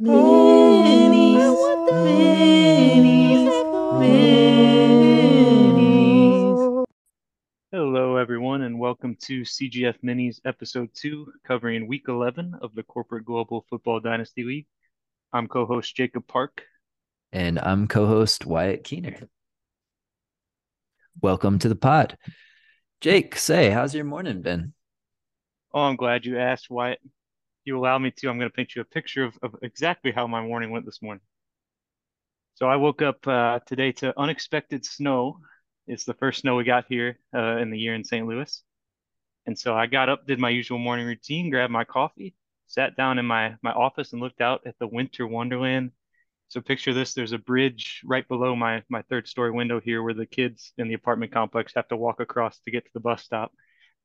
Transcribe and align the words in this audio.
Minis, 0.00 1.54
minis, 1.86 3.46
minis. 5.60 6.84
Hello, 7.70 8.16
everyone, 8.16 8.62
and 8.62 8.80
welcome 8.80 9.16
to 9.22 9.42
CGF 9.42 9.94
Minis 10.02 10.40
Episode 10.44 10.88
2, 10.94 11.34
covering 11.46 11.86
Week 11.86 12.06
11 12.08 12.56
of 12.60 12.74
the 12.74 12.82
Corporate 12.82 13.24
Global 13.24 13.64
Football 13.70 14.00
Dynasty 14.00 14.42
League. 14.42 14.66
I'm 15.32 15.46
co 15.46 15.64
host 15.64 15.94
Jacob 15.94 16.26
Park. 16.26 16.64
And 17.32 17.60
I'm 17.60 17.86
co 17.86 18.04
host 18.04 18.44
Wyatt 18.44 18.82
Keener. 18.82 19.28
Welcome 21.22 21.60
to 21.60 21.68
the 21.68 21.76
pod. 21.76 22.18
Jake, 23.00 23.36
say, 23.36 23.70
how's 23.70 23.94
your 23.94 24.02
morning 24.02 24.42
been? 24.42 24.74
Oh, 25.72 25.82
I'm 25.82 25.94
glad 25.94 26.26
you 26.26 26.36
asked, 26.36 26.68
Wyatt. 26.68 26.98
You 27.64 27.78
allow 27.78 27.98
me 27.98 28.10
to, 28.10 28.28
I'm 28.28 28.38
going 28.38 28.50
to 28.50 28.54
paint 28.54 28.74
you 28.74 28.82
a 28.82 28.84
picture 28.84 29.24
of, 29.24 29.38
of 29.42 29.56
exactly 29.62 30.12
how 30.12 30.26
my 30.26 30.42
morning 30.42 30.70
went 30.70 30.84
this 30.84 31.00
morning. 31.02 31.22
So 32.54 32.66
I 32.68 32.76
woke 32.76 33.02
up 33.02 33.26
uh, 33.26 33.60
today 33.66 33.92
to 33.92 34.18
unexpected 34.18 34.84
snow. 34.84 35.38
It's 35.86 36.04
the 36.04 36.14
first 36.14 36.40
snow 36.40 36.56
we 36.56 36.64
got 36.64 36.84
here 36.88 37.18
uh, 37.34 37.56
in 37.58 37.70
the 37.70 37.78
year 37.78 37.94
in 37.94 38.04
St. 38.04 38.26
Louis. 38.26 38.62
And 39.46 39.58
so 39.58 39.74
I 39.74 39.86
got 39.86 40.08
up, 40.08 40.26
did 40.26 40.38
my 40.38 40.50
usual 40.50 40.78
morning 40.78 41.06
routine, 41.06 41.50
grabbed 41.50 41.72
my 41.72 41.84
coffee, 41.84 42.34
sat 42.66 42.96
down 42.96 43.18
in 43.18 43.26
my, 43.26 43.56
my 43.62 43.72
office 43.72 44.12
and 44.12 44.22
looked 44.22 44.40
out 44.40 44.66
at 44.66 44.78
the 44.78 44.86
winter 44.86 45.26
wonderland. 45.26 45.90
So 46.48 46.60
picture 46.60 46.92
this, 46.94 47.14
there's 47.14 47.32
a 47.32 47.38
bridge 47.38 48.00
right 48.04 48.26
below 48.26 48.54
my, 48.54 48.82
my 48.88 49.02
third 49.02 49.26
story 49.26 49.50
window 49.50 49.80
here 49.80 50.02
where 50.02 50.14
the 50.14 50.26
kids 50.26 50.72
in 50.78 50.88
the 50.88 50.94
apartment 50.94 51.32
complex 51.32 51.72
have 51.74 51.88
to 51.88 51.96
walk 51.96 52.20
across 52.20 52.58
to 52.60 52.70
get 52.70 52.84
to 52.84 52.90
the 52.94 53.00
bus 53.00 53.22
stop. 53.22 53.52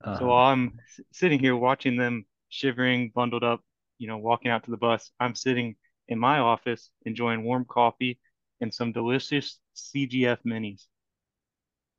Uh, 0.03 0.17
So 0.17 0.27
while 0.27 0.51
I'm 0.51 0.79
sitting 1.13 1.39
here 1.39 1.55
watching 1.55 1.97
them 1.97 2.25
shivering, 2.49 3.11
bundled 3.13 3.43
up, 3.43 3.61
you 3.97 4.07
know, 4.07 4.17
walking 4.17 4.51
out 4.51 4.63
to 4.65 4.71
the 4.71 4.77
bus, 4.77 5.11
I'm 5.19 5.35
sitting 5.35 5.75
in 6.07 6.19
my 6.19 6.39
office 6.39 6.89
enjoying 7.05 7.43
warm 7.43 7.65
coffee 7.65 8.19
and 8.61 8.73
some 8.73 8.91
delicious 8.91 9.59
CGF 9.75 10.39
minis. 10.45 10.87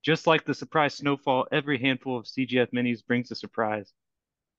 Just 0.03 0.27
like 0.27 0.45
the 0.45 0.55
surprise 0.55 0.95
snowfall, 0.95 1.47
every 1.53 1.79
handful 1.79 2.19
of 2.19 2.27
CGF 2.27 2.71
minis 2.73 3.07
brings 3.07 3.31
a 3.31 3.35
surprise. 3.35 3.93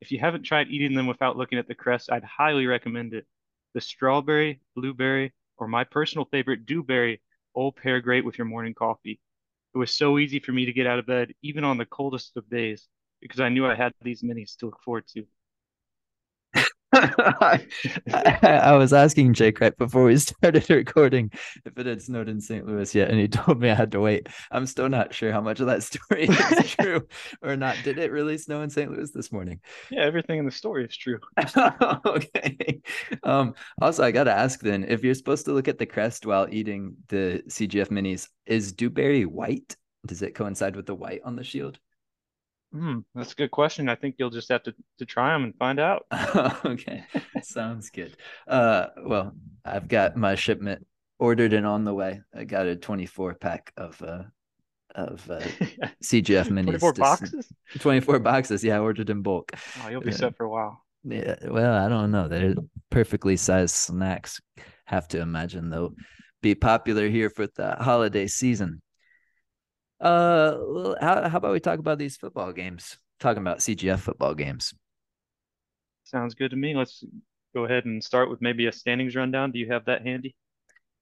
If 0.02 0.11
you 0.11 0.20
haven't 0.20 0.44
tried 0.44 0.70
eating 0.70 0.95
them 0.95 1.08
without 1.08 1.38
looking 1.38 1.59
at 1.59 1.67
the 1.67 1.75
crest, 1.75 2.11
I'd 2.11 2.23
highly 2.23 2.66
recommend 2.67 3.14
it. 3.14 3.26
The 3.73 3.81
strawberry, 3.81 4.61
blueberry, 4.76 5.33
or 5.58 5.67
my 5.67 5.83
personal 5.83 6.26
favorite, 6.26 6.66
dewberry, 6.66 7.22
all 7.53 7.72
pair 7.72 8.02
great 8.02 8.26
with 8.26 8.38
your 8.38 8.45
morning 8.45 8.73
coffee. 8.73 9.20
It 9.73 9.78
was 9.78 9.94
so 9.94 10.17
easy 10.17 10.39
for 10.39 10.52
me 10.52 10.66
to 10.66 10.73
get 10.73 10.88
out 10.88 11.00
of 11.00 11.05
bed, 11.05 11.33
even 11.42 11.64
on 11.64 11.78
the 11.78 11.86
coldest 11.86 12.36
of 12.38 12.50
days 12.50 12.88
because 13.22 13.39
I 13.39 13.50
knew 13.50 13.66
I 13.66 13.76
had 13.76 13.94
these 14.02 14.23
minis 14.23 14.58
to 14.58 14.66
look 14.66 14.81
forward 14.81 15.08
to. 15.14 15.26
I, 16.94 17.66
I 18.44 18.75
was 18.75 18.92
asking 18.92 19.34
Jake 19.34 19.61
right 19.61 19.78
before 19.78 20.06
we 20.06 20.17
started 20.17 20.70
recording 20.70 21.31
if 21.66 21.78
it 21.78 21.86
had 21.86 22.02
snowed 22.02 22.28
in 22.28 22.42
St. 22.42 22.66
Louis 22.66 22.94
yet, 22.94 23.09
and 23.09 23.20
he 23.20 23.28
told 23.28 23.59
me 23.59 23.70
I 23.70 23.75
had 23.75 23.92
to 23.92 24.00
wait. 24.00 24.28
I'm 24.52 24.66
still 24.66 24.89
not 24.89 25.14
sure 25.14 25.31
how 25.31 25.42
much 25.42 25.59
of 25.59 25.67
that 25.67 25.83
story 25.83 26.28
is 26.28 26.75
true 26.75 27.08
or 27.42 27.56
not. 27.56 27.78
Did 27.83 27.98
it 27.98 28.11
really 28.11 28.38
snow 28.38 28.61
in 28.61 28.70
St. 28.70 28.92
Louis 28.92 29.11
this 29.11 29.31
morning? 29.31 29.59
Yeah, 29.89 30.02
everything 30.02 30.39
in 30.39 30.45
the 30.45 30.52
story 30.52 30.86
is 30.86 30.98
true. 30.98 31.20
okay. 32.06 32.81
Um, 33.23 33.55
also, 33.81 34.03
I 34.03 34.11
got 34.11 34.26
to 34.26 34.33
ask 34.33 34.59
then 34.59 34.83
if 34.83 35.03
you're 35.03 35.14
supposed 35.14 35.45
to 35.45 35.53
look 35.53 35.67
at 35.67 35.78
the 35.78 35.86
crest 35.86 36.26
while 36.26 36.48
eating 36.52 36.95
the 37.08 37.44
CGF 37.48 37.88
minis, 37.88 38.28
is 38.45 38.73
dewberry 38.73 39.26
white? 39.26 39.76
Does 40.05 40.22
it 40.22 40.36
coincide 40.36 40.76
with 40.76 40.88
the 40.88 40.95
white 40.95 41.22
on 41.23 41.36
the 41.36 41.44
shield? 41.44 41.80
Hmm, 42.73 43.00
that's 43.14 43.33
a 43.33 43.36
good 43.36 43.52
question. 43.52 43.89
I 43.89 43.95
think 43.95 44.16
you'll 44.17 44.30
just 44.30 44.50
have 44.50 44.64
to, 44.64 44.73
to 45.00 45.05
try 45.05 45.33
them 45.33 45.44
and 45.44 45.55
find 45.58 45.80
out. 45.80 46.05
okay, 46.66 47.03
sounds 47.44 47.89
good. 47.89 48.16
Uh, 48.47 48.88
well, 49.05 49.33
I've 49.66 49.88
got 49.88 50.16
my 50.16 50.36
shipment 50.36 50.88
ordered 51.19 51.53
and 51.53 51.66
on 51.66 51.83
the 51.83 51.94
way. 51.94 52.22
I 52.33 52.45
got 52.45 52.67
a 52.67 52.75
24 52.75 53.36
pack 53.36 53.73
of 53.77 54.02
uh 54.02 54.23
of 54.95 55.30
uh, 55.30 55.39
CGF 56.04 56.48
minis. 56.48 56.64
24 56.80 56.93
boxes? 56.93 57.48
24 57.80 58.20
boxes. 58.20 58.64
Yeah, 58.64 58.77
I 58.77 58.80
ordered 58.80 59.10
in 59.10 59.21
bulk. 59.21 59.52
Oh, 59.83 59.89
you'll 59.89 60.02
be 60.02 60.11
Yeah. 60.11 60.17
set 60.17 60.37
for 60.37 60.45
a 60.45 60.49
while. 60.49 60.83
Yeah, 61.04 61.36
well, 61.48 61.73
I 61.73 61.89
don't 61.89 62.11
know. 62.11 62.27
They're 62.27 62.55
perfectly 62.89 63.36
sized 63.37 63.76
snacks. 63.76 64.39
Have 64.86 65.08
to 65.10 65.20
imagine 65.20 65.70
they'll 65.70 65.93
be 66.42 66.55
popular 66.55 67.10
here 67.10 67.30
for 67.30 67.48
the 67.48 67.76
holiday 67.80 68.27
season. 68.27 68.81
Uh, 70.02 70.95
how 71.00 71.30
how 71.30 71.38
about 71.38 71.54
we 71.54 71.60
talk 71.60 71.80
about 71.80 72.00
these 72.00 72.17
football 72.17 72.52
games? 72.54 72.98
Talking 73.20 73.42
about 73.42 73.62
CGF 73.62 74.02
football 74.02 74.34
games. 74.34 74.73
Sounds 76.04 76.36
good 76.36 76.52
to 76.52 76.58
me. 76.58 76.76
Let's 76.76 77.04
go 77.54 77.66
ahead 77.66 77.86
and 77.86 78.04
start 78.04 78.30
with 78.30 78.42
maybe 78.42 78.67
a 78.67 78.72
standings 78.72 79.16
rundown. 79.16 79.52
Do 79.52 79.60
you 79.60 79.72
have 79.72 79.86
that 79.86 80.04
handy? 80.06 80.36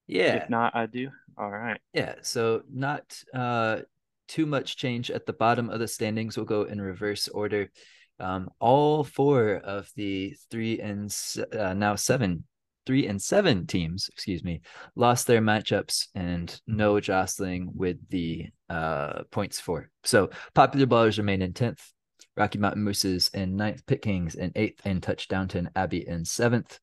Yeah, 0.08 0.46
If 0.46 0.50
not, 0.50 0.76
I 0.76 0.86
do. 0.88 1.12
All 1.38 1.52
right. 1.52 1.80
yeah. 1.94 2.16
So 2.22 2.64
not 2.72 3.22
uh 3.34 3.82
too 4.28 4.46
much 4.46 4.78
change 4.78 5.09
at 5.09 5.26
the 5.26 5.34
bottom 5.34 5.70
of 5.70 5.80
the 5.80 5.88
standings. 5.88 6.38
We'll 6.38 6.46
go 6.46 6.64
in 6.64 6.80
reverse 6.82 7.28
order. 7.28 7.72
Um, 8.20 8.50
all 8.59 9.04
four 9.04 9.56
of 9.56 9.90
the 9.96 10.36
three 10.52 10.80
and 10.80 11.16
uh, 11.58 11.74
now 11.74 11.96
seven, 11.96 12.44
three 12.90 13.06
and 13.06 13.22
seven 13.22 13.68
teams, 13.68 14.10
excuse 14.12 14.44
me, 14.44 14.62
lost 14.96 15.28
their 15.28 15.42
matchups 15.42 16.08
and 16.16 16.60
no 16.66 17.00
jostling 17.00 17.70
with 17.76 17.98
the 18.10 18.48
uh 18.68 19.22
points 19.30 19.60
for. 19.60 19.92
So 20.04 20.32
popular 20.56 20.88
ballers 20.88 21.20
remain 21.20 21.44
in 21.44 21.54
tenth. 21.54 21.88
Rocky 22.36 22.58
Mountain 22.58 22.84
Mooses 22.84 23.30
in 23.32 23.56
ninth, 23.56 23.86
Pit 23.86 24.02
Kings 24.02 24.34
in 24.34 24.52
eighth, 24.56 24.82
and 24.86 25.04
Touchdownton 25.04 25.68
Abbey 25.76 26.08
in 26.08 26.26
seventh. 26.26 26.80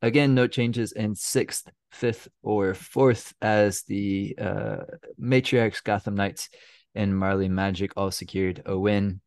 Again, 0.00 0.32
no 0.36 0.46
changes 0.46 0.92
in 0.92 1.16
sixth, 1.16 1.68
fifth, 1.90 2.28
or 2.44 2.74
fourth 2.74 3.34
as 3.42 3.82
the 3.82 4.36
uh, 4.40 4.76
Matriarchs, 5.20 5.82
Gotham 5.82 6.14
Knights, 6.14 6.50
and 6.94 7.18
Marley 7.18 7.48
Magic 7.48 7.94
all 7.96 8.12
secured 8.12 8.62
a 8.64 8.78
win. 8.78 9.20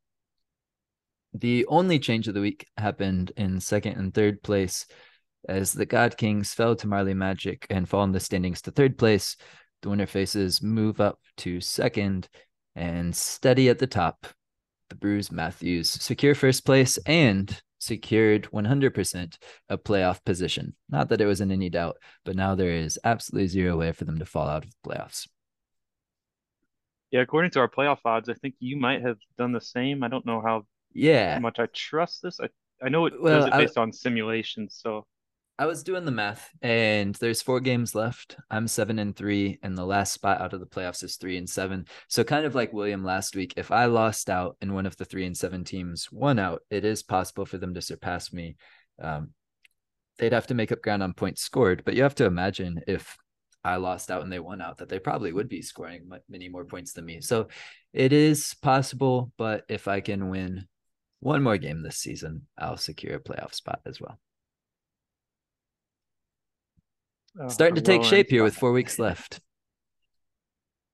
The 1.33 1.65
only 1.65 1.99
change 1.99 2.29
of 2.29 2.35
the 2.35 2.41
week 2.41 2.67
happened 2.77 3.33
in 3.35 3.59
second 3.59 3.97
and 3.97 4.13
third 4.13 4.41
place 4.41 4.85
as 5.47 5.71
the 5.73 5.85
God 5.85 6.17
Kings 6.17 6.53
fell 6.53 6.75
to 6.75 6.87
Marley 6.87 7.13
Magic 7.13 7.65
and 7.69 7.87
fall 7.87 8.03
in 8.03 8.11
the 8.11 8.19
standings 8.19 8.61
to 8.63 8.71
third 8.71 8.97
place. 8.97 9.35
The 9.81 9.89
winner 9.89 10.05
faces 10.05 10.61
move 10.61 10.99
up 10.99 11.19
to 11.37 11.61
second 11.61 12.27
and 12.75 13.15
steady 13.15 13.69
at 13.69 13.79
the 13.79 13.87
top. 13.87 14.27
The 14.89 14.95
Brews 14.95 15.31
Matthews 15.31 15.89
secure 15.89 16.35
first 16.35 16.65
place 16.65 16.97
and 17.05 17.61
secured 17.79 18.49
100% 18.51 19.37
a 19.69 19.77
playoff 19.77 20.23
position. 20.25 20.75
Not 20.89 21.09
that 21.09 21.21
it 21.21 21.25
was 21.25 21.39
in 21.41 21.51
any 21.51 21.69
doubt, 21.69 21.97
but 22.25 22.35
now 22.35 22.55
there 22.55 22.71
is 22.71 22.99
absolutely 23.03 23.47
zero 23.47 23.77
way 23.77 23.91
for 23.93 24.03
them 24.05 24.19
to 24.19 24.25
fall 24.25 24.47
out 24.47 24.65
of 24.65 24.71
the 24.71 24.89
playoffs. 24.89 25.27
Yeah, 27.11 27.21
according 27.21 27.51
to 27.51 27.59
our 27.59 27.69
playoff 27.69 27.99
odds, 28.05 28.29
I 28.29 28.33
think 28.33 28.55
you 28.59 28.77
might 28.77 29.01
have 29.01 29.17
done 29.37 29.51
the 29.51 29.61
same. 29.61 30.03
I 30.03 30.09
don't 30.09 30.25
know 30.25 30.41
how 30.41 30.65
Yeah, 30.93 31.39
much 31.39 31.57
I 31.59 31.67
trust 31.67 32.21
this. 32.21 32.39
I, 32.39 32.49
I 32.83 32.89
know 32.89 33.05
it 33.07 33.13
Well, 33.19 33.39
does 33.39 33.47
it 33.47 33.53
I- 33.53 33.65
based 33.65 33.77
on 33.77 33.91
simulations, 33.93 34.77
so 34.81 35.07
I 35.59 35.65
was 35.65 35.83
doing 35.83 36.05
the 36.05 36.11
math, 36.11 36.49
and 36.61 37.13
there's 37.15 37.41
four 37.41 37.59
games 37.59 37.93
left. 37.93 38.37
I'm 38.49 38.65
seven 38.65 38.97
and 38.97 39.13
three, 39.13 39.59
and 39.61 39.77
the 39.77 39.85
last 39.85 40.13
spot 40.13 40.39
out 40.39 40.53
of 40.53 40.61
the 40.61 40.65
playoffs 40.65 41.03
is 41.03 41.17
three 41.17 41.35
and 41.35 41.49
seven. 41.49 41.85
So, 42.07 42.23
kind 42.23 42.45
of 42.45 42.55
like 42.55 42.71
William 42.71 43.03
last 43.03 43.35
week, 43.35 43.55
if 43.57 43.69
I 43.69 43.83
lost 43.83 44.29
out 44.29 44.55
and 44.61 44.73
one 44.73 44.85
of 44.85 44.95
the 44.95 45.03
three 45.03 45.25
and 45.25 45.35
seven 45.35 45.65
teams 45.65 46.09
won 46.13 46.39
out, 46.39 46.61
it 46.69 46.85
is 46.85 47.03
possible 47.03 47.45
for 47.45 47.57
them 47.57 47.73
to 47.73 47.81
surpass 47.81 48.31
me. 48.31 48.55
Um, 49.01 49.31
they'd 50.17 50.31
have 50.31 50.47
to 50.47 50.53
make 50.53 50.71
up 50.71 50.81
ground 50.81 51.03
on 51.03 51.11
points 51.11 51.41
scored, 51.41 51.83
but 51.83 51.93
you 51.93 52.03
have 52.03 52.15
to 52.15 52.25
imagine 52.25 52.79
if 52.87 53.17
I 53.61 53.75
lost 53.75 54.09
out 54.09 54.23
and 54.23 54.31
they 54.31 54.39
won 54.39 54.61
out, 54.61 54.77
that 54.77 54.87
they 54.87 54.97
probably 54.97 55.33
would 55.33 55.49
be 55.49 55.61
scoring 55.61 56.09
many 56.29 56.47
more 56.47 56.63
points 56.63 56.93
than 56.93 57.03
me. 57.03 57.19
So, 57.19 57.49
it 57.91 58.13
is 58.13 58.55
possible, 58.61 59.33
but 59.37 59.65
if 59.67 59.89
I 59.89 59.99
can 59.99 60.29
win 60.29 60.69
one 61.19 61.43
more 61.43 61.57
game 61.57 61.83
this 61.83 61.97
season, 61.97 62.47
I'll 62.57 62.77
secure 62.77 63.15
a 63.15 63.19
playoff 63.19 63.53
spot 63.53 63.81
as 63.85 63.99
well. 63.99 64.17
Uh, 67.41 67.49
Starting 67.49 67.75
to 67.75 67.81
take 67.81 68.03
shape 68.03 68.29
here 68.29 68.43
with 68.43 68.55
four 68.55 68.71
weeks 68.71 68.99
left. 68.99 69.39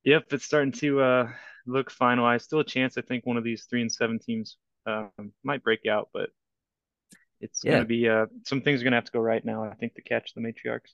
Yep, 0.04 0.26
it's 0.32 0.46
starting 0.46 0.72
to 0.74 1.02
uh, 1.02 1.30
look 1.66 1.92
finalized. 1.92 2.44
Still 2.44 2.60
a 2.60 2.66
chance. 2.66 2.98
I 2.98 3.02
think 3.02 3.26
one 3.26 3.38
of 3.38 3.44
these 3.44 3.66
three 3.66 3.82
and 3.82 3.92
seven 3.92 4.20
teams 4.20 4.58
um, 4.86 5.10
might 5.44 5.64
break 5.64 5.86
out, 5.88 6.10
but 6.14 6.30
it's 7.42 7.64
Yeah. 7.64 7.72
going 7.72 7.84
to 7.84 7.88
be 7.88 8.08
uh, 8.08 8.26
some 8.44 8.62
things 8.62 8.82
are 8.82 8.84
going 8.84 8.92
to 8.92 8.98
have 8.98 9.06
to 9.06 9.12
go 9.12 9.20
right 9.20 9.44
now. 9.44 9.64
I 9.64 9.74
think 9.74 9.96
to 9.96 10.02
catch 10.02 10.34
the 10.34 10.42
matriarchs. 10.42 10.94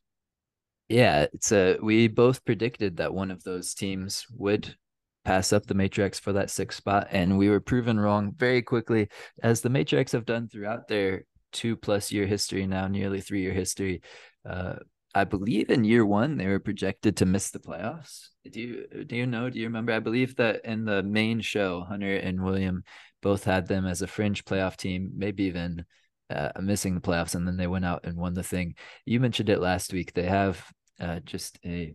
Yeah, 0.87 1.27
it's 1.33 1.51
a 1.51 1.77
we 1.81 2.07
both 2.07 2.43
predicted 2.45 2.97
that 2.97 3.13
one 3.13 3.31
of 3.31 3.43
those 3.43 3.73
teams 3.73 4.25
would 4.37 4.75
pass 5.23 5.53
up 5.53 5.65
the 5.65 5.73
Matrix 5.73 6.19
for 6.19 6.33
that 6.33 6.49
sixth 6.49 6.77
spot, 6.77 7.07
and 7.11 7.37
we 7.37 7.49
were 7.49 7.59
proven 7.59 7.99
wrong 7.99 8.33
very 8.37 8.61
quickly, 8.61 9.07
as 9.43 9.61
the 9.61 9.69
Matrix 9.69 10.11
have 10.13 10.25
done 10.25 10.47
throughout 10.47 10.87
their 10.87 11.23
two 11.51 11.75
plus 11.75 12.11
year 12.11 12.25
history 12.25 12.65
now, 12.65 12.87
nearly 12.87 13.21
three 13.21 13.41
year 13.41 13.53
history. 13.53 14.01
Uh, 14.49 14.75
I 15.13 15.25
believe 15.25 15.69
in 15.69 15.83
year 15.83 16.05
one 16.05 16.37
they 16.37 16.47
were 16.47 16.59
projected 16.59 17.17
to 17.17 17.25
miss 17.25 17.51
the 17.51 17.59
playoffs. 17.59 18.29
Do 18.49 18.61
you 18.61 19.05
do 19.05 19.15
you 19.15 19.27
know? 19.27 19.49
Do 19.49 19.59
you 19.59 19.65
remember? 19.65 19.93
I 19.93 19.99
believe 19.99 20.35
that 20.37 20.63
in 20.65 20.85
the 20.85 21.03
main 21.03 21.41
show, 21.41 21.81
Hunter 21.81 22.15
and 22.15 22.43
William 22.43 22.83
both 23.21 23.43
had 23.43 23.67
them 23.67 23.85
as 23.85 24.01
a 24.01 24.07
fringe 24.07 24.45
playoff 24.45 24.77
team, 24.77 25.11
maybe 25.15 25.43
even 25.43 25.85
uh, 26.29 26.49
missing 26.61 26.95
the 26.95 27.01
playoffs, 27.01 27.35
and 27.35 27.47
then 27.47 27.57
they 27.57 27.67
went 27.67 27.85
out 27.85 28.01
and 28.05 28.17
won 28.17 28.33
the 28.33 28.43
thing. 28.43 28.75
You 29.05 29.19
mentioned 29.19 29.49
it 29.49 29.59
last 29.59 29.93
week. 29.93 30.13
They 30.13 30.25
have 30.25 30.65
uh, 30.99 31.19
just 31.19 31.59
a 31.65 31.93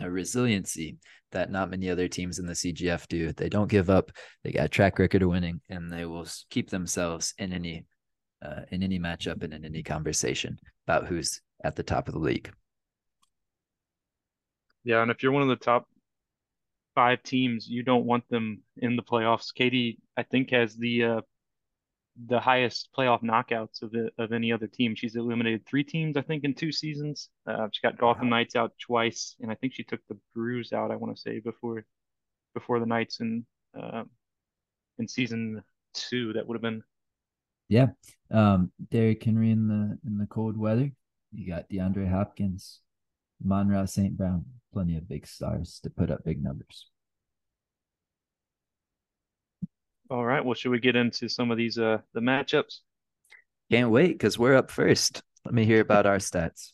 a 0.00 0.10
resiliency 0.10 0.98
that 1.32 1.50
not 1.50 1.70
many 1.70 1.90
other 1.90 2.08
teams 2.08 2.38
in 2.38 2.46
the 2.46 2.54
CGF 2.54 3.06
do. 3.08 3.32
They 3.32 3.48
don't 3.48 3.70
give 3.70 3.90
up. 3.90 4.10
They 4.42 4.52
got 4.52 4.66
a 4.66 4.68
track 4.68 4.98
record 4.98 5.22
of 5.22 5.28
winning, 5.28 5.60
and 5.68 5.92
they 5.92 6.04
will 6.04 6.26
keep 6.50 6.70
themselves 6.70 7.34
in 7.38 7.52
any 7.52 7.84
uh, 8.42 8.62
in 8.70 8.82
any 8.82 8.98
matchup 8.98 9.42
and 9.42 9.52
in 9.52 9.64
any 9.64 9.82
conversation 9.82 10.58
about 10.86 11.06
who's 11.06 11.40
at 11.64 11.74
the 11.74 11.82
top 11.82 12.06
of 12.06 12.14
the 12.14 12.20
league. 12.20 12.52
Yeah, 14.84 15.02
and 15.02 15.10
if 15.10 15.22
you're 15.22 15.32
one 15.32 15.42
of 15.42 15.48
the 15.48 15.56
top 15.56 15.88
five 16.94 17.22
teams, 17.22 17.66
you 17.66 17.82
don't 17.82 18.04
want 18.04 18.28
them 18.28 18.62
in 18.76 18.96
the 18.96 19.02
playoffs. 19.02 19.52
Katie, 19.52 19.98
I 20.16 20.22
think, 20.22 20.50
has 20.50 20.76
the 20.76 21.04
uh, 21.04 21.20
the 22.26 22.38
highest 22.38 22.90
playoff 22.96 23.22
knockouts 23.22 23.82
of 23.82 23.94
it, 23.94 24.12
of 24.18 24.32
any 24.32 24.52
other 24.52 24.66
team. 24.66 24.94
She's 24.94 25.16
eliminated 25.16 25.66
three 25.66 25.82
teams, 25.82 26.16
I 26.16 26.22
think, 26.22 26.44
in 26.44 26.54
two 26.54 26.70
seasons. 26.70 27.30
Uh, 27.46 27.68
she 27.72 27.80
got 27.82 27.98
Gotham 27.98 28.30
wow. 28.30 28.36
Knights 28.36 28.54
out 28.54 28.72
twice, 28.78 29.34
and 29.40 29.50
I 29.50 29.54
think 29.54 29.72
she 29.72 29.82
took 29.82 30.00
the 30.08 30.18
Brews 30.34 30.72
out. 30.72 30.90
I 30.90 30.96
want 30.96 31.16
to 31.16 31.20
say 31.20 31.40
before 31.40 31.84
before 32.52 32.78
the 32.78 32.86
Knights 32.86 33.20
in 33.20 33.46
uh, 33.78 34.04
in 34.98 35.08
season 35.08 35.62
two. 35.94 36.34
That 36.34 36.46
would 36.46 36.54
have 36.54 36.62
been. 36.62 36.82
Yeah, 37.70 37.88
um, 38.30 38.70
Derrick 38.90 39.24
Henry 39.24 39.50
in 39.50 39.66
the 39.66 39.98
in 40.06 40.18
the 40.18 40.26
cold 40.26 40.58
weather. 40.58 40.92
You 41.34 41.48
got 41.48 41.68
DeAndre 41.68 42.08
Hopkins, 42.10 42.80
Amon-Ra 43.44 43.86
St. 43.86 44.16
Brown, 44.16 44.44
plenty 44.72 44.96
of 44.96 45.08
big 45.08 45.26
stars 45.26 45.80
to 45.82 45.90
put 45.90 46.10
up 46.10 46.24
big 46.24 46.42
numbers. 46.42 46.88
All 50.10 50.24
right. 50.24 50.44
Well, 50.44 50.54
should 50.54 50.70
we 50.70 50.80
get 50.80 50.96
into 50.96 51.28
some 51.28 51.50
of 51.50 51.56
these 51.56 51.78
uh 51.78 51.98
the 52.12 52.20
matchups? 52.20 52.80
Can't 53.70 53.90
wait 53.90 54.12
because 54.12 54.38
we're 54.38 54.54
up 54.54 54.70
first. 54.70 55.22
Let 55.44 55.54
me 55.54 55.64
hear 55.64 55.80
about 55.80 56.06
our 56.06 56.18
stats. 56.18 56.72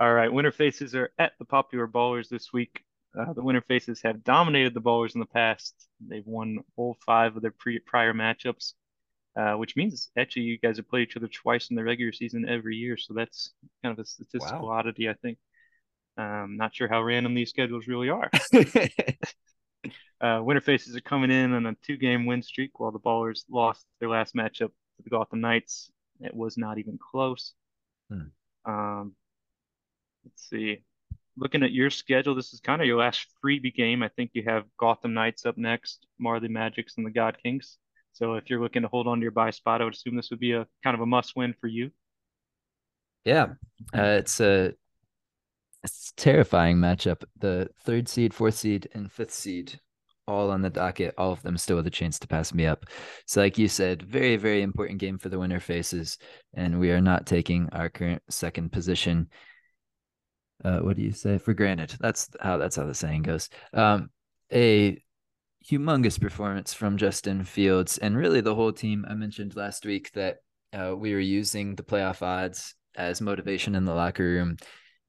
All 0.00 0.12
right. 0.12 0.32
Winter 0.32 0.50
Faces 0.50 0.94
are 0.94 1.10
at 1.18 1.32
the 1.38 1.44
Popular 1.44 1.86
Ballers 1.86 2.28
this 2.28 2.52
week. 2.52 2.82
Uh, 3.18 3.32
the 3.34 3.42
Winter 3.42 3.60
Faces 3.60 4.00
have 4.02 4.24
dominated 4.24 4.72
the 4.72 4.80
Ballers 4.80 5.14
in 5.14 5.20
the 5.20 5.26
past. 5.26 5.74
They've 6.00 6.26
won 6.26 6.58
all 6.76 6.96
five 7.04 7.36
of 7.36 7.42
their 7.42 7.52
pre- 7.52 7.78
prior 7.78 8.14
matchups, 8.14 8.72
uh, 9.36 9.54
which 9.54 9.76
means 9.76 10.10
actually 10.18 10.42
you 10.42 10.58
guys 10.58 10.76
have 10.76 10.88
played 10.88 11.08
each 11.08 11.16
other 11.16 11.28
twice 11.28 11.70
in 11.70 11.76
the 11.76 11.84
regular 11.84 12.12
season 12.12 12.48
every 12.48 12.76
year. 12.76 12.96
So 12.96 13.14
that's 13.14 13.52
kind 13.82 13.92
of 13.92 14.02
a 14.02 14.06
statistical 14.06 14.68
wow. 14.68 14.78
oddity, 14.78 15.08
I 15.08 15.14
think. 15.14 15.38
Um, 16.18 16.56
not 16.58 16.74
sure 16.74 16.88
how 16.88 17.02
random 17.02 17.34
these 17.34 17.50
schedules 17.50 17.86
really 17.86 18.10
are. 18.10 18.30
Uh, 20.22 20.40
Winter 20.40 20.60
Faces 20.60 20.94
are 20.94 21.00
coming 21.00 21.32
in 21.32 21.52
on 21.52 21.66
a 21.66 21.74
two-game 21.82 22.26
win 22.26 22.42
streak, 22.42 22.78
while 22.78 22.92
the 22.92 23.00
Ballers 23.00 23.42
lost 23.50 23.84
their 23.98 24.08
last 24.08 24.36
matchup 24.36 24.68
to 24.68 25.02
the 25.02 25.10
Gotham 25.10 25.40
Knights. 25.40 25.90
It 26.20 26.32
was 26.32 26.56
not 26.56 26.78
even 26.78 26.96
close. 26.96 27.54
Hmm. 28.08 28.28
Um, 28.64 29.16
let's 30.24 30.48
see. 30.48 30.84
Looking 31.36 31.64
at 31.64 31.72
your 31.72 31.90
schedule, 31.90 32.36
this 32.36 32.52
is 32.52 32.60
kind 32.60 32.80
of 32.80 32.86
your 32.86 32.98
last 32.98 33.26
freebie 33.44 33.74
game. 33.74 34.04
I 34.04 34.08
think 34.08 34.30
you 34.34 34.44
have 34.44 34.64
Gotham 34.78 35.12
Knights 35.12 35.44
up 35.44 35.58
next, 35.58 36.06
Marley 36.20 36.46
Magics, 36.46 36.94
and 36.96 37.04
the 37.04 37.10
God 37.10 37.38
Kings. 37.42 37.78
So 38.12 38.34
if 38.34 38.50
you're 38.50 38.60
looking 38.60 38.82
to 38.82 38.88
hold 38.88 39.06
on 39.06 39.18
to 39.18 39.22
your 39.22 39.30
buy 39.30 39.50
spot, 39.50 39.80
I 39.80 39.84
would 39.84 39.94
assume 39.94 40.16
this 40.16 40.30
would 40.30 40.40
be 40.40 40.52
a 40.52 40.66
kind 40.84 40.94
of 40.94 41.00
a 41.00 41.06
must-win 41.06 41.54
for 41.60 41.66
you. 41.66 41.90
Yeah, 43.24 43.54
uh, 43.96 44.18
it's 44.18 44.40
a 44.40 44.74
it's 45.82 46.12
a 46.16 46.20
terrifying 46.20 46.76
matchup. 46.76 47.24
The 47.38 47.68
third 47.84 48.08
seed, 48.08 48.34
fourth 48.34 48.54
seed, 48.54 48.88
and 48.94 49.10
fifth 49.10 49.32
seed 49.32 49.80
all 50.28 50.50
on 50.50 50.62
the 50.62 50.70
docket, 50.70 51.14
all 51.18 51.32
of 51.32 51.42
them 51.42 51.56
still 51.56 51.76
with 51.76 51.86
a 51.86 51.90
chance 51.90 52.18
to 52.20 52.28
pass 52.28 52.54
me 52.54 52.66
up. 52.66 52.86
So, 53.26 53.40
like 53.40 53.58
you 53.58 53.68
said, 53.68 54.02
very, 54.02 54.36
very 54.36 54.62
important 54.62 54.98
game 54.98 55.18
for 55.18 55.28
the 55.28 55.38
winner 55.38 55.60
faces. 55.60 56.18
And 56.54 56.78
we 56.78 56.90
are 56.92 57.00
not 57.00 57.26
taking 57.26 57.68
our 57.72 57.88
current 57.88 58.22
second 58.28 58.72
position. 58.72 59.28
Uh, 60.64 60.78
what 60.78 60.96
do 60.96 61.02
you 61.02 61.12
say? 61.12 61.38
For 61.38 61.54
granted. 61.54 61.96
That's 62.00 62.28
how 62.40 62.56
that's 62.58 62.76
how 62.76 62.86
the 62.86 62.94
saying 62.94 63.22
goes. 63.22 63.48
Um, 63.72 64.10
a 64.52 65.02
humongous 65.68 66.20
performance 66.20 66.74
from 66.74 66.96
Justin 66.96 67.44
Fields 67.44 67.98
and 67.98 68.16
really 68.16 68.40
the 68.40 68.54
whole 68.54 68.72
team. 68.72 69.04
I 69.08 69.14
mentioned 69.14 69.56
last 69.56 69.86
week 69.86 70.10
that 70.12 70.38
uh, 70.72 70.94
we 70.96 71.12
were 71.12 71.20
using 71.20 71.74
the 71.74 71.82
playoff 71.82 72.22
odds 72.22 72.74
as 72.94 73.20
motivation 73.20 73.74
in 73.74 73.84
the 73.84 73.94
locker 73.94 74.24
room 74.24 74.56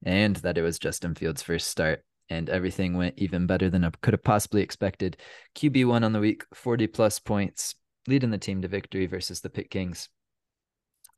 and 0.04 0.36
that 0.36 0.58
it 0.58 0.62
was 0.62 0.78
Justin 0.78 1.14
Fields' 1.14 1.42
first 1.42 1.68
start 1.68 2.04
and 2.30 2.48
everything 2.48 2.96
went 2.96 3.14
even 3.18 3.46
better 3.46 3.68
than 3.68 3.84
I 3.84 3.90
could 4.00 4.14
have 4.14 4.24
possibly 4.24 4.62
expected. 4.62 5.16
QB 5.56 5.86
one 5.86 6.04
on 6.04 6.12
the 6.12 6.20
week, 6.20 6.44
40 6.54 6.86
plus 6.86 7.18
points, 7.18 7.74
leading 8.06 8.30
the 8.30 8.38
team 8.38 8.62
to 8.62 8.68
victory 8.68 9.06
versus 9.06 9.40
the 9.40 9.50
Pitt 9.50 9.70
Kings. 9.70 10.08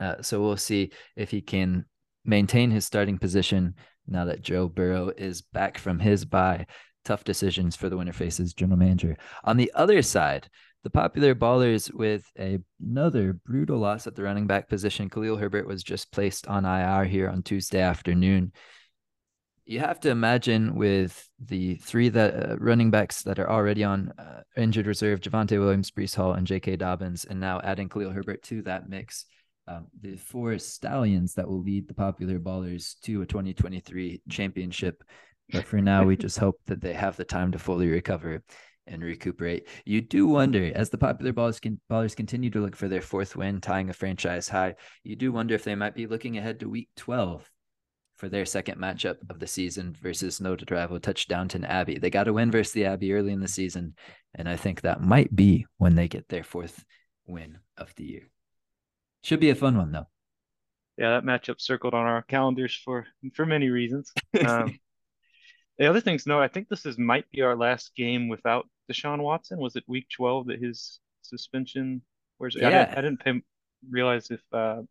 Uh, 0.00 0.21
so 0.23 0.41
we'll 0.41 0.56
see 0.56 0.93
if 1.15 1.31
he 1.31 1.41
can 1.41 1.85
maintain 2.25 2.71
his 2.71 2.85
starting 2.85 3.19
position 3.19 3.75
now 4.06 4.25
that 4.27 4.43
Joe 4.43 4.69
Burrow 4.69 5.12
is 5.17 5.43
back 5.43 5.79
from 5.79 5.99
his 5.99 6.25
bye. 6.25 6.67
Tough 7.06 7.25
decisions 7.25 7.75
for 7.75 7.88
the 7.88 7.97
winner 7.97 8.12
faces 8.12 8.53
general 8.53 8.79
manager. 8.79 9.17
On 9.44 9.56
the 9.56 9.73
other 9.75 10.03
side, 10.03 10.49
the 10.85 10.91
popular 10.91 11.35
ballers 11.35 11.93
with 11.93 12.31
a, 12.38 12.58
another 12.81 13.32
brutal 13.32 13.79
loss 13.79 14.06
at 14.06 14.14
the 14.14 14.23
running 14.23 14.47
back 14.47 14.69
position. 14.69 15.08
Khalil 15.08 15.38
Herbert 15.38 15.67
was 15.67 15.82
just 15.82 16.12
placed 16.12 16.47
on 16.47 16.64
IR 16.64 17.05
here 17.05 17.31
on 17.31 17.43
Tuesday 17.43 17.81
afternoon 17.81 18.53
you 19.67 19.81
have 19.81 19.99
to 20.00 20.11
imagine 20.11 20.76
with 20.76 21.29
the 21.44 21.75
three 21.76 22.08
that 22.08 22.50
uh, 22.50 22.56
running 22.58 22.93
backs 22.93 23.23
that 23.23 23.41
are 23.41 23.50
already 23.50 23.82
on 23.82 24.12
uh, 24.17 24.43
injured 24.56 24.87
reserve, 24.87 25.20
Javonte 25.20 25.59
Williams, 25.59 25.91
Breece 25.91 26.14
Hall, 26.14 26.35
and 26.35 26.47
J.K. 26.47 26.76
Dobbins, 26.76 27.25
and 27.25 27.41
now 27.41 27.61
adding 27.62 27.88
Khalil 27.88 28.12
Herbert 28.12 28.44
to 28.44 28.62
that 28.62 28.88
mix, 28.88 29.26
um, 29.67 29.88
the 30.00 30.17
four 30.17 30.56
stallions 30.59 31.35
that 31.35 31.49
will 31.49 31.62
lead 31.62 31.88
the 31.88 31.94
popular 31.94 32.38
ballers 32.38 32.94
to 33.02 33.23
a 33.23 33.26
2023 33.26 34.23
championship. 34.29 35.02
But 35.53 35.65
for 35.65 35.81
now, 35.81 36.05
we 36.05 36.17
just 36.17 36.39
hope 36.39 36.61
that 36.67 36.81
they 36.81 36.93
have 36.93 37.17
the 37.17 37.25
time 37.25 37.53
to 37.53 37.59
fully 37.59 37.89
recover 37.89 38.43
and 38.87 39.03
recuperate. 39.03 39.69
You 39.85 40.01
do 40.01 40.27
wonder, 40.27 40.73
as 40.75 40.91
the 40.91 40.99
popular 40.99 41.33
ballers, 41.33 41.61
can, 41.61 41.81
ballers 41.91 42.17
continue 42.17 42.51
to 42.51 42.61
look 42.61 42.77
for 42.77 42.89
their 42.89 43.01
fourth 43.01 43.37
win, 43.37 43.61
tying 43.61 43.91
a 43.91 43.93
franchise 43.93 44.49
high, 44.49 44.75
you 45.03 45.17
do 45.17 45.33
wonder 45.33 45.55
if 45.55 45.65
they 45.65 45.75
might 45.75 45.95
be 45.95 46.07
looking 46.07 46.37
ahead 46.39 46.61
to 46.61 46.69
week 46.69 46.89
12 46.97 47.49
for 48.17 48.29
their 48.29 48.47
second 48.47 48.79
matchup 48.79 49.17
of 49.29 49.39
the 49.39 49.47
season 49.47 49.95
versus 50.01 50.41
Notre 50.41 50.65
Dame 50.65 50.99
Touchdownton 51.01 51.69
Abbey. 51.69 51.99
They 51.99 52.11
got 52.11 52.29
a 52.29 52.33
win 52.33 52.51
versus 52.51 52.73
the 52.73 52.87
Abbey 52.87 53.13
early 53.13 53.33
in 53.33 53.41
the 53.41 53.49
season, 53.49 53.95
and 54.35 54.49
I 54.49 54.57
think 54.57 54.81
that 54.81 55.03
might 55.03 55.35
be 55.35 55.67
when 55.77 55.95
they 55.95 56.09
get 56.09 56.29
their 56.29 56.45
fourth 56.45 56.85
win 57.27 57.59
of 57.77 57.95
the 57.97 58.05
year. 58.05 58.31
Should 59.23 59.41
be 59.41 59.51
a 59.51 59.55
fun 59.55 59.77
one 59.77 59.93
though. 59.93 60.07
Yeah, 60.97 61.11
that 61.11 61.25
matchup 61.25 61.61
circled 61.61 61.93
on 61.93 62.07
our 62.07 62.23
calendars 62.23 62.75
for 62.75 63.07
for 63.35 63.45
many 63.45 63.69
reasons. 63.69 64.12
Um, 64.47 64.79
the 65.78 65.87
other 65.87 66.00
things, 66.00 66.26
no, 66.26 66.40
I 66.40 66.49
think 66.49 66.68
this 66.68 66.87
is 66.87 66.99
might 66.99 67.30
be 67.30 67.42
our 67.42 67.56
last 67.56 67.95
game 67.97 68.28
without 68.28 68.68
Deshaun 68.90 69.21
Watson. 69.21 69.59
Was 69.59 69.76
it 69.76 69.85
Week 69.87 70.06
12 70.14 70.47
that 70.47 70.62
his 70.62 71.00
suspension? 71.23 72.02
Where's 72.38 72.56
yeah. 72.56 72.68
I, 72.68 72.71
didn't, 72.71 72.90
I 72.90 73.00
didn't 73.02 73.21
pay, 73.21 73.42
realize 73.90 74.30
if 74.30 74.40
uh, 74.52 74.83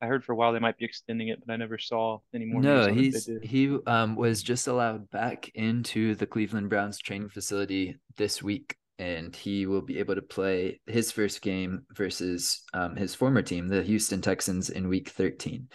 I 0.00 0.06
heard 0.06 0.24
for 0.24 0.32
a 0.32 0.36
while 0.36 0.52
they 0.52 0.58
might 0.58 0.76
be 0.76 0.84
extending 0.84 1.28
it, 1.28 1.40
but 1.44 1.52
I 1.52 1.56
never 1.56 1.78
saw 1.78 2.18
any 2.34 2.44
more. 2.44 2.60
No, 2.60 2.92
he's 2.92 3.28
he 3.42 3.76
um 3.86 4.16
was 4.16 4.42
just 4.42 4.66
allowed 4.66 5.10
back 5.10 5.50
into 5.54 6.14
the 6.14 6.26
Cleveland 6.26 6.68
Browns 6.68 6.98
training 6.98 7.30
facility 7.30 7.96
this 8.16 8.42
week, 8.42 8.76
and 8.98 9.34
he 9.34 9.66
will 9.66 9.82
be 9.82 9.98
able 9.98 10.14
to 10.14 10.22
play 10.22 10.80
his 10.86 11.10
first 11.10 11.40
game 11.42 11.86
versus 11.92 12.62
um, 12.74 12.96
his 12.96 13.14
former 13.14 13.42
team, 13.42 13.68
the 13.68 13.82
Houston 13.82 14.20
Texans, 14.20 14.68
in 14.68 14.88
Week 14.88 15.08
13. 15.08 15.68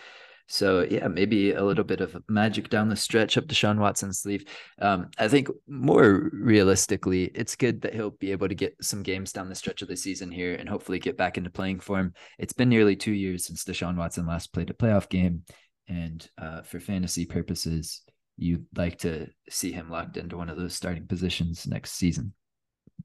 So 0.52 0.86
yeah, 0.90 1.08
maybe 1.08 1.52
a 1.52 1.64
little 1.64 1.84
bit 1.84 2.02
of 2.02 2.18
magic 2.28 2.70
down 2.70 2.90
the 2.90 2.96
stretch 2.96 3.38
up 3.38 3.46
Deshaun 3.46 3.78
Watson's 3.78 4.20
sleeve. 4.20 4.46
Um, 4.82 5.10
I 5.20 5.28
think 5.28 5.48
more 5.68 6.32
realistically, 6.34 7.26
it's 7.36 7.56
good 7.56 7.82
that 7.82 7.94
he'll 7.94 8.10
be 8.10 8.32
able 8.32 8.50
to 8.50 8.56
get 8.56 8.76
some 8.82 9.04
games 9.04 9.32
down 9.32 9.48
the 9.48 9.54
stretch 9.54 9.84
of 9.84 9.88
the 9.88 9.96
season 9.96 10.32
here 10.32 10.56
and 10.56 10.68
hopefully 10.68 10.98
get 10.98 11.18
back 11.18 11.38
into 11.38 11.52
playing 11.52 11.82
form. 11.82 12.14
It's 12.40 12.54
been 12.54 12.68
nearly 12.68 12.96
two 12.96 13.12
years 13.14 13.46
since 13.46 13.64
Deshaun 13.64 13.96
Watson 13.96 14.26
last 14.26 14.52
played 14.52 14.72
a 14.72 14.74
playoff 14.74 15.08
game, 15.08 15.44
and 15.88 16.28
uh, 16.40 16.64
for 16.64 16.80
fantasy 16.80 17.28
purposes, 17.28 18.02
you'd 18.36 18.66
like 18.76 18.98
to 19.00 19.28
see 19.52 19.72
him 19.72 19.92
locked 19.92 20.18
into 20.18 20.36
one 20.36 20.50
of 20.50 20.58
those 20.58 20.74
starting 20.74 21.06
positions 21.06 21.68
next 21.68 21.92
season. 21.92 22.34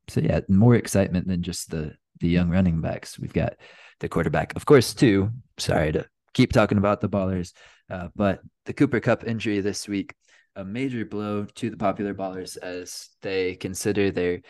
So 0.09 0.23
yeah, 0.23 0.41
more 0.49 0.77
excitement 0.77 1.29
than 1.29 1.43
just 1.43 1.71
the 1.71 1.95
the 2.21 2.29
young 2.29 2.49
running 2.49 2.81
backs. 2.81 3.19
We've 3.19 3.33
got 3.35 3.57
the 4.01 4.09
quarterback, 4.09 4.57
of 4.57 4.65
course, 4.65 4.95
too. 4.95 5.31
Sorry 5.59 5.93
to 5.93 6.07
keep 6.35 6.53
talking 6.53 6.79
about 6.79 7.00
the 7.00 7.09
ballers. 7.09 7.53
Uh, 7.91 8.09
but 8.14 8.41
the 8.67 8.73
Cooper 8.73 9.00
Kupp 9.00 9.25
injury 9.26 9.61
this 9.61 9.88
week, 9.88 10.14
a 10.57 10.64
major 10.64 11.05
blow 11.05 11.47
to 11.57 11.71
the 11.71 11.76
popular 11.76 12.14
ballers 12.14 12.57
as 12.59 13.09
they 13.23 13.57
consider 13.57 14.11
their 14.11 14.41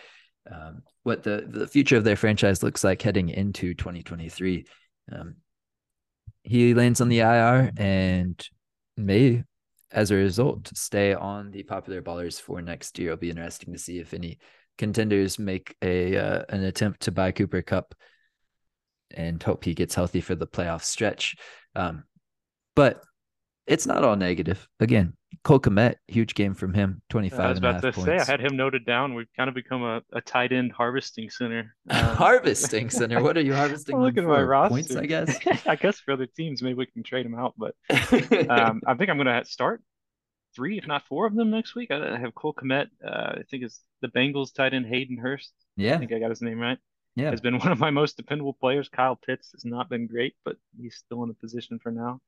um, 0.50 0.82
what 1.04 1.22
the 1.22 1.46
the 1.48 1.66
future 1.66 1.96
of 1.96 2.04
their 2.04 2.16
franchise 2.16 2.62
looks 2.62 2.84
like 2.84 3.00
heading 3.00 3.30
into 3.30 3.74
2023. 3.74 4.66
Um, 5.12 5.36
he 6.42 6.74
lands 6.74 7.00
on 7.00 7.08
the 7.08 7.20
IR 7.20 7.70
and 7.78 8.46
may, 8.96 9.44
as 9.90 10.10
a 10.10 10.16
result, 10.16 10.70
stay 10.76 11.14
on 11.14 11.50
the 11.50 11.62
popular 11.62 12.02
ballers 12.02 12.40
for 12.40 12.60
next 12.60 12.98
year. 12.98 13.12
It'll 13.12 13.20
be 13.20 13.30
interesting 13.30 13.72
to 13.72 13.78
see 13.78 13.98
if 13.98 14.12
any 14.12 14.38
contenders 14.76 15.38
make 15.38 15.74
a 15.80 16.16
uh, 16.16 16.42
an 16.50 16.64
attempt 16.64 17.00
to 17.02 17.12
buy 17.12 17.32
Cooper 17.32 17.62
Kupp 17.62 17.94
and 19.10 19.42
hope 19.42 19.64
he 19.64 19.74
gets 19.74 19.94
healthy 19.94 20.20
for 20.20 20.34
the 20.34 20.46
playoff 20.46 20.82
stretch. 20.82 21.36
Um, 21.76 22.04
but 22.76 23.02
it's 23.66 23.86
not 23.86 24.04
all 24.04 24.16
negative. 24.16 24.68
Again, 24.80 25.14
Cole 25.42 25.60
Kmet, 25.60 25.96
huge 26.08 26.34
game 26.34 26.54
from 26.54 26.74
him, 26.74 27.02
25 27.10 27.40
I 27.40 27.48
was 27.48 27.58
about 27.58 27.82
to 27.82 27.92
points. 27.92 28.04
say, 28.04 28.16
I 28.16 28.24
had 28.24 28.40
him 28.40 28.56
noted 28.56 28.84
down. 28.86 29.14
We've 29.14 29.28
kind 29.36 29.48
of 29.48 29.54
become 29.54 29.82
a, 29.82 30.02
a 30.12 30.20
tight 30.20 30.52
end 30.52 30.72
harvesting 30.72 31.30
center. 31.30 31.74
Um, 31.90 32.04
harvesting 32.16 32.90
center? 32.90 33.22
What 33.22 33.36
are 33.36 33.42
you 33.42 33.54
harvesting? 33.54 33.98
Look 34.00 34.16
at 34.16 34.24
my 34.24 34.42
roster. 34.42 34.74
Points, 34.74 34.94
I 34.94 35.06
guess. 35.06 35.36
I 35.66 35.76
guess 35.76 35.98
for 35.98 36.12
other 36.12 36.26
teams, 36.26 36.62
maybe 36.62 36.74
we 36.74 36.86
can 36.86 37.02
trade 37.02 37.26
him 37.26 37.34
out. 37.34 37.54
But 37.56 37.74
um, 38.50 38.82
I 38.86 38.94
think 38.94 39.10
I'm 39.10 39.16
going 39.16 39.26
to 39.26 39.44
start 39.44 39.82
three, 40.54 40.78
if 40.78 40.86
not 40.86 41.02
four 41.08 41.26
of 41.26 41.34
them 41.34 41.50
next 41.50 41.74
week. 41.74 41.90
I 41.90 42.18
have 42.18 42.34
Cole 42.34 42.54
Kmet. 42.54 42.86
Uh, 43.04 43.34
I 43.38 43.42
think 43.50 43.64
it's 43.64 43.80
the 44.02 44.08
Bengals 44.08 44.54
tight 44.54 44.74
end 44.74 44.86
Hayden 44.86 45.18
Hurst. 45.18 45.52
Yeah. 45.76 45.94
I 45.94 45.98
think 45.98 46.12
I 46.12 46.18
got 46.18 46.30
his 46.30 46.42
name 46.42 46.58
right. 46.60 46.78
Yeah. 47.16 47.30
Has 47.30 47.40
been 47.40 47.58
one 47.58 47.72
of 47.72 47.78
my 47.78 47.90
most 47.90 48.16
dependable 48.16 48.54
players. 48.54 48.88
Kyle 48.88 49.16
Pitts 49.16 49.52
has 49.52 49.64
not 49.64 49.88
been 49.88 50.06
great, 50.06 50.34
but 50.44 50.56
he's 50.80 50.96
still 50.96 51.22
in 51.22 51.28
the 51.28 51.34
position 51.34 51.78
for 51.78 51.92
now. 51.92 52.20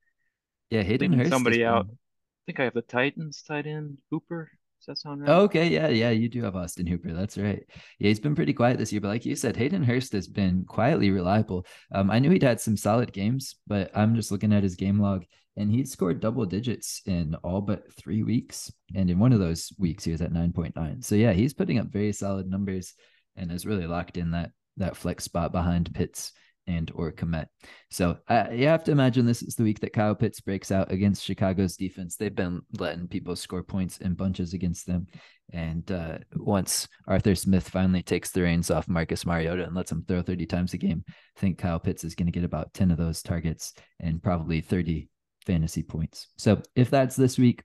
Yeah, 0.70 0.82
Hayden 0.82 1.12
Hurst. 1.12 1.30
Somebody 1.30 1.64
out. 1.64 1.86
I 1.90 2.42
think 2.46 2.60
I 2.60 2.64
have 2.64 2.74
the 2.74 2.82
Titans 2.82 3.42
tight 3.42 3.66
end 3.66 3.98
Hooper. 4.10 4.50
Does 4.80 4.86
that 4.86 4.98
sound 4.98 5.22
right? 5.22 5.30
Okay, 5.30 5.68
yeah, 5.68 5.88
yeah, 5.88 6.10
you 6.10 6.28
do 6.28 6.42
have 6.44 6.54
Austin 6.54 6.86
Hooper. 6.86 7.12
That's 7.12 7.38
right. 7.38 7.64
Yeah, 7.98 8.08
he's 8.08 8.20
been 8.20 8.34
pretty 8.34 8.52
quiet 8.52 8.78
this 8.78 8.92
year, 8.92 9.00
but 9.00 9.08
like 9.08 9.24
you 9.24 9.34
said, 9.34 9.56
Hayden 9.56 9.82
Hurst 9.82 10.12
has 10.12 10.28
been 10.28 10.64
quietly 10.64 11.10
reliable. 11.10 11.66
Um, 11.92 12.10
I 12.10 12.18
knew 12.18 12.30
he'd 12.30 12.42
had 12.42 12.60
some 12.60 12.76
solid 12.76 13.12
games, 13.12 13.56
but 13.66 13.90
I'm 13.94 14.14
just 14.14 14.30
looking 14.30 14.52
at 14.52 14.62
his 14.62 14.76
game 14.76 15.00
log, 15.00 15.24
and 15.56 15.70
he 15.72 15.84
scored 15.86 16.20
double 16.20 16.44
digits 16.44 17.00
in 17.06 17.34
all 17.36 17.62
but 17.62 17.92
three 17.94 18.22
weeks, 18.22 18.70
and 18.94 19.10
in 19.10 19.18
one 19.18 19.32
of 19.32 19.40
those 19.40 19.72
weeks 19.78 20.04
he 20.04 20.12
was 20.12 20.20
at 20.20 20.32
9.9. 20.32 21.02
So 21.02 21.14
yeah, 21.14 21.32
he's 21.32 21.54
putting 21.54 21.78
up 21.78 21.86
very 21.86 22.12
solid 22.12 22.48
numbers, 22.48 22.94
and 23.34 23.50
has 23.50 23.66
really 23.66 23.86
locked 23.86 24.18
in 24.18 24.32
that 24.32 24.50
that 24.76 24.96
flex 24.96 25.24
spot 25.24 25.52
behind 25.52 25.94
Pitts 25.94 26.32
and 26.66 26.90
or 26.94 27.12
Kmet. 27.12 27.46
So 27.90 28.18
uh, 28.28 28.46
you 28.50 28.66
have 28.66 28.84
to 28.84 28.92
imagine 28.92 29.24
this 29.24 29.42
is 29.42 29.54
the 29.54 29.62
week 29.62 29.80
that 29.80 29.92
Kyle 29.92 30.14
Pitts 30.14 30.40
breaks 30.40 30.72
out 30.72 30.90
against 30.90 31.24
Chicago's 31.24 31.76
defense. 31.76 32.16
They've 32.16 32.34
been 32.34 32.62
letting 32.78 33.08
people 33.08 33.36
score 33.36 33.62
points 33.62 33.98
in 33.98 34.14
bunches 34.14 34.52
against 34.52 34.86
them. 34.86 35.06
And 35.52 35.90
uh, 35.92 36.18
once 36.34 36.88
Arthur 37.06 37.36
Smith 37.36 37.68
finally 37.68 38.02
takes 38.02 38.32
the 38.32 38.42
reins 38.42 38.70
off 38.70 38.88
Marcus 38.88 39.24
Mariota 39.24 39.64
and 39.64 39.76
lets 39.76 39.92
him 39.92 40.04
throw 40.06 40.22
30 40.22 40.46
times 40.46 40.74
a 40.74 40.78
game, 40.78 41.04
I 41.08 41.40
think 41.40 41.58
Kyle 41.58 41.78
Pitts 41.78 42.02
is 42.02 42.16
going 42.16 42.26
to 42.26 42.32
get 42.32 42.44
about 42.44 42.74
10 42.74 42.90
of 42.90 42.98
those 42.98 43.22
targets 43.22 43.74
and 44.00 44.22
probably 44.22 44.60
30 44.60 45.08
fantasy 45.46 45.84
points. 45.84 46.28
So 46.36 46.60
if 46.74 46.90
that's 46.90 47.14
this 47.14 47.38
week, 47.38 47.62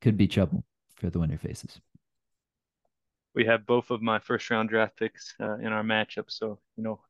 could 0.00 0.16
be 0.16 0.26
trouble 0.26 0.64
for 0.96 1.10
the 1.10 1.18
winner 1.18 1.36
faces 1.36 1.78
we 3.34 3.44
have 3.46 3.66
both 3.66 3.90
of 3.90 4.02
my 4.02 4.18
first 4.18 4.50
round 4.50 4.68
draft 4.68 4.96
picks 4.98 5.34
uh, 5.40 5.56
in 5.58 5.68
our 5.68 5.82
matchup. 5.82 6.24
So, 6.28 6.58
you 6.76 6.82
know, 6.84 7.00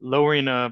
lowering 0.00 0.48
uh 0.48 0.70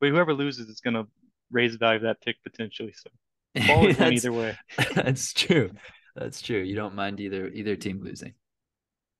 whoever 0.00 0.34
loses 0.34 0.68
is 0.68 0.80
gonna 0.80 1.06
raise 1.50 1.72
the 1.72 1.78
value 1.78 1.96
of 1.96 2.02
that 2.02 2.20
pick 2.20 2.36
potentially. 2.42 2.92
So 2.92 3.10
either 3.56 4.32
way. 4.32 4.56
That's 4.94 5.32
true. 5.32 5.70
That's 6.14 6.40
true. 6.40 6.60
You 6.60 6.76
don't 6.76 6.94
mind 6.94 7.20
either 7.20 7.48
either 7.48 7.76
team 7.76 8.02
losing. 8.02 8.34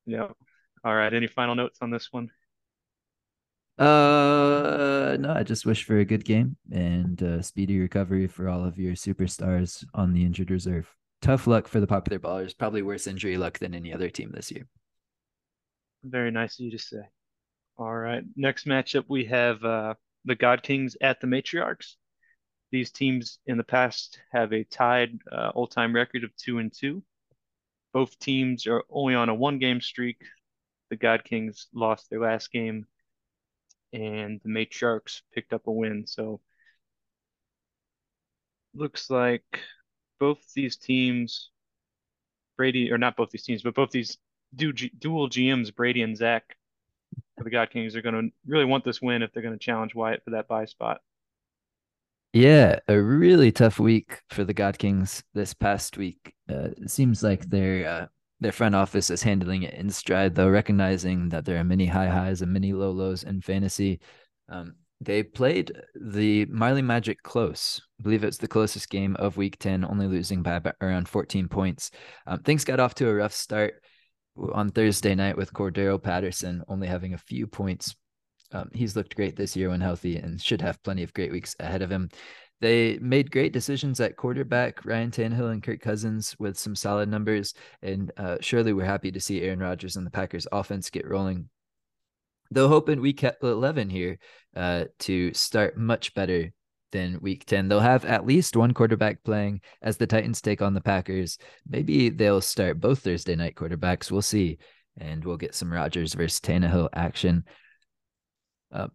Yeah. 0.05 0.27
All 0.83 0.95
right. 0.95 1.13
Any 1.13 1.27
final 1.27 1.55
notes 1.55 1.79
on 1.81 1.91
this 1.91 2.09
one? 2.11 2.29
Uh, 3.77 5.17
no. 5.19 5.33
I 5.35 5.43
just 5.43 5.65
wish 5.65 5.83
for 5.83 5.99
a 5.99 6.05
good 6.05 6.25
game 6.25 6.57
and 6.71 7.21
uh, 7.21 7.41
speedy 7.41 7.79
recovery 7.79 8.27
for 8.27 8.47
all 8.47 8.63
of 8.65 8.79
your 8.79 8.93
superstars 8.93 9.85
on 9.93 10.13
the 10.13 10.23
injured 10.23 10.51
reserve. 10.51 10.95
Tough 11.21 11.47
luck 11.47 11.67
for 11.67 11.79
the 11.79 11.87
popular 11.87 12.19
ballers. 12.19 12.57
Probably 12.57 12.81
worse 12.81 13.07
injury 13.07 13.37
luck 13.37 13.59
than 13.59 13.73
any 13.73 13.93
other 13.93 14.09
team 14.09 14.31
this 14.33 14.51
year. 14.51 14.67
Very 16.09 16.31
nice 16.31 16.57
of 16.57 16.65
you 16.65 16.71
to 16.71 16.79
say. 16.79 17.01
All 17.77 17.93
right. 17.93 18.23
Next 18.35 18.65
matchup, 18.65 19.05
we 19.09 19.25
have 19.25 19.63
uh, 19.63 19.95
the 20.23 20.35
God 20.35 20.63
Kings 20.63 20.95
at 21.01 21.19
the 21.19 21.27
Matriarchs. 21.27 21.95
These 22.71 22.91
teams 22.91 23.39
in 23.45 23.57
the 23.57 23.63
past 23.63 24.19
have 24.31 24.53
a 24.53 24.63
tied 24.63 25.19
uh, 25.31 25.51
all-time 25.53 25.93
record 25.93 26.23
of 26.23 26.35
two 26.37 26.59
and 26.59 26.71
two. 26.71 27.03
Both 27.93 28.19
teams 28.19 28.67
are 28.67 28.83
only 28.89 29.15
on 29.15 29.29
a 29.29 29.35
one-game 29.35 29.81
streak. 29.81 30.21
The 30.89 30.95
God 30.95 31.23
Kings 31.23 31.67
lost 31.73 32.09
their 32.09 32.21
last 32.21 32.51
game, 32.51 32.87
and 33.91 34.39
the 34.43 34.49
Matriarchs 34.49 35.21
picked 35.33 35.51
up 35.51 35.67
a 35.67 35.71
win. 35.71 36.05
So 36.07 36.39
looks 38.73 39.09
like 39.09 39.59
both 40.19 40.39
these 40.53 40.77
teams, 40.77 41.49
Brady, 42.55 42.91
or 42.91 42.97
not 42.97 43.17
both 43.17 43.29
these 43.29 43.43
teams, 43.43 43.63
but 43.63 43.75
both 43.75 43.91
these 43.91 44.17
dual 44.55 45.29
GMs, 45.29 45.73
Brady 45.73 46.01
and 46.01 46.17
Zach, 46.17 46.57
for 47.37 47.43
the 47.43 47.49
God 47.49 47.69
Kings 47.69 47.95
are 47.95 48.01
going 48.01 48.15
to 48.15 48.29
really 48.45 48.65
want 48.65 48.83
this 48.83 49.01
win 49.01 49.21
if 49.21 49.31
they're 49.31 49.43
going 49.43 49.57
to 49.57 49.59
challenge 49.59 49.95
Wyatt 49.95 50.23
for 50.23 50.31
that 50.31 50.47
buy 50.47 50.65
spot. 50.65 51.01
Yeah, 52.33 52.79
a 52.87 52.99
really 52.99 53.51
tough 53.51 53.79
week 53.79 54.21
for 54.29 54.43
the 54.43 54.53
God 54.53 54.77
Kings 54.77 55.23
this 55.33 55.53
past 55.53 55.97
week. 55.97 56.35
Uh, 56.49 56.69
it 56.77 56.91
seems 56.91 57.23
like 57.23 57.49
their 57.49 57.87
uh, 57.87 58.05
their 58.39 58.51
front 58.51 58.75
office 58.75 59.09
is 59.09 59.23
handling 59.23 59.63
it 59.63 59.73
in 59.73 59.89
stride, 59.89 60.35
though, 60.35 60.49
recognizing 60.49 61.29
that 61.29 61.45
there 61.45 61.57
are 61.57 61.63
many 61.63 61.85
high 61.85 62.07
highs 62.07 62.41
and 62.41 62.53
many 62.53 62.73
low 62.73 62.91
lows 62.91 63.23
in 63.23 63.41
fantasy. 63.41 63.99
Um, 64.49 64.75
they 64.99 65.23
played 65.23 65.71
the 65.95 66.45
Marley 66.45 66.81
Magic 66.81 67.21
close. 67.23 67.81
I 67.99 68.03
believe 68.03 68.23
it's 68.23 68.37
the 68.37 68.47
closest 68.47 68.89
game 68.89 69.15
of 69.17 69.37
week 69.37 69.57
10, 69.59 69.85
only 69.85 70.07
losing 70.07 70.41
by 70.43 70.61
around 70.81 71.07
14 71.07 71.47
points. 71.47 71.91
Um, 72.25 72.39
things 72.39 72.63
got 72.63 72.79
off 72.79 72.95
to 72.95 73.09
a 73.09 73.13
rough 73.13 73.33
start 73.33 73.81
on 74.53 74.69
Thursday 74.69 75.15
night 75.15 75.37
with 75.37 75.53
Cordarrelle 75.53 76.01
Patterson 76.01 76.63
only 76.67 76.87
having 76.87 77.13
a 77.13 77.17
few 77.17 77.47
points. 77.47 77.95
Um, 78.51 78.69
he's 78.73 78.95
looked 78.95 79.15
great 79.15 79.35
this 79.35 79.55
year 79.55 79.69
when 79.69 79.81
healthy 79.81 80.17
and 80.17 80.41
should 80.41 80.61
have 80.61 80.81
plenty 80.83 81.03
of 81.03 81.13
great 81.13 81.31
weeks 81.31 81.55
ahead 81.59 81.81
of 81.81 81.91
him. 81.91 82.09
They 82.59 82.97
made 82.99 83.31
great 83.31 83.53
decisions 83.53 83.99
at 83.99 84.15
quarterback, 84.15 84.83
Ryan 84.83 85.11
Tannehill 85.11 85.51
and 85.51 85.61
Kirk 85.61 85.79
Cousins 85.79 86.35
with 86.39 86.57
some 86.57 86.75
solid 86.75 87.07
numbers. 87.09 87.53
And 87.83 88.11
uh, 88.17 88.37
surely 88.41 88.73
we're 88.73 88.85
happy 88.85 89.11
to 89.11 89.19
see 89.19 89.41
Aaron 89.41 89.59
Rodgers 89.59 89.95
and 89.95 90.05
the 90.05 90.11
Packers 90.11 90.47
offense 90.51 90.89
get 90.89 91.07
rolling. 91.07 91.49
They'll 92.49 92.69
hope 92.69 92.89
in 92.89 93.01
week 93.01 93.23
11 93.23 93.89
here 93.89 94.17
uh, 94.55 94.85
to 94.99 95.33
start 95.33 95.77
much 95.77 96.13
better 96.13 96.51
than 96.91 97.19
week 97.21 97.45
10. 97.45 97.67
They'll 97.67 97.79
have 97.79 98.05
at 98.05 98.25
least 98.25 98.55
one 98.55 98.73
quarterback 98.73 99.23
playing 99.23 99.61
as 99.81 99.97
the 99.97 100.07
Titans 100.07 100.41
take 100.41 100.61
on 100.61 100.73
the 100.73 100.81
Packers. 100.81 101.37
Maybe 101.67 102.09
they'll 102.09 102.41
start 102.41 102.79
both 102.79 102.99
Thursday 102.99 103.35
night 103.35 103.55
quarterbacks. 103.55 104.11
We'll 104.11 104.21
see. 104.21 104.57
And 104.99 105.23
we'll 105.23 105.37
get 105.37 105.55
some 105.55 105.71
Rodgers 105.71 106.13
versus 106.13 106.39
Tannehill 106.39 106.89
action. 106.93 107.43
Uh, 108.71 108.87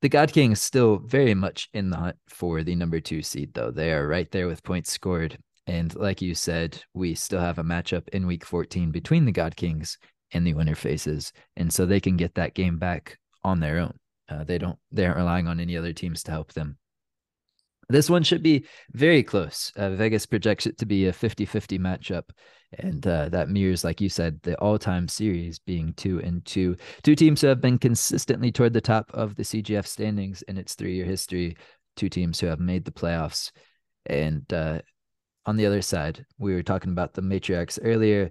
the 0.00 0.08
God 0.08 0.32
King 0.32 0.52
is 0.52 0.62
still 0.62 0.98
very 0.98 1.34
much 1.34 1.68
in 1.74 1.90
the 1.90 1.96
hunt 1.96 2.16
for 2.28 2.62
the 2.62 2.76
number 2.76 3.00
two 3.00 3.22
seed, 3.22 3.52
though. 3.54 3.72
They 3.72 3.92
are 3.92 4.06
right 4.06 4.30
there 4.30 4.46
with 4.46 4.62
points 4.62 4.92
scored. 4.92 5.36
And 5.66 5.94
like 5.96 6.22
you 6.22 6.34
said, 6.34 6.80
we 6.94 7.14
still 7.14 7.40
have 7.40 7.58
a 7.58 7.64
matchup 7.64 8.08
in 8.10 8.26
week 8.26 8.44
14 8.44 8.92
between 8.92 9.24
the 9.24 9.32
God 9.32 9.56
Kings 9.56 9.98
and 10.32 10.46
the 10.46 10.54
winner 10.54 10.76
faces. 10.76 11.32
And 11.56 11.72
so 11.72 11.84
they 11.84 12.00
can 12.00 12.16
get 12.16 12.34
that 12.36 12.54
game 12.54 12.78
back 12.78 13.18
on 13.42 13.60
their 13.60 13.78
own. 13.78 13.98
Uh, 14.28 14.44
they 14.44 14.58
don't 14.58 14.78
they 14.92 15.06
aren't 15.06 15.16
relying 15.16 15.48
on 15.48 15.58
any 15.58 15.76
other 15.76 15.92
teams 15.92 16.22
to 16.22 16.30
help 16.30 16.52
them 16.52 16.76
this 17.88 18.10
one 18.10 18.22
should 18.22 18.42
be 18.42 18.66
very 18.92 19.22
close. 19.22 19.72
Uh, 19.76 19.90
Vegas 19.90 20.26
projects 20.26 20.66
it 20.66 20.78
to 20.78 20.86
be 20.86 21.06
a 21.06 21.12
50 21.12 21.44
50 21.44 21.78
matchup. 21.78 22.24
And 22.78 23.06
uh, 23.06 23.30
that 23.30 23.48
mirrors, 23.48 23.82
like 23.82 24.00
you 24.00 24.10
said, 24.10 24.40
the 24.42 24.58
all 24.58 24.78
time 24.78 25.08
series 25.08 25.58
being 25.58 25.94
two 25.94 26.20
and 26.20 26.44
two. 26.44 26.76
Two 27.02 27.14
teams 27.14 27.40
who 27.40 27.46
have 27.46 27.62
been 27.62 27.78
consistently 27.78 28.52
toward 28.52 28.74
the 28.74 28.80
top 28.80 29.10
of 29.14 29.36
the 29.36 29.42
CGF 29.42 29.86
standings 29.86 30.42
in 30.42 30.58
its 30.58 30.74
three 30.74 30.94
year 30.94 31.06
history. 31.06 31.56
Two 31.96 32.10
teams 32.10 32.38
who 32.38 32.46
have 32.46 32.60
made 32.60 32.84
the 32.84 32.90
playoffs. 32.90 33.52
And 34.04 34.50
uh, 34.52 34.80
on 35.46 35.56
the 35.56 35.64
other 35.64 35.80
side, 35.80 36.26
we 36.38 36.54
were 36.54 36.62
talking 36.62 36.92
about 36.92 37.14
the 37.14 37.22
matriarchs 37.22 37.78
earlier. 37.82 38.30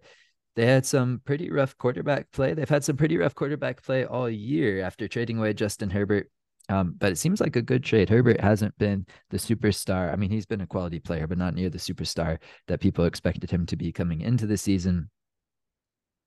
They 0.55 0.67
had 0.67 0.85
some 0.85 1.21
pretty 1.25 1.49
rough 1.51 1.77
quarterback 1.77 2.31
play. 2.31 2.53
They've 2.53 2.69
had 2.69 2.83
some 2.83 2.97
pretty 2.97 3.17
rough 3.17 3.35
quarterback 3.35 3.83
play 3.83 4.05
all 4.05 4.29
year 4.29 4.81
after 4.81 5.07
trading 5.07 5.39
away 5.39 5.53
Justin 5.53 5.89
Herbert 5.89 6.29
um, 6.69 6.95
but 6.97 7.11
it 7.11 7.17
seems 7.17 7.39
like 7.39 7.55
a 7.55 7.61
good 7.61 7.83
trade. 7.83 8.09
Herbert 8.09 8.41
hasn't 8.41 8.77
been 8.77 9.05
the 9.29 9.37
superstar. 9.37 10.11
I 10.11 10.15
mean, 10.15 10.29
he's 10.29 10.45
been 10.45 10.61
a 10.61 10.67
quality 10.67 10.99
player, 10.99 11.27
but 11.27 11.37
not 11.37 11.55
near 11.55 11.69
the 11.69 11.77
superstar 11.77 12.39
that 12.67 12.81
people 12.81 13.05
expected 13.05 13.49
him 13.49 13.65
to 13.67 13.77
be 13.77 13.91
coming 13.91 14.21
into 14.21 14.45
the 14.45 14.57
season. 14.57 15.09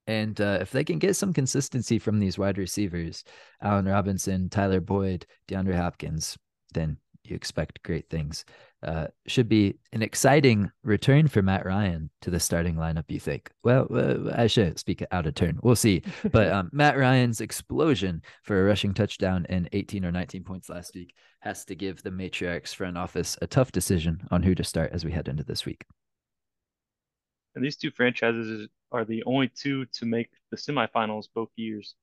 And 0.07 0.41
uh, 0.41 0.59
if 0.61 0.71
they 0.71 0.83
can 0.83 0.99
get 0.99 1.15
some 1.17 1.33
consistency 1.33 1.99
from 1.99 2.19
these 2.19 2.39
wide 2.39 2.59
receivers, 2.59 3.23
Allen 3.63 3.85
Robinson, 3.85 4.49
Tyler 4.49 4.81
Boyd, 4.81 5.27
DeAndre 5.47 5.77
Hopkins, 5.77 6.37
then 6.73 6.97
you 7.31 7.37
expect 7.37 7.83
great 7.83 8.09
things. 8.11 8.45
Uh, 8.83 9.07
should 9.27 9.49
be 9.49 9.79
an 9.93 10.03
exciting 10.03 10.71
return 10.83 11.29
for 11.29 11.43
Matt 11.43 11.67
Ryan 11.67 12.11
to 12.23 12.31
the 12.31 12.41
starting 12.41 12.77
lineup. 12.77 13.05
You 13.09 13.21
think? 13.21 13.51
Well, 13.63 13.87
uh, 13.91 14.33
I 14.35 14.47
shouldn't 14.47 14.79
speak 14.79 15.05
out 15.13 15.27
of 15.27 15.35
turn. 15.35 15.59
We'll 15.63 15.77
see. 15.77 16.03
But 16.33 16.49
um, 16.53 16.71
Matt 16.73 16.97
Ryan's 16.97 17.41
explosion 17.41 18.23
for 18.43 18.61
a 18.61 18.65
rushing 18.65 18.95
touchdown 18.95 19.47
and 19.49 19.69
18 19.73 20.05
or 20.05 20.13
19 20.13 20.45
points 20.45 20.69
last 20.69 20.95
week 20.95 21.15
has 21.41 21.65
to 21.67 21.75
give 21.75 22.03
the 22.03 22.11
Matriarchs 22.11 22.75
front 22.75 22.97
office 22.97 23.37
a 23.43 23.47
tough 23.47 23.73
decision 23.73 24.27
on 24.31 24.43
who 24.43 24.55
to 24.55 24.65
start 24.65 24.93
as 24.93 25.05
we 25.05 25.13
head 25.13 25.29
into 25.29 25.45
this 25.45 25.67
week. 25.67 25.85
And 27.55 27.65
these 27.65 27.77
two 27.77 27.91
franchises 27.91 28.69
are 28.93 29.05
the 29.05 29.23
only 29.25 29.49
two 29.49 29.85
to 29.87 30.07
make 30.07 30.31
the 30.51 30.57
semifinals 30.57 31.27
both 31.35 31.51
years. 31.57 31.95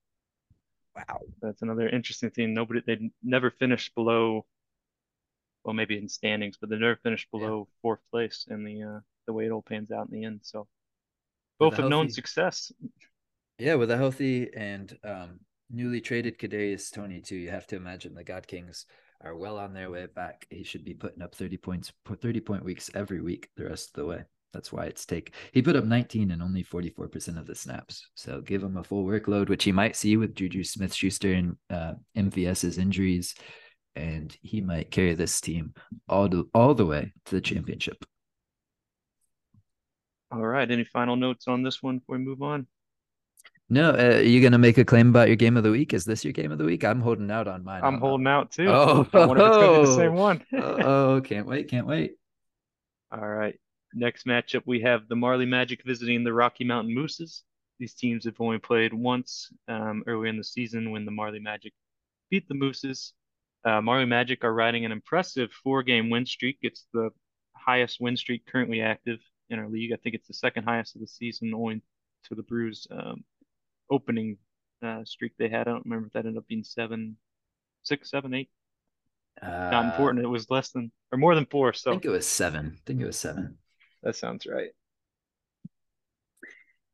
Wow. 0.95 1.19
That's 1.41 1.61
another 1.61 1.87
interesting 1.87 2.31
thing. 2.31 2.53
Nobody 2.53 2.81
they 2.85 3.11
never 3.23 3.51
finished 3.51 3.93
below 3.93 4.45
well 5.67 5.73
maybe 5.73 5.97
in 5.97 6.07
standings, 6.07 6.57
but 6.59 6.69
they 6.69 6.77
never 6.77 6.95
finished 7.03 7.29
below 7.29 7.67
yeah. 7.67 7.79
fourth 7.81 7.99
place 8.09 8.47
in 8.49 8.63
the 8.63 8.81
uh 8.81 8.99
the 9.27 9.33
way 9.33 9.45
it 9.45 9.51
all 9.51 9.61
pans 9.61 9.91
out 9.91 10.07
in 10.09 10.19
the 10.19 10.25
end. 10.25 10.39
So 10.41 10.67
both 11.59 11.73
have 11.73 11.79
healthy, 11.79 11.89
known 11.91 12.09
success. 12.09 12.71
Yeah, 13.59 13.75
with 13.75 13.91
a 13.91 13.97
healthy 13.97 14.49
and 14.55 14.97
um 15.03 15.39
newly 15.69 15.99
traded 15.99 16.39
Kadarius 16.39 16.89
Toney 16.89 17.19
too. 17.19 17.35
You 17.35 17.49
have 17.49 17.67
to 17.67 17.75
imagine 17.75 18.15
the 18.15 18.23
God 18.23 18.47
Kings 18.47 18.85
are 19.21 19.35
well 19.35 19.57
on 19.57 19.73
their 19.73 19.91
way 19.91 20.07
back. 20.07 20.47
He 20.49 20.63
should 20.63 20.85
be 20.85 20.93
putting 20.93 21.21
up 21.21 21.35
30 21.35 21.57
points, 21.57 21.91
30 22.05 22.39
point 22.39 22.63
weeks 22.63 22.89
every 22.95 23.19
week 23.19 23.49
the 23.57 23.65
rest 23.65 23.89
of 23.89 23.93
the 23.93 24.05
way. 24.05 24.23
That's 24.53 24.71
why 24.71 24.85
it's 24.85 25.05
take. 25.05 25.33
He 25.51 25.61
put 25.61 25.75
up 25.75 25.83
19 25.83 26.31
and 26.31 26.41
only 26.41 26.63
44% 26.63 27.37
of 27.37 27.45
the 27.45 27.55
snaps. 27.55 28.09
So 28.15 28.39
give 28.39 28.63
him 28.63 28.77
a 28.77 28.83
full 28.83 29.05
workload, 29.05 29.49
which 29.49 29.65
he 29.65 29.73
might 29.73 29.95
see 29.95 30.15
with 30.15 30.35
Juju 30.35 30.63
Smith 30.63 30.93
Schuster 30.93 31.33
and 31.33 31.57
uh, 31.69 31.93
MVS's 32.15 32.77
injuries. 32.77 33.35
And 33.97 34.37
he 34.41 34.61
might 34.61 34.91
carry 34.91 35.15
this 35.15 35.41
team 35.41 35.73
all, 36.07 36.29
to, 36.29 36.47
all 36.53 36.75
the 36.75 36.85
way 36.85 37.13
to 37.25 37.35
the 37.35 37.41
championship. 37.41 38.05
All 40.31 40.45
right. 40.45 40.69
Any 40.69 40.83
final 40.83 41.15
notes 41.15 41.47
on 41.47 41.63
this 41.63 41.81
one 41.81 41.97
before 41.97 42.17
we 42.17 42.23
move 42.23 42.43
on? 42.43 42.67
No, 43.69 43.89
uh, 43.89 44.17
are 44.17 44.21
you 44.21 44.39
going 44.39 44.53
to 44.53 44.59
make 44.59 44.77
a 44.77 44.85
claim 44.85 45.09
about 45.09 45.27
your 45.27 45.35
game 45.35 45.57
of 45.57 45.63
the 45.63 45.71
week? 45.71 45.93
Is 45.93 46.05
this 46.05 46.23
your 46.23 46.31
game 46.31 46.51
of 46.51 46.57
the 46.57 46.63
week? 46.63 46.85
I'm 46.85 47.01
holding 47.01 47.31
out 47.31 47.47
on 47.47 47.63
mine. 47.63 47.81
I'm 47.83 47.99
holding 47.99 48.27
out 48.27 48.51
too. 48.51 48.67
Oh, 48.69 49.07
I 49.13 49.25
wonder 49.25 49.43
be 49.43 49.85
the 49.85 49.95
same 49.95 50.13
one. 50.15 50.45
oh, 50.53 51.21
can't 51.25 51.47
wait, 51.47 51.69
can't 51.69 51.87
wait. 51.87 52.13
All 53.11 53.27
right. 53.27 53.59
Next 53.93 54.25
matchup, 54.25 54.61
we 54.65 54.81
have 54.81 55.07
the 55.07 55.15
Marley 55.15 55.45
Magic 55.45 55.83
visiting 55.83 56.23
the 56.23 56.33
Rocky 56.33 56.63
Mountain 56.63 56.93
Mooses. 56.93 57.43
These 57.79 57.93
teams 57.93 58.25
have 58.25 58.39
only 58.39 58.59
played 58.59 58.93
once 58.93 59.51
um, 59.67 60.03
earlier 60.07 60.29
in 60.29 60.37
the 60.37 60.43
season 60.43 60.91
when 60.91 61.05
the 61.05 61.11
Marley 61.11 61.39
Magic 61.39 61.73
beat 62.29 62.47
the 62.47 62.55
Mooses. 62.55 63.13
Uh, 63.65 63.81
Marley 63.81 64.05
Magic 64.05 64.43
are 64.43 64.53
riding 64.53 64.85
an 64.85 64.91
impressive 64.91 65.51
four-game 65.63 66.09
win 66.09 66.25
streak. 66.25 66.57
It's 66.61 66.85
the 66.93 67.09
highest 67.53 67.99
win 67.99 68.15
streak 68.15 68.45
currently 68.45 68.81
active 68.81 69.19
in 69.49 69.59
our 69.59 69.67
league. 69.67 69.91
I 69.91 69.97
think 69.97 70.15
it's 70.15 70.27
the 70.27 70.33
second 70.33 70.63
highest 70.63 70.95
of 70.95 71.01
the 71.01 71.07
season, 71.07 71.53
owing 71.53 71.81
to 72.25 72.35
the 72.35 72.43
Brews 72.43 72.87
um, 72.91 73.23
opening 73.89 74.37
uh, 74.81 75.03
streak 75.05 75.33
they 75.37 75.49
had. 75.49 75.67
I 75.67 75.71
don't 75.71 75.85
remember 75.85 76.07
if 76.07 76.13
that 76.13 76.25
ended 76.25 76.37
up 76.37 76.47
being 76.47 76.63
seven, 76.63 77.17
six, 77.83 78.09
seven, 78.09 78.33
eight. 78.33 78.49
Uh, 79.41 79.69
Not 79.71 79.85
important. 79.85 80.25
It 80.25 80.29
was 80.29 80.49
less 80.49 80.71
than 80.71 80.91
or 81.11 81.17
more 81.17 81.35
than 81.35 81.45
four. 81.45 81.73
So 81.73 81.91
I 81.91 81.93
think 81.93 82.05
it 82.05 82.09
was 82.09 82.27
seven. 82.27 82.73
I 82.75 82.79
think 82.85 83.01
it 83.01 83.05
was 83.05 83.17
seven. 83.17 83.57
That 84.03 84.15
sounds 84.15 84.45
right. 84.45 84.69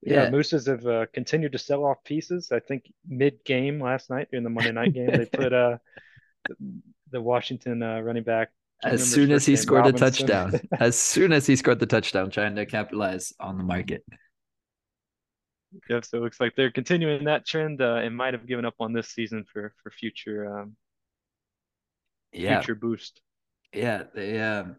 Yeah, 0.01 0.23
yeah 0.23 0.29
Mooses 0.29 0.67
have 0.67 0.85
uh, 0.85 1.05
continued 1.13 1.53
to 1.53 1.57
sell 1.57 1.85
off 1.85 2.03
pieces. 2.03 2.51
I 2.51 2.59
think 2.59 2.83
mid 3.07 3.43
game 3.45 3.81
last 3.81 4.09
night 4.09 4.27
during 4.29 4.43
the 4.43 4.49
Monday 4.49 4.71
night 4.71 4.93
game, 4.93 5.07
they 5.07 5.25
put 5.31 5.53
uh, 5.53 5.77
the 7.11 7.21
Washington 7.21 7.81
uh, 7.83 7.99
running 8.01 8.23
back. 8.23 8.49
As 8.83 9.09
soon 9.09 9.31
as 9.31 9.45
he 9.45 9.55
scored 9.55 9.85
Robinson. 9.85 10.07
a 10.07 10.11
touchdown, 10.11 10.61
as 10.79 10.99
soon 10.99 11.31
as 11.31 11.47
he 11.47 11.55
scored 11.55 11.79
the 11.79 11.85
touchdown, 11.85 12.29
trying 12.29 12.55
to 12.55 12.65
capitalize 12.65 13.31
on 13.39 13.57
the 13.57 13.63
market. 13.63 14.03
Yep. 15.89 16.05
So 16.05 16.17
it 16.17 16.21
looks 16.21 16.39
like 16.39 16.55
they're 16.55 16.71
continuing 16.71 17.23
that 17.23 17.47
trend 17.47 17.81
uh, 17.81 17.95
and 17.95 18.15
might 18.15 18.33
have 18.33 18.45
given 18.45 18.65
up 18.65 18.75
on 18.79 18.93
this 18.93 19.07
season 19.09 19.45
for 19.51 19.73
for 19.81 19.89
future 19.89 20.59
um, 20.59 20.75
yeah. 22.33 22.59
future 22.59 22.75
boost. 22.75 23.21
Yeah, 23.73 24.03
they 24.13 24.39
um, 24.39 24.75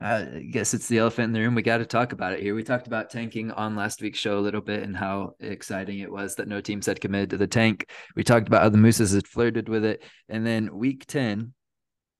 I 0.00 0.46
guess 0.50 0.74
it's 0.74 0.88
the 0.88 0.98
elephant 0.98 1.26
in 1.26 1.32
the 1.32 1.40
room. 1.40 1.54
We 1.54 1.62
got 1.62 1.78
to 1.78 1.86
talk 1.86 2.12
about 2.12 2.34
it 2.34 2.40
here. 2.40 2.54
We 2.54 2.62
talked 2.62 2.86
about 2.86 3.08
tanking 3.08 3.50
on 3.50 3.76
last 3.76 4.02
week's 4.02 4.18
show 4.18 4.38
a 4.38 4.40
little 4.40 4.60
bit 4.60 4.82
and 4.82 4.94
how 4.94 5.36
exciting 5.40 6.00
it 6.00 6.12
was 6.12 6.34
that 6.34 6.48
no 6.48 6.60
teams 6.60 6.84
had 6.84 7.00
committed 7.00 7.30
to 7.30 7.38
the 7.38 7.46
tank. 7.46 7.88
We 8.14 8.22
talked 8.22 8.46
about 8.46 8.62
how 8.62 8.68
the 8.68 8.76
Mooses 8.76 9.14
had 9.14 9.26
flirted 9.26 9.70
with 9.70 9.86
it, 9.86 10.02
and 10.28 10.46
then 10.46 10.76
week 10.76 11.06
ten, 11.06 11.54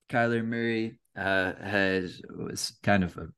Kyler 0.09 0.43
Murray 0.43 0.99
uh, 1.17 1.53
has 1.63 2.23
was 2.31 2.79
kind 2.83 3.05
of 3.05 3.17
a 3.19 3.29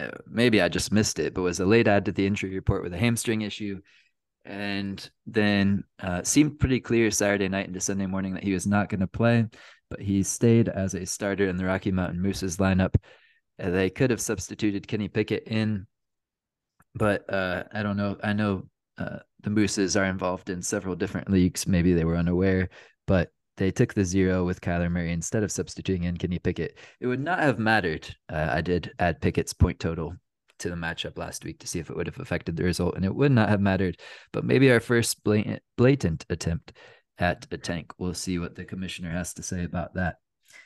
uh, 0.00 0.10
maybe 0.26 0.60
I 0.60 0.68
just 0.68 0.90
missed 0.90 1.20
it, 1.20 1.32
but 1.32 1.42
was 1.42 1.60
a 1.60 1.66
late 1.66 1.86
add 1.86 2.06
to 2.06 2.12
the 2.12 2.26
injury 2.26 2.54
report 2.54 2.82
with 2.82 2.94
a 2.94 2.98
hamstring 2.98 3.42
issue, 3.42 3.80
and 4.44 5.08
then 5.26 5.84
uh, 6.00 6.24
seemed 6.24 6.58
pretty 6.58 6.80
clear 6.80 7.12
Saturday 7.12 7.48
night 7.48 7.68
into 7.68 7.80
Sunday 7.80 8.06
morning 8.06 8.34
that 8.34 8.42
he 8.42 8.54
was 8.54 8.66
not 8.66 8.88
going 8.88 9.00
to 9.00 9.06
play, 9.06 9.46
but 9.88 10.00
he 10.00 10.24
stayed 10.24 10.68
as 10.68 10.94
a 10.94 11.06
starter 11.06 11.46
in 11.46 11.56
the 11.56 11.64
Rocky 11.64 11.92
Mountain 11.92 12.20
Mooses 12.20 12.56
lineup 12.56 12.96
they 13.58 13.90
could 13.90 14.10
have 14.10 14.20
substituted 14.20 14.88
Kenny 14.88 15.08
Pickett 15.08 15.44
in, 15.46 15.86
but 16.94 17.32
uh, 17.32 17.64
I 17.72 17.82
don't 17.82 17.96
know. 17.96 18.16
I 18.22 18.32
know 18.32 18.64
uh, 18.98 19.18
the 19.42 19.50
Mooses 19.50 19.96
are 19.96 20.04
involved 20.04 20.50
in 20.50 20.62
several 20.62 20.94
different 20.94 21.30
leagues. 21.30 21.66
Maybe 21.66 21.92
they 21.92 22.04
were 22.04 22.16
unaware, 22.16 22.68
but 23.06 23.30
they 23.56 23.70
took 23.70 23.94
the 23.94 24.04
zero 24.04 24.44
with 24.44 24.60
Kyler 24.60 24.90
Murray 24.90 25.12
instead 25.12 25.42
of 25.42 25.52
substituting 25.52 26.04
in 26.04 26.16
Kenny 26.16 26.38
Pickett. 26.38 26.78
It 27.00 27.06
would 27.06 27.20
not 27.20 27.40
have 27.40 27.58
mattered. 27.58 28.14
Uh, 28.28 28.48
I 28.50 28.60
did 28.60 28.92
add 28.98 29.20
Pickett's 29.20 29.52
point 29.52 29.78
total 29.78 30.14
to 30.58 30.70
the 30.70 30.76
matchup 30.76 31.18
last 31.18 31.44
week 31.44 31.58
to 31.60 31.66
see 31.66 31.78
if 31.78 31.90
it 31.90 31.96
would 31.96 32.06
have 32.06 32.20
affected 32.20 32.56
the 32.56 32.64
result, 32.64 32.96
and 32.96 33.04
it 33.04 33.14
would 33.14 33.32
not 33.32 33.48
have 33.48 33.60
mattered. 33.60 33.98
But 34.32 34.44
maybe 34.44 34.70
our 34.70 34.80
first 34.80 35.22
blatant, 35.24 35.62
blatant 35.76 36.24
attempt 36.30 36.72
at 37.18 37.46
a 37.50 37.58
tank. 37.58 37.92
We'll 37.98 38.14
see 38.14 38.38
what 38.38 38.54
the 38.54 38.64
commissioner 38.64 39.10
has 39.10 39.34
to 39.34 39.42
say 39.42 39.64
about 39.64 39.94
that. 39.94 40.16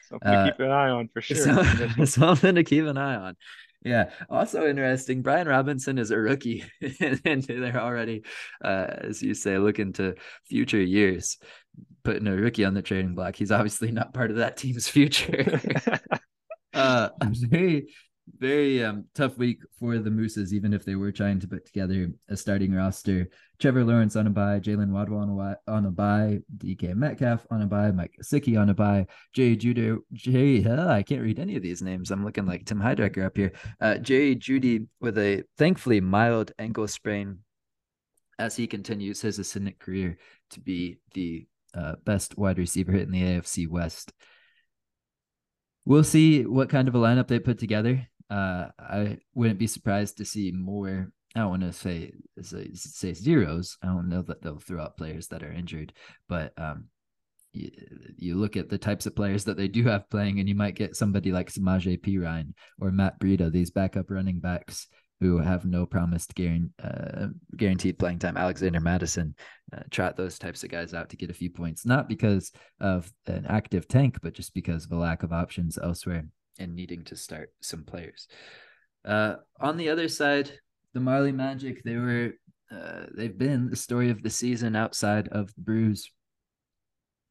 Something 0.08 0.28
uh, 0.28 0.44
to 0.44 0.52
keep 0.52 0.60
an 0.60 0.70
eye 0.70 0.90
on 0.90 1.08
for 1.08 1.20
sure. 1.20 2.06
something 2.06 2.54
to 2.54 2.64
keep 2.64 2.84
an 2.84 2.96
eye 2.96 3.16
on. 3.16 3.36
Yeah. 3.86 4.10
Also 4.28 4.66
interesting. 4.66 5.22
Brian 5.22 5.46
Robinson 5.46 5.98
is 5.98 6.10
a 6.10 6.18
rookie, 6.18 6.64
and 7.24 7.42
they're 7.44 7.80
already, 7.80 8.24
uh, 8.64 8.86
as 8.88 9.22
you 9.22 9.34
say, 9.34 9.58
looking 9.58 9.92
to 9.94 10.14
future 10.48 10.82
years, 10.82 11.38
putting 12.02 12.26
a 12.26 12.34
rookie 12.34 12.64
on 12.64 12.74
the 12.74 12.82
trading 12.82 13.14
block. 13.14 13.36
He's 13.36 13.52
obviously 13.52 13.92
not 13.92 14.12
part 14.12 14.30
of 14.30 14.38
that 14.38 14.56
team's 14.56 14.88
future. 14.88 15.60
uh, 16.74 17.10
very 17.22 17.86
very 18.38 18.84
um, 18.84 19.04
tough 19.14 19.38
week 19.38 19.60
for 19.78 19.98
the 19.98 20.10
Mooses, 20.10 20.52
even 20.52 20.72
if 20.72 20.84
they 20.84 20.94
were 20.94 21.12
trying 21.12 21.40
to 21.40 21.48
put 21.48 21.64
together 21.64 22.10
a 22.28 22.36
starting 22.36 22.72
roster. 22.72 23.28
Trevor 23.58 23.84
Lawrence 23.84 24.16
on 24.16 24.26
a 24.26 24.30
bye, 24.30 24.60
Jaylen 24.60 24.90
Waddle 24.90 25.18
on 25.18 25.30
a, 25.30 25.70
on 25.70 25.86
a 25.86 25.90
bye, 25.90 26.40
DK 26.58 26.94
Metcalf 26.94 27.46
on 27.50 27.62
a 27.62 27.66
bye, 27.66 27.90
Mike 27.92 28.16
Gesicki 28.20 28.60
on 28.60 28.70
a 28.70 28.74
bye, 28.74 29.06
Jay 29.32 29.56
Jeudy, 29.56 29.98
Jay, 30.12 30.64
uh, 30.64 30.88
I 30.88 31.02
can't 31.02 31.22
read 31.22 31.38
any 31.38 31.56
of 31.56 31.62
these 31.62 31.82
names. 31.82 32.10
I'm 32.10 32.24
looking 32.24 32.46
like 32.46 32.66
Tim 32.66 32.80
Heidecker 32.80 33.24
up 33.24 33.36
here. 33.36 33.52
Uh, 33.80 33.98
Jerry 33.98 34.36
Jeudy 34.36 34.86
with 35.00 35.16
a 35.18 35.44
thankfully 35.56 36.00
mild 36.00 36.52
ankle 36.58 36.88
sprain 36.88 37.38
as 38.38 38.56
he 38.56 38.66
continues 38.66 39.22
his 39.22 39.38
ascendant 39.38 39.78
career 39.78 40.18
to 40.50 40.60
be 40.60 40.98
the 41.14 41.46
uh, 41.74 41.94
best 42.04 42.36
wide 42.36 42.58
receiver 42.58 42.94
in 42.96 43.10
the 43.10 43.22
AFC 43.22 43.68
West. 43.68 44.12
We'll 45.86 46.04
see 46.04 46.44
what 46.44 46.68
kind 46.68 46.88
of 46.88 46.94
a 46.94 46.98
lineup 46.98 47.28
they 47.28 47.38
put 47.38 47.58
together 47.58 48.08
uh, 48.30 48.66
I 48.78 49.18
wouldn't 49.34 49.58
be 49.58 49.66
surprised 49.66 50.18
to 50.18 50.24
see 50.24 50.50
more. 50.52 51.10
I 51.34 51.40
don't 51.40 51.50
want 51.50 51.62
to 51.62 51.72
say 51.72 52.12
say, 52.40 52.70
say 52.74 53.12
zeros. 53.12 53.76
I 53.82 53.88
don't 53.88 54.08
know 54.08 54.22
that 54.22 54.42
they'll 54.42 54.58
throw 54.58 54.82
out 54.82 54.96
players 54.96 55.28
that 55.28 55.42
are 55.42 55.52
injured, 55.52 55.92
but 56.28 56.52
um, 56.56 56.86
you, 57.52 57.70
you 58.16 58.34
look 58.36 58.56
at 58.56 58.68
the 58.68 58.78
types 58.78 59.06
of 59.06 59.14
players 59.14 59.44
that 59.44 59.56
they 59.56 59.68
do 59.68 59.84
have 59.84 60.10
playing, 60.10 60.40
and 60.40 60.48
you 60.48 60.54
might 60.54 60.74
get 60.74 60.96
somebody 60.96 61.32
like 61.32 61.52
Samaje 61.52 62.00
Perine 62.00 62.54
or 62.80 62.90
Matt 62.90 63.20
Breida, 63.20 63.50
these 63.52 63.70
backup 63.70 64.10
running 64.10 64.40
backs 64.40 64.88
who 65.20 65.38
have 65.38 65.64
no 65.64 65.86
promised 65.86 66.34
guaranteed, 66.34 66.72
uh, 66.82 67.28
guaranteed 67.56 67.98
playing 67.98 68.18
time. 68.18 68.36
Alexander 68.36 68.80
Mattison, 68.80 69.34
uh, 69.74 69.80
trot 69.90 70.16
those 70.16 70.38
types 70.38 70.62
of 70.62 70.70
guys 70.70 70.92
out 70.92 71.08
to 71.08 71.16
get 71.16 71.30
a 71.30 71.34
few 71.34 71.50
points, 71.50 71.86
not 71.86 72.08
because 72.08 72.52
of 72.80 73.10
an 73.26 73.46
active 73.48 73.88
tank, 73.88 74.18
but 74.22 74.34
just 74.34 74.52
because 74.52 74.84
of 74.84 74.92
a 74.92 74.96
lack 74.96 75.22
of 75.22 75.32
options 75.32 75.78
elsewhere 75.78 76.26
and 76.58 76.74
needing 76.74 77.04
to 77.04 77.16
start 77.16 77.52
some 77.60 77.84
players. 77.84 78.28
Uh, 79.04 79.36
on 79.60 79.76
the 79.76 79.88
other 79.88 80.08
side, 80.08 80.50
the 80.94 81.00
Marley 81.00 81.32
Magic, 81.32 81.82
they 81.84 81.96
were 81.96 82.32
uh, 82.70 83.06
they've 83.16 83.38
been 83.38 83.70
the 83.70 83.76
story 83.76 84.10
of 84.10 84.22
the 84.22 84.30
season 84.30 84.74
outside 84.74 85.28
of 85.28 85.54
the 85.54 85.60
Brews. 85.60 86.10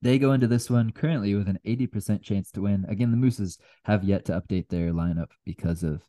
They 0.02 0.20
go 0.20 0.34
into 0.34 0.48
this 0.48 0.70
one 0.70 0.92
currently 0.92 1.36
with 1.36 1.50
an 1.50 1.60
80% 1.66 2.22
chance 2.22 2.52
to 2.52 2.62
win. 2.62 2.86
Again, 2.88 3.12
the 3.12 3.18
Mooses 3.18 3.58
have 3.84 4.04
yet 4.04 4.26
to 4.26 4.40
update 4.40 4.70
their 4.70 4.94
lineup 4.94 5.32
because 5.46 5.84
of 5.84 6.02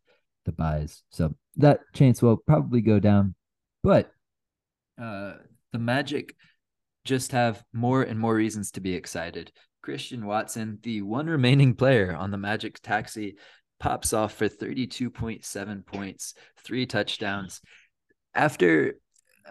the 0.45 0.53
buys. 0.53 1.03
So 1.11 1.35
that 1.57 1.81
chance 1.95 2.21
will 2.23 2.37
probably 2.37 2.83
go 2.83 3.01
down. 3.01 3.35
But 3.83 4.11
uh, 5.01 5.35
the 5.73 5.79
Magic 5.79 6.35
just 7.05 7.33
have 7.33 7.63
more 7.73 8.03
and 8.03 8.19
more 8.19 8.35
reasons 8.35 8.73
to 8.73 8.81
be 8.81 8.95
excited. 8.95 9.51
Christian 9.87 10.27
Watson, 10.27 10.81
the 10.83 11.01
one 11.03 11.29
remaining 11.29 11.73
player 11.73 12.13
on 12.13 12.33
the 12.33 12.37
Magic 12.37 12.83
taxi, 12.83 13.37
pops 13.79 14.13
off 14.13 14.35
for 14.35 14.49
32.7 14.49 15.87
points, 15.87 16.35
three 16.65 16.87
touchdowns. 16.87 17.61
After 18.35 18.99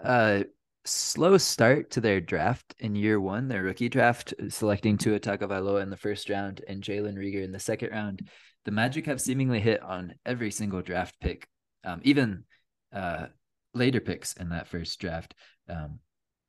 a 0.04 0.44
slow 0.84 1.38
start 1.38 1.92
to 1.92 2.02
their 2.02 2.20
draft 2.20 2.74
in 2.78 2.94
year 2.94 3.18
one, 3.18 3.48
their 3.48 3.62
rookie 3.62 3.88
draft, 3.88 4.34
selecting 4.50 4.98
Tua 4.98 5.20
Tagovailoa 5.20 5.82
in 5.82 5.88
the 5.88 5.96
first 5.96 6.28
round 6.28 6.60
and 6.68 6.82
Jalen 6.82 7.16
Reagor 7.16 7.42
in 7.42 7.52
the 7.52 7.58
second 7.58 7.92
round, 7.92 8.28
the 8.66 8.72
Magic 8.72 9.06
have 9.06 9.22
seemingly 9.22 9.60
hit 9.60 9.82
on 9.82 10.12
every 10.26 10.50
single 10.50 10.82
draft 10.82 11.18
pick, 11.18 11.48
um, 11.82 12.02
even 12.04 12.44
uh, 12.92 13.28
later 13.72 14.00
picks 14.00 14.34
in 14.34 14.50
that 14.50 14.68
first 14.68 15.00
draft. 15.00 15.34
Um, 15.66 16.00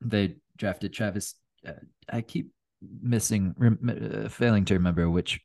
they 0.02 0.36
drafted 0.58 0.92
Travis. 0.92 1.36
Uh, 1.66 1.72
I 2.12 2.20
keep 2.20 2.50
missing, 3.00 3.54
rem- 3.56 4.24
uh, 4.24 4.28
failing 4.28 4.64
to 4.66 4.74
remember 4.74 5.08
which 5.10 5.40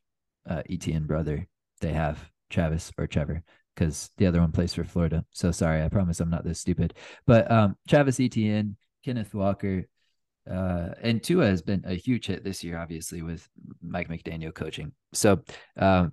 uh, 0.48 0.62
Etienne 0.68 1.06
brother 1.06 1.46
they 1.80 1.92
have, 1.92 2.18
Travis 2.50 2.92
or 2.98 3.06
Trevor, 3.06 3.42
because 3.74 4.10
the 4.16 4.26
other 4.26 4.40
one 4.40 4.52
plays 4.52 4.74
for 4.74 4.84
Florida. 4.84 5.24
So 5.32 5.50
sorry, 5.50 5.82
I 5.82 5.88
promise 5.88 6.20
I'm 6.20 6.30
not 6.30 6.44
this 6.44 6.60
stupid. 6.60 6.94
But 7.26 7.50
um, 7.50 7.76
Travis 7.88 8.20
Etienne, 8.20 8.76
Kenneth 9.04 9.34
Walker, 9.34 9.88
uh, 10.50 10.88
and 11.00 11.22
Tua 11.22 11.46
has 11.46 11.62
been 11.62 11.82
a 11.86 11.94
huge 11.94 12.26
hit 12.26 12.44
this 12.44 12.62
year, 12.62 12.78
obviously, 12.78 13.22
with 13.22 13.48
Mike 13.82 14.08
McDaniel 14.08 14.54
coaching. 14.54 14.92
So 15.12 15.42
um, 15.76 16.12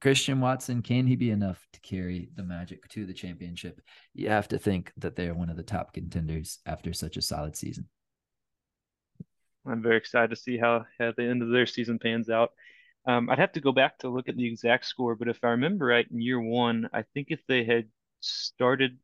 Christian 0.00 0.40
Watson, 0.40 0.82
can 0.82 1.06
he 1.06 1.16
be 1.16 1.30
enough 1.30 1.66
to 1.72 1.80
carry 1.80 2.28
the 2.36 2.42
Magic 2.42 2.86
to 2.90 3.06
the 3.06 3.14
championship? 3.14 3.80
You 4.14 4.28
have 4.28 4.48
to 4.48 4.58
think 4.58 4.92
that 4.98 5.16
they're 5.16 5.34
one 5.34 5.48
of 5.48 5.56
the 5.56 5.62
top 5.62 5.94
contenders 5.94 6.58
after 6.66 6.92
such 6.92 7.16
a 7.16 7.22
solid 7.22 7.56
season. 7.56 7.88
I'm 9.68 9.82
very 9.82 9.96
excited 9.96 10.30
to 10.30 10.36
see 10.36 10.58
how, 10.58 10.86
how 10.98 11.12
the 11.16 11.24
end 11.24 11.42
of 11.42 11.50
their 11.50 11.66
season 11.66 11.98
pans 11.98 12.30
out. 12.30 12.50
Um, 13.06 13.30
I'd 13.30 13.38
have 13.38 13.52
to 13.52 13.60
go 13.60 13.72
back 13.72 13.98
to 13.98 14.08
look 14.08 14.28
at 14.28 14.36
the 14.36 14.46
exact 14.46 14.86
score, 14.86 15.14
but 15.14 15.28
if 15.28 15.38
I 15.42 15.48
remember 15.48 15.86
right, 15.86 16.06
in 16.10 16.20
year 16.20 16.40
one, 16.40 16.88
I 16.92 17.02
think 17.14 17.28
if 17.30 17.40
they 17.46 17.64
had 17.64 17.86
started 18.20 18.98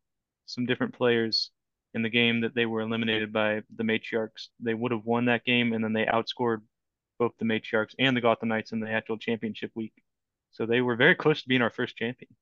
some 0.47 0.67
different 0.67 0.95
players 0.95 1.51
in 1.95 2.03
the 2.03 2.09
game 2.09 2.41
that 2.41 2.55
they 2.55 2.67
were 2.67 2.81
eliminated 2.81 3.33
by 3.33 3.63
the 3.77 3.85
Matriarchs, 3.85 4.49
they 4.59 4.75
would 4.75 4.93
have 4.93 5.05
won 5.05 5.27
that 5.27 5.45
game, 5.45 5.73
and 5.73 5.85
then 5.85 5.93
they 5.93 6.07
outscored 6.07 6.63
both 7.19 7.33
the 7.39 7.45
Matriarchs 7.45 7.95
and 7.99 8.17
the 8.17 8.21
Gotham 8.21 8.49
Knights 8.49 8.73
in 8.73 8.81
the 8.81 8.91
actual 8.91 9.19
championship 9.19 9.71
week. 9.75 9.93
So 10.51 10.67
they 10.67 10.81
were 10.81 10.97
very 10.97 11.15
close 11.15 11.43
to 11.43 11.49
being 11.49 11.63
our 11.63 11.71
first 11.71 11.97
champion. 11.97 12.35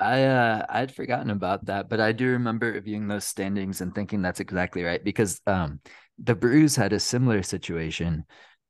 I 0.00 0.24
uh 0.24 0.66
I'd 0.68 0.94
forgotten 0.94 1.30
about 1.30 1.66
that, 1.66 1.88
but 1.88 2.00
I 2.00 2.12
do 2.12 2.28
remember 2.30 2.72
reviewing 2.72 3.08
those 3.08 3.24
standings 3.24 3.80
and 3.80 3.94
thinking 3.94 4.22
that's 4.22 4.40
exactly 4.40 4.82
right 4.82 5.02
because 5.04 5.40
um 5.46 5.80
the 6.18 6.34
Brews 6.34 6.76
had 6.76 6.92
a 6.92 7.00
similar 7.00 7.42
situation 7.42 8.24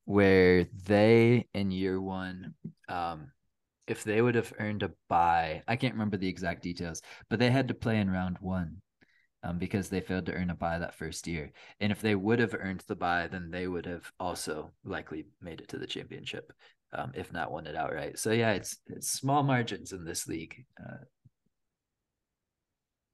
where 0.05 0.64
they 0.85 1.47
in 1.55 1.71
year 1.71 2.01
one 2.01 2.55
um 2.88 3.33
if 3.87 4.05
they 4.05 4.23
would 4.23 4.37
have 4.37 4.53
earned 4.61 4.83
a 4.85 4.93
bye, 5.09 5.62
I 5.69 5.77
can't 5.77 5.95
remember 5.95 6.16
the 6.16 6.29
exact 6.29 6.62
details, 6.62 7.03
but 7.29 7.38
they 7.40 7.51
had 7.51 7.69
to 7.69 7.75
play 7.75 7.99
in 7.99 8.11
round 8.11 8.38
one 8.40 8.83
um, 9.43 9.59
because 9.59 9.88
they 9.88 10.01
failed 10.01 10.27
to 10.27 10.33
earn 10.35 10.51
a 10.51 10.55
bye 10.55 10.79
that 10.79 10.95
first 10.95 11.27
year. 11.27 11.53
And 11.81 11.90
if 11.93 12.01
they 12.01 12.14
would 12.14 12.38
have 12.38 12.55
earned 12.55 12.85
the 12.87 12.97
bye, 12.97 13.29
then 13.31 13.51
they 13.51 13.66
would 13.66 13.87
have 13.87 14.11
also 14.21 14.71
likely 14.85 15.27
made 15.40 15.61
it 15.61 15.69
to 15.69 15.79
the 15.79 15.87
championship 15.87 16.53
um, 16.93 17.12
if 17.14 17.33
not 17.33 17.53
won 17.53 17.66
it 17.66 17.77
outright. 17.77 18.19
So 18.19 18.33
yeah, 18.33 18.53
it's 18.53 18.79
it's 18.87 19.11
small 19.11 19.43
margins 19.43 19.93
in 19.93 20.05
this 20.05 20.27
league. 20.27 20.64
Uh, 20.81 20.99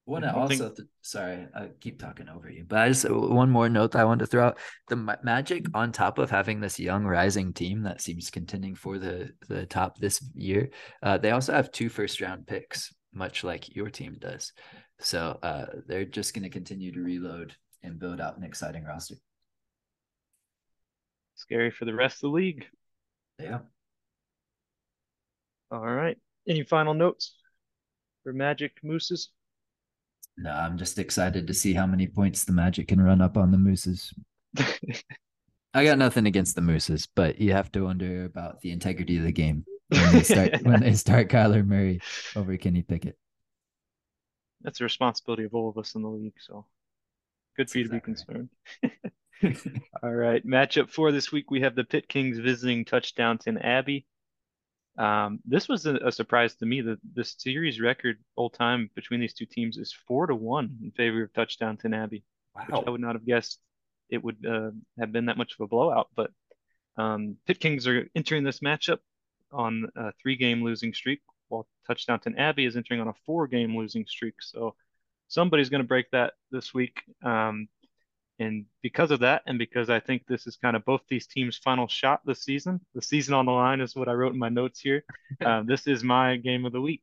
want 0.06 0.24
to 0.24 0.34
also 0.34 0.56
think... 0.56 0.76
th- 0.76 0.88
sorry 1.02 1.46
i 1.54 1.68
keep 1.80 1.98
talking 1.98 2.28
over 2.28 2.48
you 2.48 2.64
but 2.66 2.78
i 2.78 2.88
just 2.88 3.08
one 3.10 3.50
more 3.50 3.68
note 3.68 3.90
that 3.92 4.00
i 4.00 4.04
want 4.04 4.20
to 4.20 4.26
throw 4.26 4.46
out 4.46 4.58
the 4.88 4.96
magic 5.22 5.66
on 5.74 5.90
top 5.90 6.18
of 6.18 6.30
having 6.30 6.60
this 6.60 6.78
young 6.78 7.04
rising 7.04 7.52
team 7.52 7.82
that 7.82 8.00
seems 8.00 8.30
contending 8.30 8.74
for 8.74 8.98
the 8.98 9.30
the 9.48 9.66
top 9.66 9.98
this 9.98 10.24
year 10.34 10.70
uh, 11.02 11.18
they 11.18 11.32
also 11.32 11.52
have 11.52 11.70
two 11.72 11.88
first 11.88 12.20
round 12.20 12.46
picks 12.46 12.94
much 13.12 13.42
like 13.42 13.74
your 13.74 13.90
team 13.90 14.16
does 14.20 14.52
so 15.00 15.38
uh, 15.42 15.66
they're 15.86 16.04
just 16.04 16.34
going 16.34 16.44
to 16.44 16.50
continue 16.50 16.92
to 16.92 17.00
reload 17.00 17.54
and 17.82 17.98
build 17.98 18.20
out 18.20 18.38
an 18.38 18.44
exciting 18.44 18.84
roster 18.84 19.16
scary 21.34 21.70
for 21.70 21.84
the 21.84 21.94
rest 21.94 22.16
of 22.16 22.20
the 22.22 22.28
league 22.28 22.66
yeah. 23.38 23.58
All 25.70 25.80
right. 25.80 26.16
Any 26.48 26.62
final 26.62 26.94
notes 26.94 27.36
for 28.22 28.32
Magic 28.32 28.72
Mooses? 28.82 29.30
No, 30.38 30.50
I'm 30.50 30.76
just 30.76 30.98
excited 30.98 31.46
to 31.46 31.54
see 31.54 31.72
how 31.72 31.86
many 31.86 32.06
points 32.06 32.44
the 32.44 32.52
Magic 32.52 32.88
can 32.88 33.00
run 33.00 33.22
up 33.22 33.36
on 33.36 33.50
the 33.50 33.58
Mooses. 33.58 34.12
I 35.74 35.84
got 35.84 35.98
nothing 35.98 36.26
against 36.26 36.54
the 36.54 36.62
Mooses, 36.62 37.06
but 37.14 37.38
you 37.40 37.52
have 37.52 37.72
to 37.72 37.82
wonder 37.82 38.24
about 38.24 38.60
the 38.60 38.70
integrity 38.70 39.18
of 39.18 39.24
the 39.24 39.32
game 39.32 39.64
when 39.88 40.12
they 40.12 40.22
start 40.22 40.50
when 40.62 40.80
they 40.80 40.94
start 40.94 41.28
Kyler 41.28 41.66
Murray 41.66 42.00
over 42.34 42.56
Kenny 42.56 42.82
Pickett. 42.82 43.16
That's 44.62 44.78
the 44.78 44.84
responsibility 44.84 45.44
of 45.44 45.54
all 45.54 45.68
of 45.68 45.78
us 45.78 45.94
in 45.94 46.02
the 46.02 46.08
league. 46.08 46.34
So 46.38 46.66
good 47.56 47.70
for 47.70 47.78
you 47.78 47.84
to 47.84 47.90
be 47.90 48.00
concerned. 48.00 48.48
All 50.02 50.14
right. 50.14 50.44
Matchup 50.46 50.90
four 50.90 51.12
this 51.12 51.30
week, 51.30 51.50
we 51.50 51.60
have 51.60 51.74
the 51.74 51.84
Pitt 51.84 52.08
Kings 52.08 52.38
visiting 52.38 52.84
Touchdown 52.84 53.38
Touchdownton 53.38 53.62
Abbey. 53.62 54.06
Um, 54.98 55.40
this 55.44 55.68
was 55.68 55.84
a, 55.86 55.96
a, 55.96 56.12
surprise 56.12 56.54
to 56.56 56.66
me 56.66 56.80
that 56.80 56.98
the 57.14 57.24
series 57.24 57.80
record 57.80 58.18
all 58.34 58.48
time 58.48 58.90
between 58.94 59.20
these 59.20 59.34
two 59.34 59.44
teams 59.44 59.76
is 59.76 59.92
four 59.92 60.26
to 60.26 60.34
one 60.34 60.78
in 60.82 60.90
favor 60.90 61.22
of 61.22 61.32
Touchdownton 61.34 61.94
Abbey. 61.94 62.24
Wow. 62.54 62.84
I 62.86 62.90
would 62.90 63.02
not 63.02 63.14
have 63.14 63.26
guessed 63.26 63.58
it 64.08 64.22
would 64.22 64.44
uh, 64.46 64.70
have 64.98 65.12
been 65.12 65.26
that 65.26 65.36
much 65.36 65.52
of 65.52 65.60
a 65.60 65.66
blowout. 65.66 66.08
But 66.16 66.30
um, 66.96 67.36
Pitt 67.46 67.60
Kings 67.60 67.86
are 67.86 68.08
entering 68.14 68.44
this 68.44 68.60
matchup 68.60 68.98
on 69.52 69.88
a 69.96 70.12
three 70.22 70.36
game 70.36 70.62
losing 70.62 70.94
streak, 70.94 71.20
while 71.48 71.66
Touchdownton 71.88 72.38
Abbey 72.38 72.64
is 72.64 72.76
entering 72.76 73.00
on 73.00 73.08
a 73.08 73.14
four 73.26 73.46
game 73.46 73.76
losing 73.76 74.06
streak. 74.06 74.36
So 74.40 74.74
somebody's 75.28 75.68
going 75.68 75.82
to 75.82 75.88
break 75.88 76.10
that 76.12 76.34
this 76.50 76.72
week. 76.72 77.02
Um, 77.22 77.68
and 78.38 78.66
because 78.82 79.10
of 79.10 79.20
that, 79.20 79.42
and 79.46 79.58
because 79.58 79.88
I 79.88 80.00
think 80.00 80.26
this 80.26 80.46
is 80.46 80.56
kind 80.56 80.76
of 80.76 80.84
both 80.84 81.02
these 81.08 81.26
teams' 81.26 81.56
final 81.56 81.88
shot 81.88 82.20
this 82.24 82.42
season, 82.42 82.80
the 82.94 83.02
season 83.02 83.34
on 83.34 83.46
the 83.46 83.52
line 83.52 83.80
is 83.80 83.96
what 83.96 84.08
I 84.08 84.12
wrote 84.12 84.32
in 84.32 84.38
my 84.38 84.48
notes 84.48 84.80
here. 84.80 85.04
Uh, 85.44 85.62
this 85.62 85.86
is 85.86 86.02
my 86.02 86.36
game 86.36 86.64
of 86.64 86.72
the 86.72 86.80
week. 86.80 87.02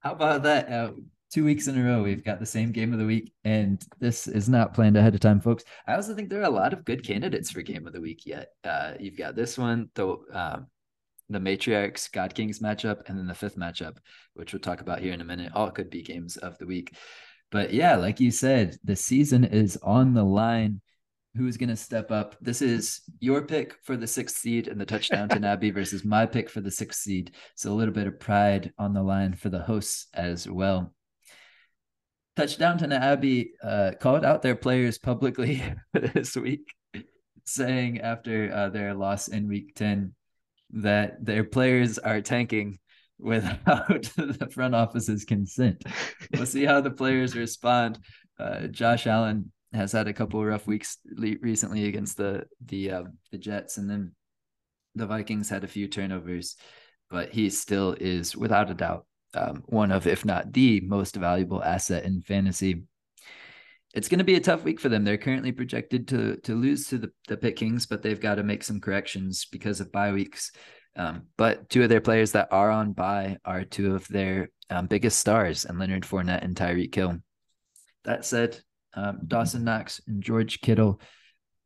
How 0.00 0.12
about 0.12 0.42
that? 0.44 0.70
Uh, 0.70 0.92
two 1.30 1.44
weeks 1.44 1.66
in 1.66 1.78
a 1.78 1.84
row, 1.84 2.02
we've 2.02 2.24
got 2.24 2.40
the 2.40 2.46
same 2.46 2.72
game 2.72 2.92
of 2.92 2.98
the 2.98 3.04
week, 3.04 3.32
and 3.44 3.84
this 3.98 4.26
is 4.26 4.48
not 4.48 4.72
planned 4.72 4.96
ahead 4.96 5.14
of 5.14 5.20
time, 5.20 5.40
folks. 5.40 5.64
I 5.86 5.94
also 5.94 6.14
think 6.14 6.30
there 6.30 6.40
are 6.40 6.44
a 6.44 6.50
lot 6.50 6.72
of 6.72 6.84
good 6.84 7.04
candidates 7.04 7.50
for 7.50 7.60
game 7.60 7.86
of 7.86 7.92
the 7.92 8.00
week 8.00 8.24
yet. 8.24 8.50
Uh, 8.64 8.94
you've 8.98 9.18
got 9.18 9.36
this 9.36 9.58
one, 9.58 9.90
the 9.94 10.16
um, 10.32 10.66
the 11.28 11.38
Matriarchs 11.38 12.10
God 12.10 12.34
Kings 12.34 12.60
matchup, 12.60 13.02
and 13.06 13.18
then 13.18 13.26
the 13.26 13.34
fifth 13.34 13.56
matchup, 13.56 13.96
which 14.34 14.52
we'll 14.52 14.60
talk 14.60 14.80
about 14.80 15.00
here 15.00 15.12
in 15.12 15.20
a 15.20 15.24
minute. 15.24 15.52
All 15.54 15.70
could 15.70 15.90
be 15.90 16.02
games 16.02 16.36
of 16.36 16.56
the 16.58 16.66
week. 16.66 16.94
But 17.50 17.72
yeah, 17.72 17.96
like 17.96 18.20
you 18.20 18.30
said, 18.30 18.76
the 18.84 18.96
season 18.96 19.44
is 19.44 19.76
on 19.82 20.14
the 20.14 20.24
line. 20.24 20.80
Who's 21.36 21.56
going 21.56 21.68
to 21.68 21.76
step 21.76 22.12
up? 22.12 22.36
This 22.40 22.62
is 22.62 23.00
your 23.18 23.42
pick 23.42 23.74
for 23.82 23.96
the 23.96 24.06
sixth 24.06 24.36
seed 24.36 24.68
and 24.68 24.80
the 24.80 24.86
Touchdownton 24.86 25.44
Abbey 25.52 25.70
versus 25.70 26.04
my 26.04 26.26
pick 26.26 26.48
for 26.48 26.60
the 26.60 26.70
sixth 26.70 27.00
seed. 27.00 27.32
So 27.56 27.72
a 27.72 27.74
little 27.74 27.94
bit 27.94 28.06
of 28.06 28.20
pride 28.20 28.72
on 28.78 28.94
the 28.94 29.02
line 29.02 29.34
for 29.34 29.48
the 29.48 29.62
hosts 29.62 30.06
as 30.14 30.48
well. 30.48 30.94
Touchdownton 32.36 32.92
Abbey 32.92 33.52
uh, 33.62 33.92
called 34.00 34.24
out 34.24 34.42
their 34.42 34.56
players 34.56 34.98
publicly 34.98 35.62
this 35.92 36.36
week, 36.36 36.74
saying 37.44 38.00
after 38.00 38.52
uh, 38.52 38.68
their 38.70 38.94
loss 38.94 39.28
in 39.28 39.48
week 39.48 39.74
10 39.76 40.14
that 40.70 41.24
their 41.24 41.44
players 41.44 41.98
are 41.98 42.20
tanking 42.20 42.78
without 43.18 44.02
the 44.16 44.48
front 44.50 44.74
office's 44.74 45.24
consent. 45.24 45.82
We'll 46.32 46.46
see 46.46 46.64
how 46.64 46.80
the 46.80 46.90
players 46.90 47.36
respond. 47.36 47.98
Uh, 48.38 48.66
Josh 48.66 49.06
Allen 49.06 49.52
has 49.72 49.92
had 49.92 50.08
a 50.08 50.12
couple 50.12 50.44
rough 50.44 50.66
weeks 50.66 50.98
recently 51.14 51.86
against 51.86 52.16
the 52.16 52.44
the 52.64 52.90
uh, 52.90 53.04
the 53.30 53.38
Jets, 53.38 53.76
and 53.76 53.88
then 53.88 54.12
the 54.94 55.06
Vikings 55.06 55.48
had 55.48 55.64
a 55.64 55.68
few 55.68 55.88
turnovers, 55.88 56.56
but 57.10 57.30
he 57.30 57.50
still 57.50 57.96
is 58.00 58.36
without 58.36 58.70
a 58.70 58.74
doubt 58.74 59.06
um, 59.34 59.62
one 59.66 59.90
of, 59.90 60.06
if 60.06 60.24
not 60.24 60.52
the 60.52 60.80
most 60.80 61.16
valuable 61.16 61.62
asset 61.62 62.04
in 62.04 62.22
fantasy. 62.22 62.84
It's 63.94 64.08
going 64.08 64.18
to 64.18 64.24
be 64.24 64.34
a 64.34 64.40
tough 64.40 64.64
week 64.64 64.80
for 64.80 64.88
them. 64.88 65.04
They're 65.04 65.16
currently 65.16 65.52
projected 65.52 66.08
to 66.08 66.36
to 66.38 66.54
lose 66.54 66.88
to 66.88 66.98
the, 66.98 67.12
the 67.28 67.36
Pitt 67.36 67.56
Kings, 67.56 67.86
but 67.86 68.02
they've 68.02 68.20
got 68.20 68.36
to 68.36 68.42
make 68.42 68.64
some 68.64 68.80
corrections 68.80 69.46
because 69.50 69.80
of 69.80 69.92
bye 69.92 70.12
weeks. 70.12 70.50
Um, 70.96 71.22
but 71.36 71.68
two 71.68 71.82
of 71.82 71.88
their 71.88 72.00
players 72.00 72.32
that 72.32 72.48
are 72.50 72.70
on 72.70 72.92
bye 72.92 73.38
are 73.44 73.64
two 73.64 73.94
of 73.94 74.06
their 74.08 74.50
um, 74.70 74.86
biggest 74.86 75.18
stars, 75.18 75.64
and 75.64 75.78
Leonard 75.78 76.04
Fournette 76.04 76.44
and 76.44 76.54
Tyreek 76.54 76.94
Hill. 76.94 77.18
That 78.04 78.24
said, 78.24 78.60
um, 78.94 79.20
Dawson 79.26 79.64
Knox 79.64 80.00
and 80.06 80.22
George 80.22 80.60
Kittle, 80.60 81.00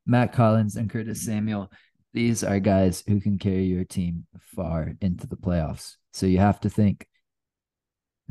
Mack 0.06 0.34
Hollins 0.34 0.76
and 0.76 0.88
Curtis 0.88 1.24
Samuel, 1.24 1.70
these 2.14 2.42
are 2.42 2.58
guys 2.58 3.04
who 3.06 3.20
can 3.20 3.38
carry 3.38 3.64
your 3.64 3.84
team 3.84 4.26
far 4.40 4.94
into 5.00 5.26
the 5.26 5.36
playoffs. 5.36 5.96
So 6.12 6.26
you 6.26 6.38
have 6.38 6.60
to 6.60 6.70
think 6.70 7.06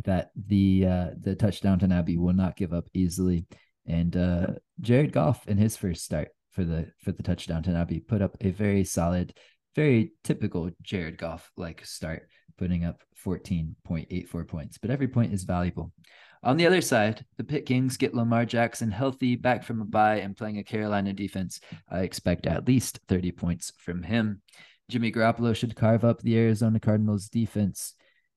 that 0.03 0.31
the 0.35 0.85
uh, 0.85 1.07
the 1.19 1.35
Touchdownton 1.35 1.93
Abbey 1.93 2.17
will 2.17 2.33
not 2.33 2.55
give 2.55 2.73
up 2.73 2.89
easily. 2.93 3.45
And 3.85 4.15
uh, 4.17 4.47
Jared 4.81 5.11
Goff 5.11 5.47
in 5.47 5.57
his 5.57 5.77
first 5.77 6.03
start 6.03 6.29
for 6.51 6.63
the 6.63 6.91
for 7.03 7.11
the 7.11 7.23
Touchdownton 7.23 7.79
Abbey 7.79 7.99
put 7.99 8.21
up 8.21 8.35
a 8.41 8.51
very 8.51 8.83
solid 8.83 9.37
very 9.77 10.11
typical 10.23 10.71
Jared 10.81 11.19
Goff 11.19 11.51
like 11.55 11.85
start, 11.85 12.27
putting 12.57 12.83
up 12.83 13.03
14.84 13.23 14.47
points, 14.47 14.79
but 14.79 14.89
every 14.89 15.07
point 15.07 15.31
is 15.31 15.43
valuable. 15.43 15.93
On 16.41 16.57
the 16.57 16.65
other 16.65 16.81
side, 16.81 17.23
the 17.37 17.43
Pit 17.43 17.67
Kings 17.67 17.95
get 17.95 18.15
Lamar 18.15 18.43
Jackson 18.43 18.89
healthy, 18.89 19.35
back 19.35 19.63
from 19.63 19.81
a 19.81 19.85
bye, 19.85 20.17
and 20.17 20.35
playing 20.35 20.57
a 20.57 20.63
Carolina 20.63 21.13
defense. 21.13 21.59
I 21.89 21.99
expect 21.99 22.47
at 22.47 22.67
least 22.67 22.99
30 23.07 23.31
points 23.33 23.71
from 23.77 24.01
him. 24.01 24.41
Jimmy 24.89 25.11
Garoppolo 25.11 25.55
should 25.55 25.75
carve 25.75 26.03
up 26.03 26.21
the 26.21 26.37
Arizona 26.37 26.79
Cardinals 26.79 27.29
defense. 27.29 27.93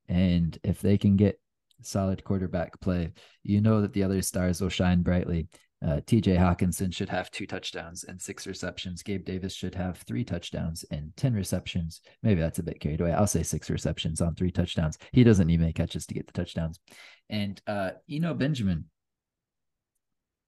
And 0.09 0.59
if 0.63 0.83
they 0.83 0.99
can 0.99 1.17
get 1.17 1.41
solid 1.81 2.23
quarterback 2.23 2.79
play, 2.81 3.13
you 3.43 3.63
know 3.63 3.81
that 3.81 3.95
the 3.95 4.03
other 4.03 4.21
stars 4.21 4.61
will 4.61 4.69
shine 4.69 5.01
brightly. 5.01 5.49
Uh, 5.83 6.01
TJ 6.07 6.37
Hockenson 6.37 6.95
should 6.95 7.09
have 7.09 7.31
two 7.31 7.47
touchdowns 7.47 8.05
and 8.05 8.21
six 8.21 8.47
receptions. 8.47 9.03
Gabe 9.03 9.25
Davis 9.25 9.55
should 9.55 9.75
have 9.75 9.97
three 9.99 10.25
touchdowns 10.25 10.85
and 10.91 11.11
10 11.17 11.33
receptions. 11.33 12.03
Maybe 12.23 12.41
that's 12.41 12.59
a 12.59 12.63
bit 12.63 12.81
carried 12.81 13.01
away. 13.01 13.13
I'll 13.13 13.27
say 13.27 13.43
six 13.43 13.71
receptions 13.71 14.21
on 14.21 14.35
three 14.35 14.51
touchdowns. 14.51 14.99
He 15.13 15.25
doesn't 15.25 15.47
need 15.47 15.61
many 15.61 15.73
catches 15.73 16.05
to 16.07 16.15
get 16.15 16.27
the 16.27 16.35
touchdowns. 16.35 16.81
And 17.31 17.61
uh, 17.67 17.93
Eno 18.11 18.35
Benjamin, 18.35 18.87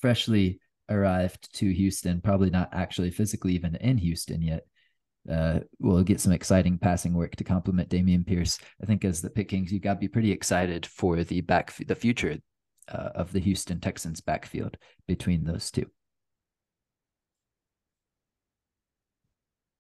freshly 0.03 0.61
arrived 0.91 1.55
to 1.55 1.73
Houston, 1.73 2.21
probably 2.21 2.51
not 2.51 2.69
actually 2.73 3.11
physically 3.11 3.55
even 3.55 3.77
in 3.77 3.97
Houston 3.97 4.43
yet. 4.43 4.67
Uh, 5.31 5.61
will 5.79 6.03
get 6.03 6.21
some 6.21 6.33
exciting 6.33 6.77
passing 6.77 7.15
work 7.15 7.37
to 7.37 7.45
complement 7.45 7.89
Dameon 7.89 8.27
Pierce. 8.27 8.59
I 8.83 8.87
think 8.87 9.05
as 9.05 9.23
the 9.23 9.31
Pit 9.31 9.49
Kings, 9.49 9.73
you 9.73 9.79
got 9.79 9.95
to 9.95 10.01
be 10.01 10.09
pretty 10.09 10.33
excited 10.33 10.85
for 10.85 11.23
the 11.23 11.41
back 11.43 11.73
the 11.87 11.95
future 11.95 12.39
uh, 12.93 13.11
of 13.15 13.33
the 13.33 13.41
Houston 13.41 13.81
Texans 13.81 14.21
backfield 14.21 14.77
between 15.07 15.45
those 15.45 15.71
two. 15.71 15.87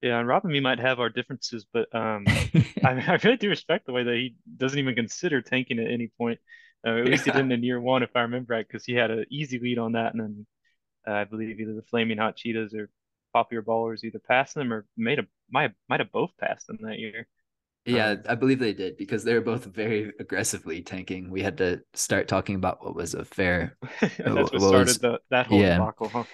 Yeah, 0.01 0.19
and 0.19 0.27
Rob 0.27 0.45
and 0.45 0.53
me 0.53 0.59
might 0.59 0.81
have 0.81 0.99
our 0.99 1.09
differences, 1.09 1.65
but 1.73 1.95
um, 1.95 2.25
I, 2.85 3.05
I, 3.07 3.19
really 3.23 3.37
do 3.37 3.49
respect 3.49 3.87
the 3.87 3.93
way 3.93 4.03
that 4.03 4.15
he 4.15 4.35
doesn't 4.57 4.79
even 4.79 4.97
consider 4.97 5.41
tanking 5.41 5.79
at 5.79 5.89
any 5.89 6.11
point. 6.19 6.41
Uh, 6.85 6.99
at 6.99 7.05
least 7.05 7.25
yeah. 7.25 7.35
he 7.35 7.39
didn't 7.39 7.53
in 7.53 7.63
year 7.63 7.81
one, 7.81 8.03
if 8.03 8.11
I 8.17 8.23
remember 8.23 8.55
right, 8.55 8.67
because 8.67 8.85
he 8.85 8.95
had 8.95 9.13
an 9.13 9.27
easy 9.31 9.61
lead 9.61 9.79
on 9.79 9.93
that, 9.93 10.13
and 10.13 10.21
then 10.21 10.47
uh, 11.07 11.13
I 11.13 11.25
believe 11.25 11.61
either 11.61 11.75
the 11.75 11.83
Flaming 11.83 12.19
Hot 12.19 12.35
Cheetahs 12.35 12.75
or 12.75 12.91
Popular 13.33 13.63
Ballers 13.63 14.03
either 14.03 14.19
passed 14.19 14.57
them 14.57 14.73
or 14.73 14.87
made 14.97 15.21
a 15.21 15.27
might 15.51 15.73
might 15.89 16.01
have 16.01 16.11
both 16.11 16.37
passed 16.37 16.67
them 16.67 16.79
that 16.83 16.99
year. 16.99 17.29
Yeah, 17.85 18.11
um, 18.11 18.23
I 18.29 18.35
believe 18.37 18.61
they 18.61 18.75
did 18.75 18.97
because 18.97 19.25
they 19.25 19.35
were 19.35 19.41
both 19.41 19.65
very 19.65 20.13
aggressively 20.21 20.83
tanking. 20.83 21.31
We 21.31 21.43
had 21.43 21.59
to 21.59 21.81
start 21.95 22.29
talking 22.29 22.55
about 22.55 22.85
what 22.85 22.95
was 22.95 23.15
a 23.15 23.25
fair. 23.25 23.77
That's 24.01 24.19
what, 24.19 24.53
what 24.53 24.61
started 24.61 24.87
was, 24.87 24.99
the, 24.99 25.21
that 25.31 25.47
whole 25.49 25.61
yeah. 25.61 25.79
debacle, 25.79 26.09
huh? 26.09 26.25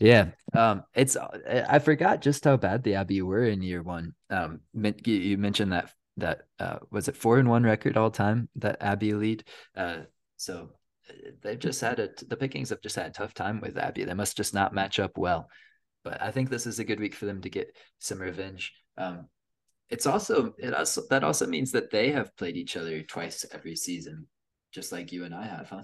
Yeah, 0.00 0.30
um, 0.54 0.84
it's 0.94 1.16
I 1.16 1.78
forgot 1.78 2.20
just 2.20 2.44
how 2.44 2.56
bad 2.56 2.82
the 2.82 2.96
Abbey 2.96 3.22
were 3.22 3.44
in 3.44 3.62
year 3.62 3.82
one. 3.82 4.14
Um, 4.28 4.60
you 4.74 5.38
mentioned 5.38 5.72
that 5.72 5.90
that 6.18 6.42
uh, 6.58 6.78
was 6.90 7.08
it 7.08 7.16
four 7.16 7.38
and 7.38 7.48
one 7.48 7.62
record 7.62 7.96
all 7.96 8.10
time 8.10 8.48
that 8.56 8.82
Abbey 8.82 9.14
lead. 9.14 9.44
Uh, 9.74 10.00
so 10.36 10.70
uh, 11.08 11.30
they've 11.42 11.58
just 11.58 11.80
had 11.80 11.98
a 11.98 12.10
the 12.26 12.36
Pit 12.36 12.52
Kings 12.52 12.70
have 12.70 12.82
just 12.82 12.96
had 12.96 13.06
a 13.06 13.10
tough 13.10 13.34
time 13.34 13.60
with 13.60 13.78
Abbey. 13.78 14.04
They 14.04 14.14
must 14.14 14.36
just 14.36 14.54
not 14.54 14.74
match 14.74 14.98
up 14.98 15.16
well. 15.16 15.48
But 16.04 16.22
I 16.22 16.30
think 16.30 16.50
this 16.50 16.66
is 16.66 16.78
a 16.78 16.84
good 16.84 17.00
week 17.00 17.14
for 17.14 17.26
them 17.26 17.40
to 17.40 17.50
get 17.50 17.74
some 17.98 18.20
revenge. 18.20 18.72
Um, 18.96 19.28
it's 19.90 20.06
also 20.06 20.54
it 20.58 20.74
also 20.74 21.02
that 21.10 21.24
also 21.24 21.46
means 21.46 21.72
that 21.72 21.90
they 21.90 22.10
have 22.10 22.36
played 22.36 22.56
each 22.56 22.76
other 22.76 23.02
twice 23.02 23.44
every 23.52 23.76
season, 23.76 24.26
just 24.72 24.92
like 24.92 25.12
you 25.12 25.24
and 25.24 25.34
I 25.34 25.46
have, 25.46 25.68
huh? 25.68 25.82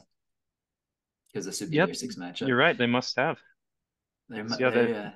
Because 1.33 1.47
this 1.47 1.61
would 1.61 1.71
be 1.71 1.77
yep. 1.77 1.88
their 1.88 1.95
six 1.95 2.17
matchup. 2.17 2.49
You're 2.49 2.57
right. 2.57 2.77
They 2.77 2.87
must 2.87 3.17
have. 3.17 3.38
They're, 4.29 4.47
yeah, 4.59 4.71
they 4.71 4.95
uh, 4.95 5.11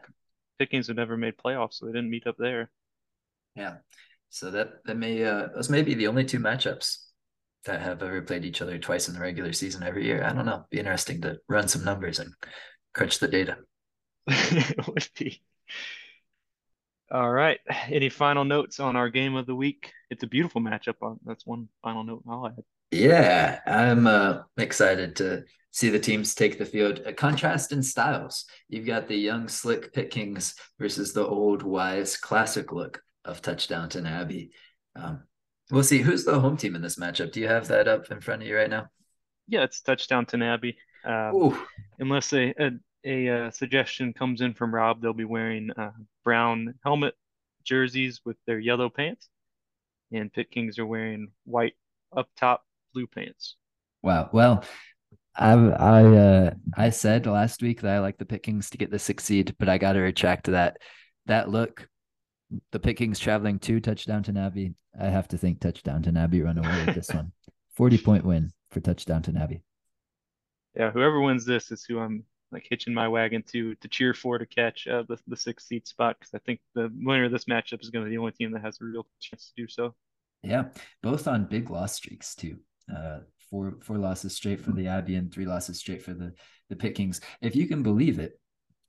Pit 0.59 0.71
Kings 0.71 0.87
have 0.89 0.97
never 0.97 1.17
made 1.17 1.37
playoffs, 1.37 1.75
so 1.75 1.87
they 1.87 1.93
didn't 1.93 2.11
meet 2.11 2.27
up 2.27 2.37
there. 2.39 2.71
Yeah, 3.55 3.77
so 4.31 4.51
that 4.51 4.85
that 4.85 4.97
may 4.97 5.25
uh 5.25 5.49
those 5.55 5.71
may 5.71 5.83
be 5.83 5.95
the 5.95 6.07
only 6.07 6.25
two 6.25 6.39
matchups 6.39 6.99
that 7.65 7.83
have 7.83 8.03
ever 8.03 8.23
played 8.23 8.45
each 8.45 8.63
other 8.63 8.79
twice 8.79 9.09
in 9.09 9.15
the 9.15 9.21
regular 9.21 9.53
season 9.53 9.83
every 9.83 10.05
year. 10.05 10.23
I 10.25 10.33
don't 10.33 10.47
know. 10.47 10.65
Be 10.71 10.79
interesting 10.79 11.21
to 11.23 11.39
run 11.49 11.69
some 11.69 11.85
numbers 11.85 12.19
and 12.19 12.33
crunch 12.95 13.19
the 13.19 13.29
data. 13.29 13.57
it 14.27 14.87
would 14.87 15.09
be. 15.19 15.43
All 17.11 17.31
right. 17.31 17.59
Any 17.89 18.09
final 18.09 18.45
notes 18.45 18.81
on 18.81 18.97
our 18.97 19.09
game 19.09 19.35
of 19.35 19.47
the 19.47 19.55
week? 19.55 19.93
It's 20.11 20.23
a 20.23 20.27
beautiful 20.27 20.61
matchup. 20.61 20.95
Uh, 21.03 21.15
that's 21.25 21.47
one 21.47 21.69
final 21.83 22.05
note 22.05 22.23
I'll 22.29 22.47
add. 22.47 22.65
Yeah, 22.93 23.59
I'm 23.67 24.07
uh, 24.07 24.43
excited 24.57 25.17
to 25.17 25.45
see 25.73 25.91
the 25.91 25.99
teams 25.99 26.35
take 26.35 26.59
the 26.59 26.65
field. 26.65 27.03
A 27.05 27.13
contrast 27.13 27.73
in 27.73 27.83
styles. 27.83 28.45
You've 28.69 28.87
got 28.87 29.09
the 29.09 29.17
young, 29.17 29.49
slick 29.49 29.93
Pit 29.93 30.11
Kings 30.11 30.55
versus 30.79 31.13
the 31.13 31.27
old, 31.27 31.63
wise, 31.63 32.17
classic 32.17 32.73
look 32.73 33.03
of 33.25 33.43
Touchdownton 33.43 34.09
Abbey. 34.09 34.53
Um, 34.95 35.25
we'll 35.71 35.83
see. 35.83 35.99
Who's 35.99 36.25
the 36.25 36.39
home 36.39 36.57
team 36.57 36.77
in 36.77 36.83
this 36.83 36.97
matchup? 36.97 37.33
Do 37.33 37.41
you 37.41 37.49
have 37.49 37.69
that 37.69 37.89
up 37.89 38.11
in 38.11 38.21
front 38.21 38.43
of 38.43 38.49
you 38.49 38.57
right 38.57 38.71
now? 38.71 38.87
Yeah, 39.49 39.65
it's 39.65 39.83
Touchdownton 39.83 40.43
Abbey. 40.45 40.79
Um, 41.05 41.59
unless 41.99 42.31
they, 42.31 42.55
a, 42.59 42.71
a 43.07 43.29
uh, 43.29 43.51
suggestion 43.51 44.13
comes 44.13 44.41
in 44.41 44.53
from 44.53 44.75
Rob, 44.75 45.01
they'll 45.01 45.13
be 45.13 45.25
wearing 45.25 45.71
uh, 45.71 45.93
brown 46.25 46.75
helmet 46.83 47.15
jerseys 47.65 48.21
with 48.25 48.37
their 48.47 48.59
yellow 48.59 48.91
pants, 48.91 49.29
and 50.13 50.33
Pit 50.33 50.51
Kings 50.51 50.79
are 50.79 50.87
wearing 50.87 51.29
white 51.45 51.75
up 52.15 52.29
top, 52.37 52.65
blue 52.93 53.07
pants. 53.07 53.57
Wow. 54.03 54.29
Well, 54.33 54.65
I 55.37 55.53
I 55.53 56.05
uh, 56.05 56.51
I 56.77 56.91
said 56.91 57.27
last 57.27 57.63
week 57.63 57.83
that 57.83 57.95
I 57.95 58.01
like 58.01 58.19
the 58.19 58.27
Pit 58.27 58.43
Kings 58.43 58.71
to 58.71 58.79
get 58.79 58.91
the 58.91 58.99
six 58.99 59.25
seed, 59.25 59.55
but 59.59 59.69
I 59.69 59.79
got 59.79 59.93
to 59.93 60.01
retract 60.01 60.47
that. 60.47 60.79
That 61.27 61.51
look, 61.51 61.89
the 62.73 62.79
Pit 62.79 62.97
Kings 62.97 63.19
traveling 63.19 63.59
to 63.61 63.81
Touchdownton 63.81 64.39
Abbey. 64.39 64.75
I 64.99 65.07
have 65.07 65.29
to 65.29 65.39
think 65.39 65.59
Touchdownton 65.59 66.19
Abbey 66.19 66.43
run 66.43 66.59
away 66.59 66.85
with 66.87 66.95
this 66.95 67.11
one. 67.11 67.33
Forty 67.75 67.99
point 67.99 68.25
win 68.25 68.51
for 68.71 68.81
Touchdownton 68.81 69.41
Abbey. 69.41 69.63
Yeah, 70.75 70.91
whoever 70.91 71.21
wins 71.21 71.45
this 71.45 71.71
is 71.71 71.85
who 71.85 71.99
I'm 71.99 72.25
like 72.53 72.67
hitching 72.69 72.95
my 72.95 73.09
wagon 73.09 73.43
to 73.53 73.75
to 73.77 73.89
cheer 73.89 74.15
for 74.15 74.39
to 74.39 74.47
catch 74.47 74.87
uh, 74.87 75.03
the 75.09 75.19
the 75.27 75.37
sixth 75.37 75.67
seed 75.67 75.87
spot 75.87 76.17
because 76.19 76.35
I 76.35 76.39
think 76.39 76.61
the 76.75 76.91
winner 76.95 77.25
of 77.25 77.33
this 77.33 77.47
matchup 77.47 77.83
is 77.83 77.91
going 77.91 78.05
to 78.05 78.09
be 78.09 78.17
the 78.17 78.21
only 78.21 78.33
team 78.33 78.53
that 78.53 78.63
has 78.63 78.79
a 78.81 78.85
real 78.85 79.07
chance 79.21 79.53
to 79.55 79.63
do 79.63 79.69
so. 79.69 79.95
Yeah, 80.43 80.67
both 81.03 81.27
on 81.27 81.47
big 81.47 81.71
loss 81.71 81.95
streaks 81.95 82.35
too. 82.35 82.59
Uh, 82.95 83.21
four 83.51 83.75
four 83.83 83.99
losses 83.99 84.37
straight 84.37 84.61
for 84.61 84.73
the 84.73 84.87
Abbey 84.87 85.17
and 85.17 85.33
three 85.33 85.47
losses 85.47 85.79
straight 85.79 86.03
for 86.03 86.15
the 86.15 86.33
the 86.69 86.77
Pit 86.77 86.95
Kings. 86.95 87.21
If 87.41 87.57
you 87.57 87.67
can 87.67 87.83
believe 87.83 88.19
it, 88.19 88.39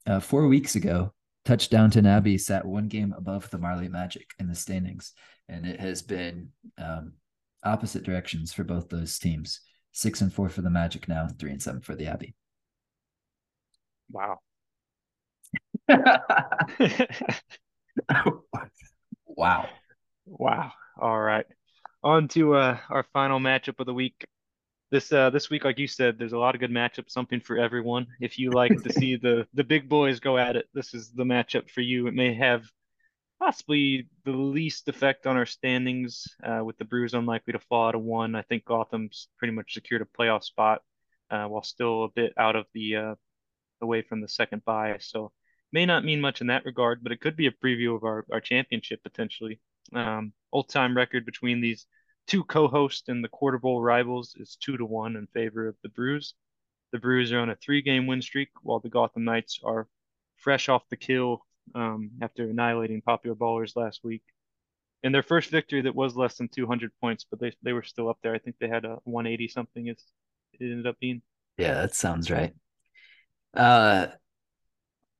uh, 0.06 0.20
four 0.20 0.48
weeks 0.48 0.76
ago, 0.76 1.14
Touchdownton 1.46 2.06
Abbey 2.06 2.38
sat 2.38 2.66
one 2.66 2.88
game 2.88 3.14
above 3.18 3.50
the 3.50 3.58
Marley 3.58 3.88
Magic 3.88 4.28
in 4.40 4.48
the 4.48 4.56
standings, 4.56 5.14
and 5.48 5.66
it 5.66 5.80
has 5.80 6.02
been 6.02 6.50
um, 6.78 7.14
opposite 7.64 8.04
directions 8.04 8.54
for 8.54 8.64
both 8.64 8.90
those 8.90 9.18
teams. 9.18 9.62
Six 9.94 10.22
and 10.22 10.32
four 10.32 10.50
for 10.50 10.62
the 10.62 10.70
Magic 10.70 11.08
now, 11.08 11.28
three 11.40 11.52
and 11.52 11.62
seven 11.62 11.82
for 11.82 11.96
the 11.96 12.08
Abbey. 12.08 12.36
Wow. 14.12 14.40
wow. 19.26 19.70
Wow. 20.26 20.72
All 21.00 21.20
right. 21.20 21.46
On 22.04 22.28
to 22.30 22.56
uh, 22.56 22.78
our 22.90 23.04
final 23.14 23.40
matchup 23.40 23.80
of 23.80 23.86
the 23.86 23.94
week. 23.94 24.26
This 24.90 25.12
uh, 25.12 25.30
this 25.32 25.50
week, 25.50 25.66
like 25.66 25.80
you 25.80 25.88
said, 25.88 26.18
there's 26.18 26.32
a 26.32 26.38
lot 26.38 26.56
of 26.56 26.62
good 26.62 26.72
matchups, 26.72 27.12
something 27.12 27.42
for 27.42 27.58
everyone. 27.58 28.08
If 28.22 28.40
you 28.40 28.52
like 28.52 28.82
to 28.84 28.94
see 28.94 29.18
the 29.18 29.46
the 29.54 29.64
big 29.64 29.90
boys 29.90 30.22
go 30.22 30.38
at 30.38 30.56
it, 30.56 30.68
this 30.74 30.94
is 30.94 31.12
the 31.12 31.26
matchup 31.26 31.70
for 31.70 31.82
you. 31.82 32.08
It 32.08 32.14
may 32.14 32.34
have 32.36 32.64
possibly 33.40 34.08
the 34.24 34.32
least 34.32 34.88
effect 34.88 35.28
on 35.28 35.36
our 35.38 35.46
standings, 35.46 36.26
uh, 36.44 36.64
with 36.64 36.78
the 36.78 36.86
Brewers 36.86 37.14
unlikely 37.14 37.54
to 37.54 37.60
fall 37.60 37.90
out 37.90 37.96
of 37.96 38.02
one. 38.02 38.36
I 38.36 38.44
think 38.44 38.66
Gotham's 38.66 39.28
pretty 39.38 39.54
much 39.54 39.74
secured 39.74 40.02
a 40.02 40.06
playoff 40.06 40.44
spot, 40.44 40.82
uh, 41.30 41.46
while 41.48 41.64
still 41.64 42.06
a 42.06 42.10
bit 42.10 42.34
out 42.38 42.56
of 42.56 42.66
the 42.74 42.96
uh, 42.96 43.16
away 43.82 44.02
from 44.02 44.22
the 44.22 44.28
second 44.28 44.64
bye. 44.66 44.98
So 45.00 45.32
may 45.72 45.86
not 45.86 46.06
mean 46.06 46.22
much 46.22 46.42
in 46.42 46.48
that 46.48 46.66
regard, 46.66 47.04
but 47.04 47.12
it 47.12 47.22
could 47.22 47.36
be 47.36 47.48
a 47.48 47.52
preview 47.52 47.96
of 47.96 48.04
our, 48.04 48.26
our 48.32 48.42
championship 48.42 49.04
potentially. 49.04 49.60
Um, 49.94 50.34
old 50.52 50.70
time 50.70 50.96
record 50.96 51.26
between 51.26 51.62
these 51.62 51.86
two 52.28 52.44
co-hosts 52.44 53.08
and 53.08 53.24
the 53.24 53.30
quarter 53.30 53.58
bowl 53.58 53.82
rivals 53.82 54.36
is 54.38 54.58
two 54.60 54.78
to 54.78 54.86
one 54.86 55.16
in 55.16 55.28
favor 55.28 55.68
of 55.68 55.76
the 55.82 55.90
Brews. 55.90 56.34
The 56.92 57.00
Brews 57.00 57.32
are 57.32 57.40
on 57.40 57.50
a 57.50 57.56
three-game 57.56 58.08
win 58.08 58.22
streak, 58.22 58.50
while 58.62 58.80
the 58.80 58.90
Gotham 58.90 59.24
Knights 59.24 59.60
are 59.64 59.88
fresh 60.36 60.70
off 60.70 60.88
the 60.90 60.98
kill 60.98 61.46
um, 61.76 62.12
after 62.22 62.50
annihilating 62.50 63.02
Popular 63.02 63.36
Ballers 63.36 63.76
last 63.76 64.04
week. 64.04 64.24
And 65.04 65.14
their 65.14 65.24
first 65.24 65.50
victory, 65.50 65.82
that 65.82 65.96
was 65.96 66.16
less 66.16 66.38
than 66.38 66.48
200 66.50 66.92
points, 67.00 67.26
but 67.30 67.40
they 67.40 67.54
they 67.62 67.74
were 67.74 67.84
still 67.84 68.10
up 68.10 68.18
there. 68.24 68.34
I 68.34 68.40
think 68.40 68.56
they 68.60 68.68
had 68.68 68.84
a 68.84 68.98
180 69.04 69.48
something. 69.48 69.88
Is 69.88 70.04
it 70.54 70.64
ended 70.64 70.88
up 70.88 71.00
being. 71.00 71.22
Yeah, 71.58 71.76
that 71.76 71.94
sounds 71.94 72.32
right. 72.32 72.54
Uh, 73.58 74.08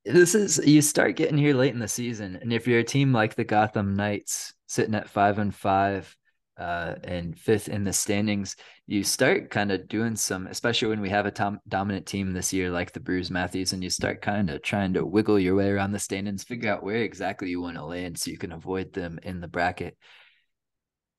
this 0.06 0.36
is 0.36 0.60
you 0.64 0.82
start 0.82 1.16
getting 1.16 1.38
here 1.40 1.56
late 1.56 1.74
in 1.74 1.80
the 1.80 1.88
season, 1.88 2.38
and 2.40 2.54
if 2.54 2.68
you're 2.68 2.80
a 2.80 2.84
team 2.84 3.12
like 3.12 3.34
the 3.34 3.44
Gotham 3.44 3.96
Knights, 3.96 4.54
sitting 4.68 4.94
at 4.94 5.10
five 5.10 5.40
and 5.40 5.54
five, 5.54 6.16
uh, 6.56 6.96
and 7.04 7.38
fifth 7.38 7.68
in 7.68 7.84
the 7.84 7.92
standings, 7.92 8.56
you 8.86 9.04
start 9.04 9.50
kind 9.50 9.72
of 9.72 9.88
doing 9.88 10.16
some, 10.16 10.46
especially 10.48 10.88
when 10.88 11.02
we 11.02 11.10
have 11.10 11.26
a 11.26 11.32
tom- 11.32 11.60
dominant 11.68 12.06
team 12.06 12.32
this 12.32 12.54
year 12.54 12.70
like 12.70 12.92
the 12.92 13.00
Brews 13.00 13.32
Matthews, 13.32 13.74
and 13.74 13.84
you 13.84 13.90
start 13.90 14.22
kind 14.22 14.52
of 14.52 14.62
trying 14.62 14.94
to 14.94 15.06
wiggle 15.06 15.40
your 15.40 15.56
way 15.56 15.70
around 15.70 15.92
the 15.92 16.00
standings, 16.00 16.44
figure 16.44 16.72
out 16.72 16.84
where 16.84 16.98
exactly 16.98 17.50
you 17.50 17.60
want 17.60 17.76
to 17.78 17.84
land 17.84 18.20
so 18.20 18.30
you 18.30 18.38
can 18.38 18.52
avoid 18.52 18.94
them 18.94 19.20
in 19.24 19.42
the 19.42 19.48
bracket. 19.48 19.98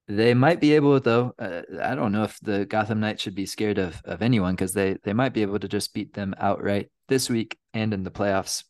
They 0.08 0.32
might 0.32 0.60
be 0.60 0.72
able, 0.72 0.98
though. 1.00 1.34
Uh, 1.38 1.62
I 1.82 1.94
don't 1.94 2.12
know 2.12 2.24
if 2.24 2.38
the 2.40 2.64
Gotham 2.64 3.00
Knights 3.00 3.22
should 3.22 3.34
be 3.34 3.44
scared 3.46 3.76
of 3.78 4.00
of 4.04 4.22
anyone 4.22 4.54
because 4.54 4.72
they 4.72 4.96
they 5.04 5.12
might 5.12 5.34
be 5.34 5.42
able 5.42 5.58
to 5.58 5.68
just 5.68 5.92
beat 5.92 6.14
them 6.14 6.34
outright 6.38 6.90
this 7.08 7.28
week 7.28 7.58
and 7.74 7.92
in 7.92 8.04
the 8.04 8.10
playoffs. 8.10 8.64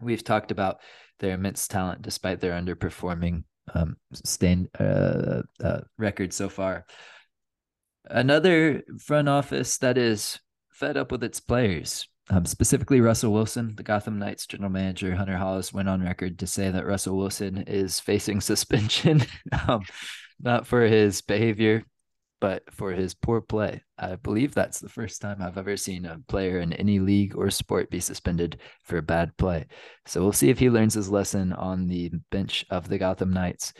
We've 0.00 0.24
talked 0.24 0.50
about 0.50 0.80
their 1.20 1.34
immense 1.34 1.68
talent 1.68 2.02
despite 2.02 2.40
their 2.40 2.60
underperforming 2.60 3.44
um, 3.72 3.96
stand 4.12 4.68
uh, 4.80 5.42
uh, 5.62 5.80
record 5.96 6.32
so 6.32 6.48
far. 6.48 6.86
Another 8.10 8.82
front 8.98 9.28
office 9.28 9.78
that 9.78 9.96
is 9.96 10.40
fed 10.72 10.96
up 10.96 11.12
with 11.12 11.22
its 11.22 11.38
players. 11.38 12.08
um, 12.30 12.44
specifically 12.46 13.00
Russell 13.00 13.32
Wilson. 13.32 13.74
The 13.76 13.82
Gotham 13.82 14.18
Knights 14.18 14.46
general 14.46 14.70
manager 14.70 15.14
Hunter 15.14 15.36
Hollis 15.36 15.72
went 15.72 15.88
on 15.88 16.02
record 16.02 16.38
to 16.40 16.46
say 16.46 16.70
that 16.70 16.86
Russell 16.86 17.16
Wilson 17.16 17.58
is 17.66 18.00
facing 18.00 18.40
suspension, 18.50 19.22
um, 19.68 19.82
not 20.40 20.66
for 20.66 20.82
his 20.82 21.22
behavior, 21.22 21.84
but 22.42 22.64
for 22.72 22.90
his 22.90 23.14
poor 23.14 23.40
play. 23.40 23.82
I 23.96 24.16
believe 24.16 24.52
that's 24.52 24.80
the 24.80 24.88
first 24.88 25.20
time 25.20 25.40
I've 25.40 25.58
ever 25.58 25.76
seen 25.76 26.04
a 26.04 26.18
player 26.26 26.58
in 26.58 26.72
any 26.72 26.98
league 26.98 27.36
or 27.36 27.50
sport 27.50 27.88
be 27.88 28.00
suspended 28.00 28.58
for 28.82 28.96
a 28.96 29.02
bad 29.02 29.36
play. 29.36 29.66
So 30.06 30.20
we'll 30.22 30.32
see 30.32 30.50
if 30.50 30.58
he 30.58 30.68
learns 30.68 30.94
his 30.94 31.08
lesson 31.08 31.52
on 31.52 31.86
the 31.86 32.10
bench 32.32 32.64
of 32.68 32.88
the 32.88 32.98
Gotham 32.98 33.32
Knights. 33.32 33.72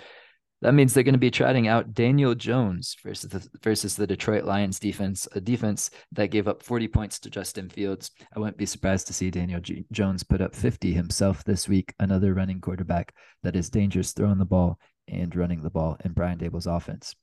That 0.60 0.74
means 0.74 0.94
they're 0.94 1.02
going 1.02 1.14
to 1.14 1.18
be 1.18 1.32
trotting 1.32 1.66
out 1.66 1.92
Daniel 1.92 2.36
Jones 2.36 2.96
versus 3.02 3.30
the, 3.30 3.44
versus 3.64 3.96
the 3.96 4.06
Detroit 4.06 4.44
Lions 4.44 4.78
defense, 4.78 5.26
a 5.32 5.40
defense 5.40 5.90
that 6.12 6.30
gave 6.30 6.46
up 6.46 6.62
40 6.62 6.86
points 6.86 7.18
to 7.18 7.30
Justin 7.30 7.68
Fields. 7.68 8.12
I 8.34 8.38
wouldn't 8.38 8.58
be 8.58 8.66
surprised 8.66 9.08
to 9.08 9.12
see 9.12 9.28
Daniel 9.32 9.60
G- 9.60 9.86
Jones 9.90 10.22
put 10.22 10.40
up 10.40 10.54
50 10.54 10.92
himself 10.92 11.42
this 11.42 11.68
week, 11.68 11.92
another 11.98 12.32
running 12.32 12.60
quarterback 12.60 13.12
that 13.42 13.56
is 13.56 13.70
dangerous 13.70 14.12
throwing 14.12 14.38
the 14.38 14.44
ball 14.44 14.78
and 15.08 15.34
running 15.34 15.62
the 15.62 15.70
ball 15.70 15.96
in 16.04 16.12
Brian 16.12 16.38
Daboll's 16.38 16.66
offense. 16.66 17.14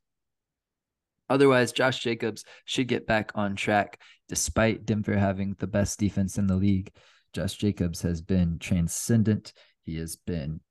Otherwise, 1.30 1.72
Josh 1.72 2.00
Jacobs 2.00 2.44
should 2.66 2.88
get 2.88 3.06
back 3.06 3.32
on 3.36 3.56
track 3.56 4.02
despite 4.28 4.86
Denver 4.86 5.18
having 5.18 5.56
the 5.60 5.68
best 5.68 6.00
defense 6.00 6.38
in 6.38 6.48
the 6.48 6.56
league. 6.56 6.92
Josh 7.34 7.56
Jacobs 7.56 8.02
has 8.02 8.22
been 8.22 8.58
transcendent. 8.60 9.54
He 9.86 9.98
has 9.98 10.16
been 10.16 10.62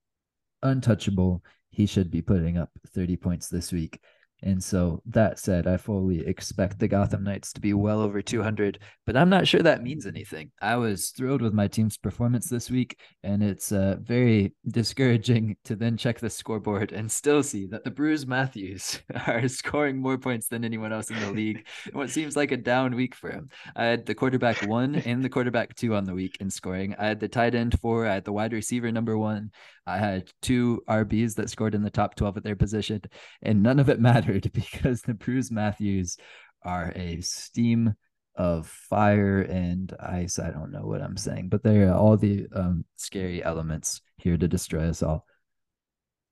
untouchable 0.62 1.44
he 1.71 1.87
should 1.87 2.11
be 2.11 2.23
putting 2.23 2.59
up 2.59 2.71
30 2.88 3.16
points 3.16 3.49
this 3.49 3.73
week. 3.73 4.01
And 4.42 4.62
so 4.62 5.03
that 5.07 5.38
said, 5.38 5.66
I 5.66 5.77
fully 5.77 6.27
expect 6.27 6.79
the 6.79 6.88
Gotham 6.88 7.24
Knights 7.24 7.53
to 7.55 7.61
be 7.61 7.74
well 7.74 8.01
over 8.01 8.22
200, 8.22 8.79
but 9.05 9.16
I'm 9.16 9.29
not 9.29 9.48
sure 9.48 9.62
that 9.62 9.83
means 9.83 10.07
anything. 10.07 10.53
I 10.62 10.77
was 10.77 11.11
thrilled 11.11 11.42
with 11.42 11.53
my 11.53 11.66
team's 11.66 11.96
performance 11.96 12.48
this 12.48 12.70
week, 12.70 13.01
and 13.24 13.42
it's 13.42 13.72
uh, 13.72 13.96
very 14.01 14.55
discouraging 14.68 15.57
to 15.64 15.74
then 15.74 15.96
check 15.96 16.20
the 16.20 16.31
scoreboard 16.31 16.92
and 16.92 17.11
still 17.11 17.42
see 17.42 17.66
that 17.66 17.83
the 17.83 17.90
Brews 17.90 18.27
Matthews 18.27 19.01
are 19.27 19.48
scoring 19.48 19.96
more 19.96 20.18
points 20.18 20.48
than 20.48 20.64
anyone 20.64 20.92
else 20.92 21.11
in 21.11 21.18
the 21.20 21.33
league. 21.33 21.66
what 21.92 22.11
seems 22.11 22.37
like 22.37 22.53
a 22.53 22.57
down 22.57 22.94
week 22.94 23.14
for 23.14 23.31
him. 23.31 23.48
I 23.74 23.87
had 23.87 24.07
the 24.07 24.14
quarterback 24.14 24.62
one 24.62 24.94
and 24.94 25.22
the 25.22 25.29
quarterback 25.29 25.74
two 25.74 25.94
on 25.94 26.05
the 26.05 26.14
week 26.14 26.37
in 26.40 26.51
scoring. 26.51 26.94
I 26.98 27.07
had 27.07 27.20
the 27.20 27.29
tight 27.29 27.55
end 27.55 27.79
four. 27.81 28.07
I 28.07 28.14
had 28.14 28.24
the 28.24 28.33
wide 28.33 28.53
receiver 28.53 28.92
number 28.92 29.18
one. 29.18 29.51
I 29.88 29.98
had 29.98 30.31
two 30.42 30.83
RBs 30.88 31.37
that 31.37 31.51
scored 31.51 31.74
in 31.74 31.83
the 31.83 31.90
top 31.90 32.14
12 32.14 32.37
at 32.37 32.44
their 32.44 32.57
position, 32.57 33.03
and 33.42 33.62
none 33.62 33.79
of 33.79 33.88
it 33.88 34.01
mattered 34.11 34.51
because 34.53 35.03
the 35.03 35.14
Brews 35.14 35.51
Matthews 35.51 36.16
are 36.62 36.92
a 36.94 37.20
steam 37.20 37.94
of 38.35 38.66
fire 38.66 39.40
and 39.40 39.92
ice. 39.98 40.38
I 40.38 40.51
don't 40.51 40.70
know 40.70 40.87
what 40.87 41.03
I'm 41.03 41.16
saying, 41.16 41.48
but 41.48 41.62
they 41.62 41.83
are 41.83 41.94
all 41.94 42.16
the 42.16 42.46
um, 42.55 42.85
scary 42.96 43.42
elements 43.42 44.01
here 44.16 44.37
to 44.37 44.46
destroy 44.46 44.88
us 44.88 45.03
all. 45.03 45.27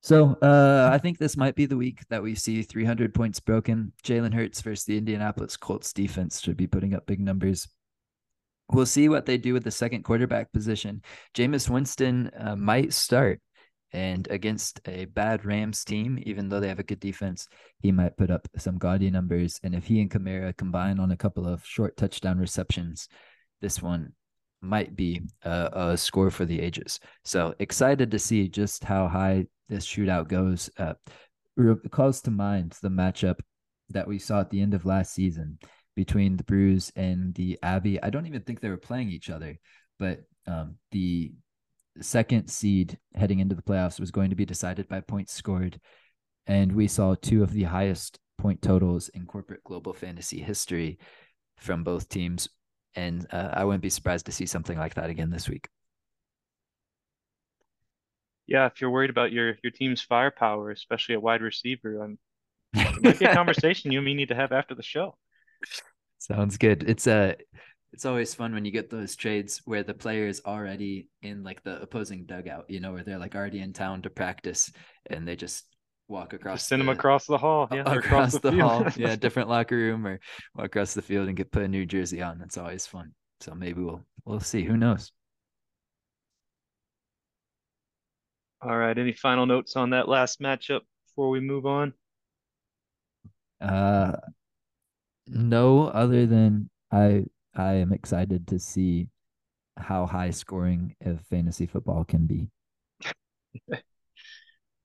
So 0.03 0.37
uh, 0.41 0.89
I 0.93 0.99
think 0.99 1.19
this 1.19 1.37
might 1.37 1.57
be 1.57 1.67
the 1.67 1.77
week 1.77 2.03
that 2.11 2.23
we 2.23 2.37
see 2.37 2.63
300 2.63 3.13
points 3.13 3.41
broken. 3.41 3.93
Jalen 4.05 4.35
Hurts 4.35 4.61
versus 4.61 4.85
the 4.85 4.99
Indianapolis 4.99 5.57
Colts 5.57 5.93
defense 5.93 6.41
should 6.41 6.57
be 6.57 6.69
putting 6.69 6.95
up 6.95 7.07
big 7.07 7.19
numbers. 7.19 7.67
We'll 8.71 8.87
see 8.87 9.09
what 9.09 9.27
they 9.27 9.37
do 9.37 9.53
with 9.53 9.65
the 9.65 9.71
second 9.73 10.05
quarterback 10.05 10.53
position. 10.53 11.03
Jameis 11.35 11.69
Winston 11.69 12.31
uh, 12.39 12.55
might 12.55 12.93
start. 12.93 13.41
And 13.97 14.29
against 14.31 14.79
a 14.87 15.07
bad 15.07 15.47
Rams 15.47 15.83
team, 15.83 16.23
even 16.27 16.51
though 16.51 16.61
they 16.61 16.69
have 16.69 16.79
a 16.79 16.83
good 16.83 17.01
defense, 17.01 17.49
he 17.81 17.91
might 17.91 18.19
put 18.19 18.31
up 18.31 18.47
some 18.59 18.77
gaudy 18.77 19.11
numbers. 19.11 19.59
And 19.63 19.75
if 19.75 19.87
he 19.87 20.03
and 20.03 20.11
Kamara 20.11 20.55
combine 20.55 21.01
on 21.01 21.13
a 21.13 21.17
couple 21.17 21.47
of 21.47 21.65
short 21.65 21.97
touchdown 21.97 22.39
receptions, 22.39 23.09
this 23.63 23.81
one 23.81 24.13
might 24.61 24.95
be 24.97 25.23
a, 25.45 25.71
a 25.73 25.97
score 25.97 26.31
for 26.31 26.45
the 26.45 26.61
ages. 26.61 27.01
So 27.25 27.55
excited 27.59 28.11
to 28.11 28.19
see 28.19 28.49
just 28.49 28.85
how 28.85 29.09
high 29.09 29.47
this 29.71 29.87
shootout 29.87 30.29
goes. 30.29 30.69
Uh, 30.77 30.93
calls 31.91 32.21
to 32.21 32.31
mind 32.31 32.77
the 32.83 32.91
matchup 32.91 33.41
that 33.89 34.07
we 34.07 34.19
saw 34.19 34.41
at 34.41 34.51
the 34.51 34.61
end 34.61 34.75
of 34.75 34.85
last 34.85 35.15
season 35.15 35.59
between 35.95 36.37
the 36.37 36.45
Brews 36.45 36.93
and 36.97 37.35
the 37.35 37.59
Abbey. 37.63 38.03
I 38.03 38.11
don't 38.11 38.27
even 38.27 38.43
think 38.43 38.61
they 38.61 38.69
were 38.69 38.77
playing 38.77 39.09
each 39.09 39.31
other, 39.31 39.59
but 39.99 40.21
um, 40.47 40.75
the 40.93 41.33
second 42.01 42.49
seed 42.49 42.99
heading 43.15 43.41
into 43.41 43.55
the 43.55 43.63
playoffs 43.63 44.01
was 44.01 44.11
going 44.11 44.31
to 44.31 44.37
be 44.37 44.45
decided 44.45 44.89
by 44.89 45.01
points 45.01 45.33
scored. 45.33 45.81
And 46.47 46.73
we 46.73 46.89
saw 46.89 47.15
two 47.15 47.43
of 47.43 47.53
the 47.53 47.65
highest 47.65 48.19
point 48.39 48.63
totals 48.63 49.09
in 49.11 49.27
corporate 49.27 49.65
global 49.65 49.93
fantasy 49.93 50.41
history 50.41 50.99
from 51.59 51.85
both 51.85 52.09
teams. 52.09 52.49
And 52.95 53.27
uh, 53.33 53.51
I 53.53 53.65
wouldn't 53.65 53.83
be 53.83 53.91
surprised 53.91 54.27
to 54.27 54.33
see 54.33 54.47
something 54.47 54.79
like 54.79 54.95
that 54.95 55.11
again 55.11 55.31
this 55.31 55.49
week. 55.49 55.69
Yeah, 58.47 58.67
if 58.67 58.81
you're 58.81 58.91
worried 58.91 59.11
about 59.11 59.33
your 59.33 59.57
your 59.65 59.73
team's 59.73 60.01
firepower, 60.01 60.71
especially 60.71 61.17
at 61.17 61.23
wide 61.23 61.43
receiver, 61.43 62.05
um, 62.05 62.19
it 62.75 63.03
might 63.03 63.19
be 63.19 63.25
a 63.25 63.35
conversation 63.35 63.91
you 63.91 63.99
and 63.99 64.07
me 64.07 64.15
need 64.15 64.29
to 64.29 64.37
have 64.37 64.53
after 64.53 64.75
the 64.75 64.85
show. 64.85 65.17
Sounds 66.19 66.57
good. 66.57 66.85
It's 66.87 67.09
a 67.09 67.37
it's 67.97 68.05
always 68.05 68.35
fun 68.35 68.53
when 68.53 68.67
you 68.67 68.71
get 68.71 68.91
those 68.91 69.17
trades 69.17 69.63
where 69.65 69.83
the 69.83 69.95
player 69.95 70.27
is 70.27 70.43
already 70.45 71.09
in 71.23 71.43
like 71.43 71.63
the 71.63 71.81
opposing 71.81 72.27
dugout, 72.27 72.67
you 72.69 72.79
know, 72.79 72.93
where 72.93 73.03
they're 73.03 73.19
like 73.19 73.35
already 73.35 73.61
in 73.61 73.73
town 73.73 74.03
to 74.03 74.11
practice 74.11 74.71
and 75.09 75.27
they 75.27 75.35
just 75.35 75.65
walk 76.07 76.35
across 76.35 76.59
just 76.59 76.69
send 76.69 76.83
the, 76.83 76.85
them 76.85 76.95
across 76.95 77.25
the 77.25 77.39
hall. 77.39 77.67
yeah 77.73 77.81
across, 77.81 78.05
across 78.05 78.33
the, 78.35 78.51
the 78.51 78.61
hall. 78.61 78.87
Yeah 78.99 79.17
different 79.17 79.49
locker 79.49 79.77
room 79.77 80.07
or 80.07 80.21
walk 80.55 80.67
across 80.67 80.93
the 80.93 81.01
field 81.01 81.29
and 81.29 81.39
get 81.39 81.51
put 81.51 81.63
a 81.63 81.69
new 81.69 81.87
jersey 81.87 82.21
on. 82.21 82.39
That's 82.39 82.59
always 82.59 82.87
fun. 82.87 83.15
So 83.41 83.55
maybe 83.55 83.81
we'll 83.81 84.05
we'll 84.27 84.41
see. 84.41 84.63
Who 84.63 84.77
knows? 84.77 85.11
All 88.61 88.77
right. 88.77 88.99
Any 88.99 89.15
final 89.15 89.47
notes 89.47 89.75
on 89.75 89.91
that 89.91 90.07
last 90.07 90.39
matchup 90.39 90.81
before 91.07 91.31
we 91.31 91.41
move 91.41 91.65
on? 91.65 91.95
Uh 93.59 94.13
no 95.29 95.87
other 95.89 96.27
than 96.27 96.69
i 96.93 97.25
I 97.59 97.75
am 97.75 97.93
excited 97.93 98.47
to 98.49 98.59
see 98.59 99.09
how 99.79 100.07
high 100.07 100.31
scoring 100.31 100.95
of 101.05 101.21
fantasy 101.23 101.67
football 101.67 102.05
can 102.05 102.27
be. 102.27 102.51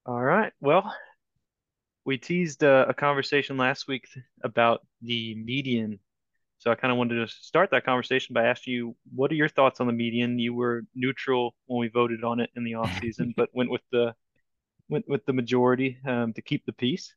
All 0.06 0.22
right. 0.22 0.54
Well, 0.60 0.94
we 2.06 2.18
teased 2.18 2.64
a, 2.64 2.88
a, 2.90 2.94
conversation 2.94 3.58
last 3.58 3.88
week 3.88 4.08
about 4.44 4.82
the 5.02 5.36
median. 5.36 6.00
So 6.58 6.72
I 6.72 6.76
kind 6.76 6.92
of 6.92 6.98
wanted 6.98 7.16
to 7.16 7.28
start 7.28 7.72
that 7.72 7.86
conversation 7.86 8.34
by 8.34 8.46
asking 8.46 8.74
you, 8.74 8.96
what 9.14 9.32
are 9.32 9.36
your 9.36 9.50
thoughts 9.50 9.80
on 9.80 9.88
the 9.88 9.94
median? 9.94 10.40
You 10.40 10.54
were 10.54 10.84
neutral 10.96 11.56
when 11.66 11.80
we 11.80 11.90
voted 11.90 12.24
on 12.24 12.40
it 12.40 12.50
in 12.56 12.64
the 12.64 12.74
off 12.76 12.92
season, 13.00 13.34
but 13.36 13.50
went 13.54 13.70
with 13.70 13.82
the 13.92 14.14
went 14.90 15.08
with 15.08 15.26
the 15.26 15.34
majority 15.34 15.98
um, 16.06 16.34
to 16.34 16.42
keep 16.42 16.66
the 16.66 16.74
peace. 16.74 17.16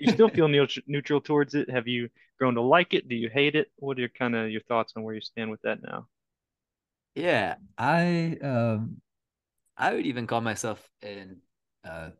You 0.00 0.08
still 0.08 0.28
feel 0.28 0.48
neutral, 0.48 0.84
neutral 0.86 1.20
towards 1.20 1.54
it? 1.54 1.70
Have 1.70 1.86
you 1.86 2.08
grown 2.38 2.54
to 2.54 2.62
like 2.62 2.94
it? 2.94 3.08
Do 3.08 3.14
you 3.14 3.28
hate 3.28 3.54
it? 3.54 3.70
What 3.76 3.98
are 3.98 4.00
your 4.00 4.08
kind 4.08 4.34
of 4.34 4.50
your 4.50 4.62
thoughts 4.62 4.94
on 4.96 5.02
where 5.02 5.14
you 5.14 5.20
stand 5.20 5.50
with 5.50 5.62
that 5.62 5.82
now? 5.82 6.08
Yeah, 7.14 7.56
I 7.78 8.38
um 8.42 9.00
I 9.76 9.94
would 9.94 10.06
even 10.06 10.26
call 10.26 10.40
myself 10.40 10.88
an 11.02 11.42
uh 11.84 12.10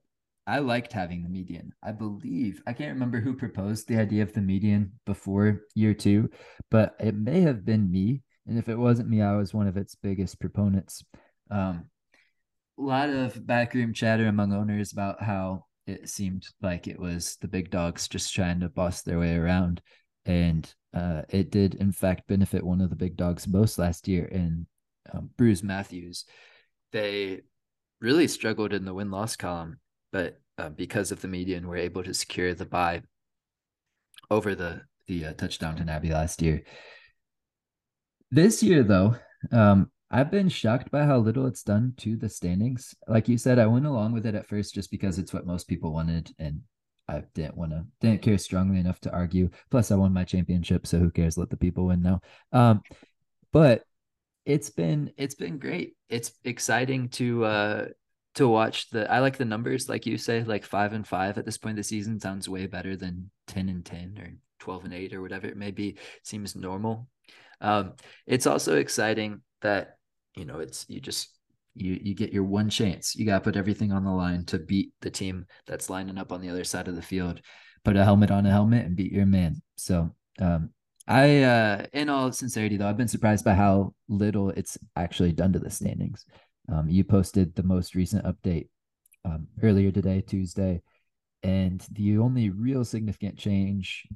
I 0.46 0.60
liked 0.60 0.92
having 0.92 1.22
the 1.22 1.28
median. 1.28 1.72
I 1.82 1.92
believe 1.92 2.62
I 2.66 2.72
can't 2.72 2.94
remember 2.94 3.20
who 3.20 3.34
proposed 3.36 3.88
the 3.88 3.98
idea 3.98 4.22
of 4.24 4.32
the 4.34 4.42
median 4.42 4.92
before 5.06 5.62
year 5.74 5.94
2, 5.94 6.30
but 6.70 6.96
it 7.00 7.14
may 7.16 7.42
have 7.42 7.64
been 7.64 7.90
me, 7.90 8.22
and 8.46 8.58
if 8.58 8.68
it 8.68 8.78
wasn't 8.78 9.10
me, 9.10 9.22
I 9.22 9.36
was 9.36 9.54
one 9.54 9.68
of 9.68 9.76
its 9.76 9.94
biggest 9.96 10.40
proponents. 10.40 11.04
Um 11.50 11.86
a 12.78 12.82
lot 12.82 13.10
of 13.10 13.46
backroom 13.46 13.92
chatter 13.94 14.26
among 14.26 14.52
owners 14.52 14.92
about 14.92 15.22
how 15.22 15.66
it 15.86 16.08
seemed 16.08 16.46
like 16.62 16.86
it 16.86 16.98
was 16.98 17.36
the 17.40 17.48
big 17.48 17.70
dogs 17.70 18.08
just 18.08 18.34
trying 18.34 18.60
to 18.60 18.68
boss 18.68 19.02
their 19.02 19.18
way 19.18 19.34
around 19.34 19.80
and 20.24 20.74
uh, 20.94 21.22
it 21.28 21.50
did 21.50 21.74
in 21.74 21.92
fact 21.92 22.28
benefit 22.28 22.62
one 22.64 22.80
of 22.80 22.90
the 22.90 22.96
big 22.96 23.16
dogs 23.16 23.48
most 23.48 23.78
last 23.78 24.08
year 24.08 24.24
in 24.26 24.66
um, 25.12 25.30
Brews 25.36 25.62
Matthews. 25.62 26.24
They 26.92 27.40
really 28.00 28.28
struggled 28.28 28.72
in 28.72 28.84
the 28.84 28.94
win 28.94 29.10
loss 29.10 29.36
column, 29.36 29.78
but 30.12 30.40
uh, 30.58 30.70
because 30.70 31.12
of 31.12 31.20
the 31.20 31.28
median, 31.28 31.64
we 31.64 31.70
were 31.70 31.76
able 31.76 32.02
to 32.02 32.14
secure 32.14 32.54
the 32.54 32.66
buy 32.66 33.02
over 34.30 34.54
the 34.54 34.82
the 35.06 35.26
uh, 35.26 35.32
Touchdownton 35.32 35.88
Abbey 35.88 36.10
last 36.10 36.42
year. 36.42 36.62
This 38.30 38.62
year, 38.62 38.84
though, 38.84 39.16
um, 39.50 39.90
I've 40.10 40.30
been 40.30 40.48
shocked 40.48 40.90
by 40.90 41.04
how 41.04 41.18
little 41.18 41.46
it's 41.46 41.62
done 41.62 41.94
to 41.98 42.16
the 42.16 42.28
standings. 42.28 42.94
Like 43.06 43.28
you 43.28 43.38
said, 43.38 43.58
I 43.58 43.66
went 43.66 43.86
along 43.86 44.12
with 44.12 44.26
it 44.26 44.34
at 44.34 44.48
first 44.48 44.74
just 44.74 44.90
because 44.90 45.18
it's 45.18 45.32
what 45.32 45.46
most 45.46 45.68
people 45.68 45.92
wanted, 45.92 46.32
and 46.38 46.62
I 47.08 47.22
didn't 47.34 47.56
want 47.56 47.72
to 47.72 47.84
didn't 48.00 48.22
care 48.22 48.38
strongly 48.38 48.80
enough 48.80 49.00
to 49.00 49.12
argue. 49.12 49.50
Plus, 49.70 49.90
I 49.90 49.94
won 49.94 50.12
my 50.12 50.24
championship, 50.24 50.86
so 50.86 50.98
who 50.98 51.10
cares? 51.10 51.38
Let 51.38 51.50
the 51.50 51.56
people 51.56 51.86
win 51.86 52.02
now. 52.02 52.20
Um, 52.52 52.82
but 53.52 53.84
it's 54.44 54.70
been 54.70 55.12
it's 55.16 55.36
been 55.36 55.58
great. 55.58 55.94
It's 56.08 56.32
exciting 56.44 57.08
to 57.10 57.44
uh 57.44 57.86
to 58.34 58.48
watch 58.48 58.90
the. 58.90 59.10
I 59.10 59.20
like 59.20 59.36
the 59.36 59.44
numbers, 59.44 59.88
like 59.88 60.06
you 60.06 60.18
say, 60.18 60.42
like 60.42 60.64
five 60.64 60.92
and 60.92 61.06
five 61.06 61.38
at 61.38 61.44
this 61.44 61.58
point 61.58 61.72
of 61.72 61.84
the 61.84 61.84
season 61.84 62.18
sounds 62.18 62.48
way 62.48 62.66
better 62.66 62.96
than 62.96 63.30
10 63.46 63.68
and 63.68 63.84
10 63.84 64.18
or 64.20 64.32
12 64.58 64.84
and 64.86 64.94
8 64.94 65.14
or 65.14 65.22
whatever 65.22 65.46
it 65.46 65.56
may 65.56 65.70
be 65.70 65.98
seems 66.24 66.56
normal. 66.56 67.08
Um, 67.60 67.94
it's 68.26 68.46
also 68.46 68.76
exciting 68.76 69.42
that 69.62 69.98
you 70.36 70.44
know 70.44 70.58
it's 70.58 70.86
you 70.88 71.00
just 71.00 71.28
you 71.74 71.98
you 72.02 72.14
get 72.14 72.32
your 72.32 72.44
one 72.44 72.70
chance. 72.70 73.14
You 73.14 73.26
got 73.26 73.38
to 73.38 73.44
put 73.44 73.56
everything 73.56 73.92
on 73.92 74.04
the 74.04 74.10
line 74.10 74.44
to 74.46 74.58
beat 74.58 74.92
the 75.00 75.10
team 75.10 75.46
that's 75.66 75.90
lining 75.90 76.18
up 76.18 76.32
on 76.32 76.40
the 76.40 76.48
other 76.48 76.64
side 76.64 76.88
of 76.88 76.96
the 76.96 77.02
field. 77.02 77.40
Put 77.84 77.96
a 77.96 78.04
helmet 78.04 78.30
on 78.30 78.46
a 78.46 78.50
helmet 78.50 78.84
and 78.84 78.96
beat 78.96 79.12
your 79.12 79.26
man. 79.26 79.62
So 79.76 80.14
um, 80.38 80.70
I, 81.06 81.42
uh, 81.42 81.86
in 81.92 82.10
all 82.10 82.30
sincerity, 82.30 82.76
though, 82.76 82.88
I've 82.88 82.98
been 82.98 83.08
surprised 83.08 83.44
by 83.44 83.54
how 83.54 83.94
little 84.08 84.50
it's 84.50 84.76
actually 84.96 85.32
done 85.32 85.52
to 85.54 85.58
the 85.58 85.70
standings. 85.70 86.26
Um, 86.70 86.90
you 86.90 87.04
posted 87.04 87.54
the 87.54 87.62
most 87.62 87.94
recent 87.94 88.26
update 88.26 88.68
um, 89.24 89.46
earlier 89.62 89.90
today, 89.90 90.20
Tuesday, 90.20 90.82
and 91.42 91.84
the 91.92 92.18
only 92.18 92.50
real 92.50 92.84
significant 92.84 93.38
change 93.38 94.06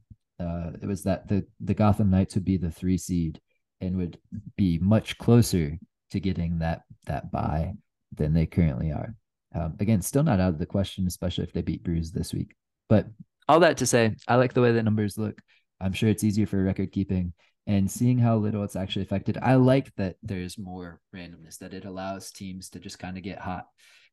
uh, 0.40 0.70
it 0.82 0.86
was 0.86 1.02
that 1.04 1.28
the 1.28 1.46
the 1.60 1.74
Gotham 1.74 2.10
Knights 2.10 2.34
would 2.34 2.44
be 2.44 2.56
the 2.56 2.70
three 2.70 2.98
seed 2.98 3.40
and 3.80 3.96
would 3.96 4.18
be 4.56 4.78
much 4.78 5.16
closer 5.18 5.78
to 6.14 6.20
getting 6.20 6.60
that 6.60 6.82
that 7.06 7.30
buy 7.30 7.74
than 8.12 8.32
they 8.32 8.46
currently 8.46 8.92
are. 8.92 9.14
Um, 9.54 9.74
again, 9.80 10.00
still 10.00 10.22
not 10.22 10.40
out 10.40 10.50
of 10.50 10.58
the 10.58 10.66
question, 10.66 11.06
especially 11.06 11.44
if 11.44 11.52
they 11.52 11.62
beat 11.62 11.82
Brews 11.82 12.12
this 12.12 12.32
week. 12.32 12.54
But 12.88 13.06
all 13.48 13.60
that 13.60 13.78
to 13.78 13.86
say, 13.86 14.14
I 14.26 14.36
like 14.36 14.54
the 14.54 14.62
way 14.62 14.72
the 14.72 14.82
numbers 14.82 15.18
look. 15.18 15.40
I'm 15.80 15.92
sure 15.92 16.08
it's 16.08 16.24
easier 16.24 16.46
for 16.46 16.62
record 16.62 16.92
keeping 16.92 17.32
and 17.66 17.90
seeing 17.90 18.18
how 18.18 18.36
little 18.36 18.62
it's 18.62 18.76
actually 18.76 19.02
affected. 19.02 19.38
I 19.42 19.56
like 19.56 19.94
that 19.96 20.16
there's 20.22 20.56
more 20.56 21.00
randomness, 21.14 21.58
that 21.58 21.74
it 21.74 21.84
allows 21.84 22.30
teams 22.30 22.70
to 22.70 22.78
just 22.78 22.98
kind 22.98 23.16
of 23.16 23.22
get 23.22 23.38
hot. 23.38 23.66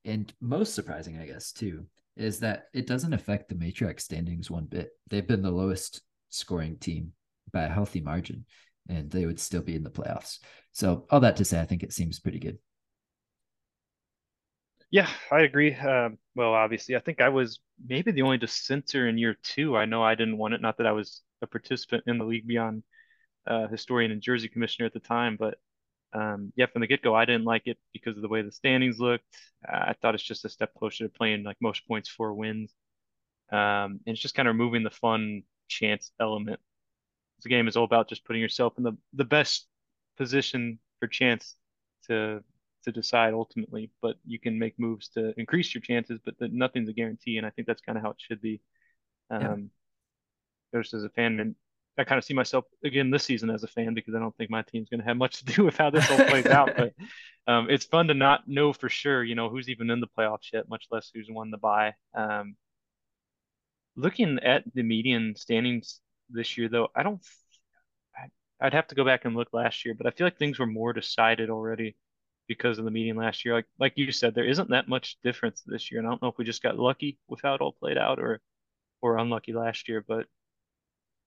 And 0.06 0.32
most 0.42 0.74
surprising, 0.74 1.20
I 1.20 1.28
guess, 1.28 1.52
too, 1.52 1.86
is 2.18 2.40
that 2.40 2.66
it 2.74 2.88
doesn't 2.88 3.14
affect 3.14 3.50
the 3.50 3.56
matrix 3.56 4.04
standings 4.04 4.50
one 4.50 4.66
bit. 4.66 4.90
They've 5.10 5.28
been 5.28 5.44
the 5.44 5.52
lowest 5.52 6.02
scoring 6.30 6.78
team 6.78 7.14
by 7.54 7.64
a 7.64 7.70
healthy 7.70 8.02
margin, 8.02 8.46
and 8.90 9.12
they 9.12 9.26
would 9.26 9.40
still 9.40 9.62
be 9.62 9.76
in 9.76 9.84
the 9.84 9.90
playoffs. 9.90 10.40
So, 10.74 11.06
all 11.10 11.20
that 11.22 11.38
to 11.38 11.46
say, 11.46 11.60
I 11.60 11.66
think 11.66 11.84
it 11.84 11.94
seems 11.94 12.20
pretty 12.20 12.40
good. 12.40 12.58
Yeah, 14.90 15.10
I 15.32 15.42
agree. 15.42 15.74
Um, 15.74 16.18
well, 16.36 16.54
obviously, 16.54 16.96
I 16.96 17.00
think 17.00 17.22
I 17.22 17.30
was 17.30 17.60
maybe 17.88 18.12
the 18.12 18.24
only 18.24 18.38
dissenter 18.38 19.08
in 19.08 19.18
year 19.18 19.38
two. 19.42 19.78
I 19.78 19.86
know 19.86 20.04
I 20.04 20.16
didn't 20.16 20.38
want 20.38 20.54
it. 20.54 20.62
Not 20.62 20.78
that 20.78 20.88
I 20.88 20.92
was 20.92 21.22
a 21.42 21.48
participant 21.48 22.04
in 22.08 22.18
the 22.18 22.26
League 22.26 22.46
Beyond 22.48 22.84
uh, 23.48 23.68
historian 23.68 24.12
and 24.12 24.22
jersey 24.22 24.50
commissioner 24.50 24.86
at 24.86 24.94
the 24.94 25.00
time, 25.00 25.38
but 25.40 25.58
um, 26.14 26.52
yeah, 26.58 26.66
from 26.66 26.82
the 26.82 26.88
get 26.88 27.02
go, 27.02 27.16
I 27.16 27.26
didn't 27.26 27.46
like 27.46 27.64
it 27.68 27.78
because 27.94 28.18
of 28.18 28.22
the 28.22 28.28
way 28.28 28.42
the 28.42 28.52
standings 28.52 29.00
looked. 29.00 29.24
I 29.66 29.94
thought 30.02 30.14
it's 30.16 30.24
just 30.24 30.46
a 30.46 30.50
step 30.50 30.74
closer 30.76 31.06
to 31.06 31.10
playing 31.10 31.44
like 31.44 31.58
most 31.62 31.88
points 31.88 32.10
for 32.10 32.34
wins. 32.34 32.74
Um, 33.52 34.00
and 34.06 34.14
it's 34.14 34.22
just 34.22 34.36
kind 34.36 34.48
of 34.48 34.56
removing 34.56 34.84
the 34.84 34.90
fun 34.90 35.44
chance 35.70 36.12
element. 36.20 36.60
The 37.44 37.50
game 37.50 37.68
is 37.68 37.78
all 37.78 37.86
about 37.86 38.10
just 38.10 38.26
putting 38.26 38.42
yourself 38.42 38.74
in 38.78 38.84
the, 38.84 38.98
the 39.14 39.24
best 39.24 39.68
position 40.18 40.80
for 41.00 41.08
chance 41.08 41.56
to 42.08 42.44
to 42.84 42.92
decide 42.92 43.34
ultimately. 43.34 43.92
But 44.02 44.16
you 44.26 44.40
can 44.40 44.58
make 44.58 44.80
moves 44.80 45.10
to 45.10 45.34
increase 45.40 45.74
your 45.74 45.82
chances, 45.82 46.20
but 46.24 46.38
the, 46.40 46.48
nothing's 46.48 46.90
a 46.90 46.94
guarantee. 46.94 47.38
And 47.38 47.46
I 47.46 47.52
think 47.52 47.68
that's 47.68 47.82
kind 47.82 47.98
of 47.98 48.04
how 48.04 48.12
it 48.12 48.18
should 48.20 48.42
be. 48.42 48.62
Um, 49.30 49.70
yeah. 50.74 50.80
Just 50.80 50.94
as 50.94 51.04
a 51.04 51.10
fan, 51.10 51.40
and 51.40 51.56
I 51.98 52.06
kind 52.06 52.18
of 52.18 52.24
see 52.24 52.34
myself 52.34 52.66
again 52.84 53.12
this 53.12 53.26
season 53.26 53.50
as 53.50 53.64
a 53.64 53.68
fan 53.68 53.94
because 53.94 54.16
I 54.16 54.20
don't 54.20 54.36
think 54.38 54.50
my 54.50 54.62
team's 54.62 54.90
going 54.90 55.02
to 55.02 55.06
have 55.06 55.18
much 55.18 55.40
to 55.40 55.46
do 55.46 55.66
with 55.66 55.78
how 55.78 55.90
this 55.90 56.10
all 56.10 56.18
plays 56.26 56.46
out. 56.46 56.72
But 56.76 56.94
um, 57.48 57.70
it's 57.70 57.86
fun 57.86 58.08
to 58.08 58.14
not 58.14 58.48
know 58.48 58.72
for 58.74 58.90
sure, 58.90 59.24
you 59.24 59.36
know, 59.36 59.50
who's 59.50 59.70
even 59.70 59.90
in 59.90 60.00
the 60.00 60.08
playoffs 60.18 60.54
yet, 60.54 60.70
much 60.70 60.86
less 60.92 61.12
who's 61.14 61.28
won 61.30 61.52
the 61.52 61.58
bye. 61.58 61.94
Um, 62.16 62.56
looking 63.96 64.40
at 64.40 64.64
the 64.74 64.84
median 64.84 65.36
standings 65.36 66.00
this 66.30 66.58
year, 66.58 66.70
though, 66.70 66.88
I 66.96 67.04
don't. 67.04 67.22
I'd 68.62 68.74
have 68.74 68.88
to 68.88 68.96
go 68.96 69.04
back 69.04 69.26
and 69.26 69.36
look 69.36 69.50
last 69.54 69.86
year, 69.86 69.96
but 69.96 70.06
I 70.06 70.12
feel 70.12 70.28
like 70.28 70.38
things 70.38 70.60
were 70.60 70.68
more 70.68 70.94
decided 70.94 71.50
already 71.50 71.96
because 72.48 72.78
of 72.78 72.86
the 72.86 72.92
median 72.92 73.18
last 73.18 73.44
year. 73.44 73.56
Like 73.56 73.66
like 73.80 73.94
you 73.96 74.12
said, 74.12 74.36
there 74.36 74.48
isn't 74.48 74.70
that 74.70 74.88
much 74.88 75.18
difference 75.24 75.64
this 75.66 75.92
year, 75.92 76.00
and 76.00 76.08
I 76.08 76.12
don't 76.12 76.22
know 76.22 76.28
if 76.28 76.38
we 76.38 76.46
just 76.46 76.64
got 76.64 76.78
lucky 76.78 77.18
with 77.28 77.42
how 77.42 77.56
it 77.56 77.62
all 77.62 77.74
played 77.74 77.98
out, 77.98 78.20
or 78.20 78.40
or 79.02 79.18
unlucky 79.18 79.54
last 79.54 79.90
year. 79.90 80.04
But 80.08 80.26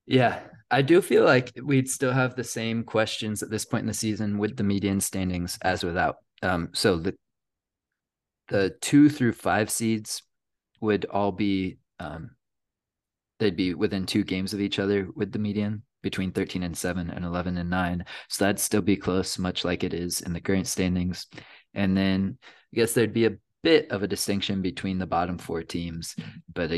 yeah, 0.07 0.41
I 0.70 0.82
do 0.82 1.01
feel 1.01 1.24
like 1.24 1.53
we'd 1.62 1.91
still 1.91 2.12
have 2.12 2.37
the 2.37 2.45
same 2.45 2.85
questions 2.85 3.43
at 3.43 3.51
this 3.51 3.64
point 3.64 3.82
in 3.82 3.89
the 3.89 3.95
season 3.95 4.39
with 4.39 4.57
the 4.57 4.62
median 4.62 5.01
standings 5.01 5.59
as 5.62 5.82
without. 5.82 6.16
Um, 6.43 6.70
so 6.72 6.97
the 6.99 7.14
the 8.49 8.76
two 8.80 9.09
through 9.09 9.32
five 9.32 9.70
seeds 9.70 10.22
would 10.80 11.07
all 11.07 11.32
be 11.32 11.78
um, 11.99 12.30
they'd 13.39 13.57
be 13.57 13.74
within 13.74 14.07
two 14.07 14.24
games 14.24 14.53
of 14.53 14.61
each 14.61 14.78
other 14.78 15.09
with 15.16 15.32
the 15.32 15.39
median 15.39 15.82
between 16.05 16.30
13 16.30 16.62
and 16.62 16.76
7 16.76 17.11
and 17.11 17.24
11 17.24 17.59
and 17.59 17.70
9 17.70 18.05
so 18.28 18.44
that'd 18.44 18.61
still 18.61 18.82
be 18.82 18.96
close 18.96 19.38
much 19.38 19.64
like 19.64 19.82
it 19.82 19.92
is 19.92 20.20
in 20.20 20.32
the 20.32 20.40
current 20.40 20.68
standings. 20.68 21.26
And 21.74 21.96
then 21.96 22.38
i 22.42 22.76
guess 22.76 22.92
there'd 22.92 23.12
be 23.12 23.26
a 23.26 23.36
bit 23.64 23.90
of 23.90 24.02
a 24.02 24.09
distinction 24.09 24.62
between 24.62 24.98
the 24.98 25.07
bottom 25.07 25.38
four 25.38 25.62
teams. 25.62 26.14
But 26.52 26.70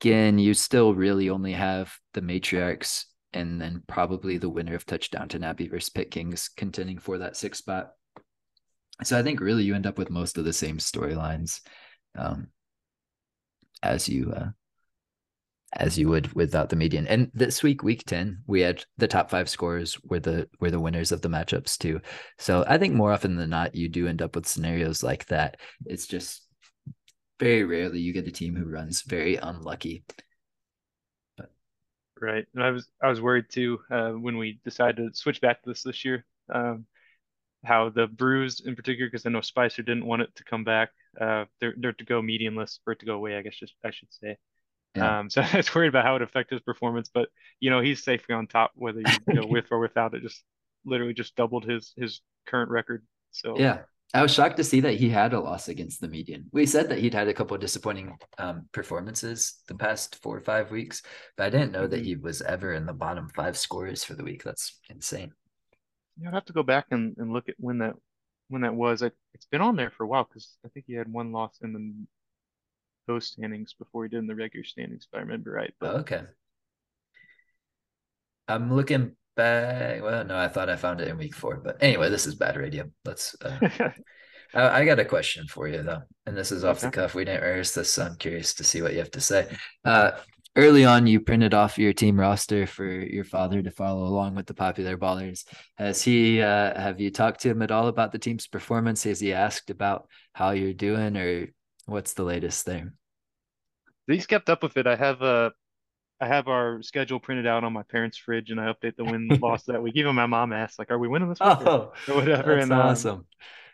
again 0.00 0.38
you 0.38 0.54
still 0.54 0.94
really 0.94 1.30
only 1.30 1.52
have 1.52 1.94
the 2.14 2.22
matriarchs 2.22 3.04
and 3.32 3.60
then 3.60 3.82
probably 3.86 4.38
the 4.38 4.50
winner 4.50 4.74
of 4.74 4.86
Touchdownton 4.86 5.44
Abbey 5.44 5.68
versus 5.68 5.90
Pit 5.90 6.10
Kings 6.10 6.50
contending 6.56 6.98
for 6.98 7.18
that 7.18 7.36
sixth 7.36 7.60
spot. 7.60 7.92
So 9.04 9.18
i 9.18 9.22
think 9.22 9.40
really 9.40 9.64
you 9.64 9.74
end 9.74 9.86
up 9.86 9.98
with 9.98 10.10
most 10.10 10.38
of 10.38 10.44
the 10.44 10.52
same 10.52 10.78
storylines 10.78 11.60
um, 12.16 12.48
as 13.82 14.08
you 14.08 14.32
uh, 14.34 14.48
as 15.74 15.98
you 15.98 16.08
would 16.08 16.32
without 16.34 16.68
the 16.68 16.76
median. 16.76 17.06
And 17.06 17.30
this 17.34 17.62
week, 17.62 17.82
week 17.82 18.04
10, 18.06 18.42
we 18.46 18.60
had 18.60 18.84
the 18.98 19.08
top 19.08 19.30
five 19.30 19.48
scores 19.48 19.98
were 20.04 20.20
the 20.20 20.48
were 20.60 20.70
the 20.70 20.80
winners 20.80 21.12
of 21.12 21.22
the 21.22 21.28
matchups 21.28 21.78
too. 21.78 22.00
So 22.38 22.64
I 22.68 22.78
think 22.78 22.94
more 22.94 23.12
often 23.12 23.36
than 23.36 23.50
not, 23.50 23.74
you 23.74 23.88
do 23.88 24.06
end 24.06 24.22
up 24.22 24.34
with 24.34 24.46
scenarios 24.46 25.02
like 25.02 25.26
that. 25.26 25.58
It's 25.86 26.06
just 26.06 26.46
very 27.40 27.64
rarely 27.64 28.00
you 28.00 28.12
get 28.12 28.28
a 28.28 28.32
team 28.32 28.54
who 28.54 28.64
runs 28.64 29.02
very 29.02 29.36
unlucky. 29.36 30.04
But 31.36 31.50
right. 32.20 32.44
And 32.54 32.62
I 32.62 32.70
was 32.70 32.88
I 33.02 33.08
was 33.08 33.20
worried 33.20 33.46
too 33.50 33.80
uh, 33.90 34.10
when 34.10 34.36
we 34.36 34.60
decided 34.64 34.96
to 34.96 35.18
switch 35.18 35.40
back 35.40 35.62
to 35.62 35.70
this 35.70 35.82
this 35.82 36.04
year. 36.04 36.24
Um, 36.52 36.86
how 37.64 37.88
the 37.90 38.08
Brews 38.08 38.60
in 38.66 38.74
particular, 38.74 39.08
because 39.08 39.24
I 39.24 39.30
know 39.30 39.40
Spicer 39.40 39.82
didn't 39.82 40.06
want 40.06 40.22
it 40.22 40.34
to 40.36 40.44
come 40.44 40.64
back. 40.64 40.90
Uh, 41.18 41.44
they're 41.60 41.74
they're 41.78 41.92
to 41.92 42.04
go 42.04 42.20
medianless 42.20 42.78
for 42.84 42.92
it 42.92 42.98
to 43.00 43.06
go 43.06 43.14
away. 43.14 43.36
I 43.36 43.42
guess 43.42 43.56
just 43.56 43.74
I 43.84 43.90
should 43.90 44.12
say. 44.12 44.36
Yeah. 44.94 45.20
Um, 45.20 45.30
so 45.30 45.42
I 45.52 45.56
was 45.56 45.74
worried 45.74 45.88
about 45.88 46.04
how 46.04 46.16
it 46.16 46.22
affect 46.22 46.50
his 46.50 46.60
performance, 46.60 47.10
but 47.12 47.28
you 47.60 47.70
know 47.70 47.80
he's 47.80 48.04
safely 48.04 48.34
on 48.34 48.46
top 48.46 48.72
whether 48.74 49.00
you 49.00 49.34
go 49.34 49.46
with 49.46 49.66
or 49.70 49.78
without 49.78 50.14
it. 50.14 50.22
Just 50.22 50.42
literally 50.84 51.14
just 51.14 51.36
doubled 51.36 51.64
his 51.64 51.92
his 51.96 52.20
current 52.46 52.70
record. 52.70 53.04
So 53.30 53.58
yeah, 53.58 53.80
I 54.14 54.22
was 54.22 54.34
shocked 54.34 54.58
to 54.58 54.64
see 54.64 54.80
that 54.80 54.94
he 54.94 55.08
had 55.08 55.32
a 55.32 55.40
loss 55.40 55.68
against 55.68 56.00
the 56.00 56.08
median. 56.08 56.50
We 56.52 56.66
said 56.66 56.90
that 56.90 56.98
he'd 56.98 57.14
had 57.14 57.28
a 57.28 57.34
couple 57.34 57.54
of 57.54 57.62
disappointing 57.62 58.18
um, 58.36 58.68
performances 58.72 59.60
the 59.68 59.74
past 59.74 60.16
four 60.22 60.36
or 60.36 60.40
five 60.40 60.70
weeks, 60.70 61.02
but 61.36 61.46
I 61.46 61.50
didn't 61.50 61.72
know 61.72 61.86
that 61.86 61.96
mm-hmm. 61.96 62.04
he 62.04 62.16
was 62.16 62.42
ever 62.42 62.74
in 62.74 62.84
the 62.84 62.92
bottom 62.92 63.28
five 63.30 63.56
scorers 63.56 64.04
for 64.04 64.14
the 64.14 64.24
week. 64.24 64.44
That's 64.44 64.78
insane. 64.90 65.32
Yeah, 66.20 66.28
I'd 66.28 66.34
have 66.34 66.44
to 66.46 66.52
go 66.52 66.62
back 66.62 66.86
and, 66.90 67.16
and 67.16 67.32
look 67.32 67.48
at 67.48 67.54
when 67.58 67.78
that 67.78 67.94
when 68.48 68.62
that 68.62 68.74
was. 68.74 69.02
I, 69.02 69.12
it's 69.32 69.46
been 69.46 69.62
on 69.62 69.76
there 69.76 69.90
for 69.90 70.04
a 70.04 70.06
while 70.06 70.24
because 70.24 70.58
I 70.64 70.68
think 70.68 70.84
he 70.86 70.92
had 70.92 71.10
one 71.10 71.32
loss 71.32 71.58
in 71.62 71.72
the 71.72 72.06
those 73.06 73.26
standings 73.26 73.74
before 73.78 74.04
he 74.04 74.08
did 74.08 74.18
in 74.18 74.26
the 74.26 74.34
regular 74.34 74.64
standings, 74.64 75.06
if 75.10 75.16
I 75.16 75.22
remember 75.22 75.52
right. 75.52 75.74
But... 75.80 75.94
Oh, 75.94 75.98
okay. 75.98 76.22
I'm 78.48 78.74
looking 78.74 79.12
back. 79.36 80.02
Well, 80.02 80.24
no, 80.24 80.36
I 80.36 80.48
thought 80.48 80.68
I 80.68 80.76
found 80.76 81.00
it 81.00 81.08
in 81.08 81.18
week 81.18 81.34
four, 81.34 81.56
but 81.56 81.82
anyway, 81.82 82.10
this 82.10 82.26
is 82.26 82.34
bad 82.34 82.56
radio. 82.56 82.90
Let's. 83.04 83.36
Uh... 83.40 83.58
I, 84.54 84.80
I, 84.80 84.84
got 84.84 84.98
a 84.98 85.04
question 85.04 85.46
for 85.46 85.66
you 85.66 85.82
though, 85.82 86.02
and 86.26 86.36
this 86.36 86.52
is 86.52 86.64
off 86.64 86.78
okay. 86.78 86.88
the 86.88 86.92
cuff. 86.92 87.14
We 87.14 87.24
didn't 87.24 87.42
rehearse 87.42 87.74
this, 87.74 87.94
so 87.94 88.04
I'm 88.04 88.16
curious 88.16 88.54
to 88.54 88.64
see 88.64 88.82
what 88.82 88.92
you 88.92 88.98
have 88.98 89.10
to 89.12 89.20
say. 89.20 89.48
Uh, 89.84 90.12
early 90.56 90.84
on, 90.84 91.06
you 91.06 91.20
printed 91.20 91.54
off 91.54 91.78
your 91.78 91.92
team 91.92 92.20
roster 92.20 92.66
for 92.66 92.86
your 92.86 93.24
father 93.24 93.62
to 93.62 93.70
follow 93.70 94.04
along 94.04 94.34
with 94.34 94.46
the 94.46 94.54
popular 94.54 94.98
ballers. 94.98 95.44
Has 95.76 96.02
he? 96.02 96.42
Uh, 96.42 96.78
have 96.78 97.00
you 97.00 97.10
talked 97.10 97.40
to 97.42 97.50
him 97.50 97.62
at 97.62 97.70
all 97.70 97.88
about 97.88 98.12
the 98.12 98.18
team's 98.18 98.46
performance? 98.46 99.04
Has 99.04 99.20
he 99.20 99.32
asked 99.32 99.70
about 99.70 100.08
how 100.34 100.50
you're 100.50 100.74
doing, 100.74 101.16
or 101.16 101.48
What's 101.86 102.14
the 102.14 102.24
latest 102.24 102.66
there? 102.66 102.94
He's 104.06 104.26
kept 104.26 104.50
up 104.50 104.62
with 104.62 104.76
it. 104.76 104.86
I 104.86 104.96
have 104.96 105.22
a, 105.22 105.24
uh, 105.24 105.50
have 106.26 106.48
our 106.48 106.82
schedule 106.82 107.18
printed 107.18 107.46
out 107.46 107.64
on 107.64 107.72
my 107.72 107.82
parents' 107.82 108.16
fridge, 108.16 108.50
and 108.50 108.60
I 108.60 108.72
update 108.72 108.96
the 108.96 109.04
win 109.04 109.28
loss 109.42 109.64
that 109.64 109.82
week. 109.82 109.96
Even 109.96 110.14
my 110.14 110.26
mom 110.26 110.52
asks, 110.52 110.78
like, 110.78 110.90
"Are 110.90 110.98
we 110.98 111.08
winning 111.08 111.28
this 111.28 111.40
week?" 111.40 111.58
Oh, 111.66 111.92
or, 112.08 112.14
whatever. 112.14 112.54
That's 112.54 112.64
and 112.64 112.72
um, 112.72 112.80
awesome. 112.80 113.26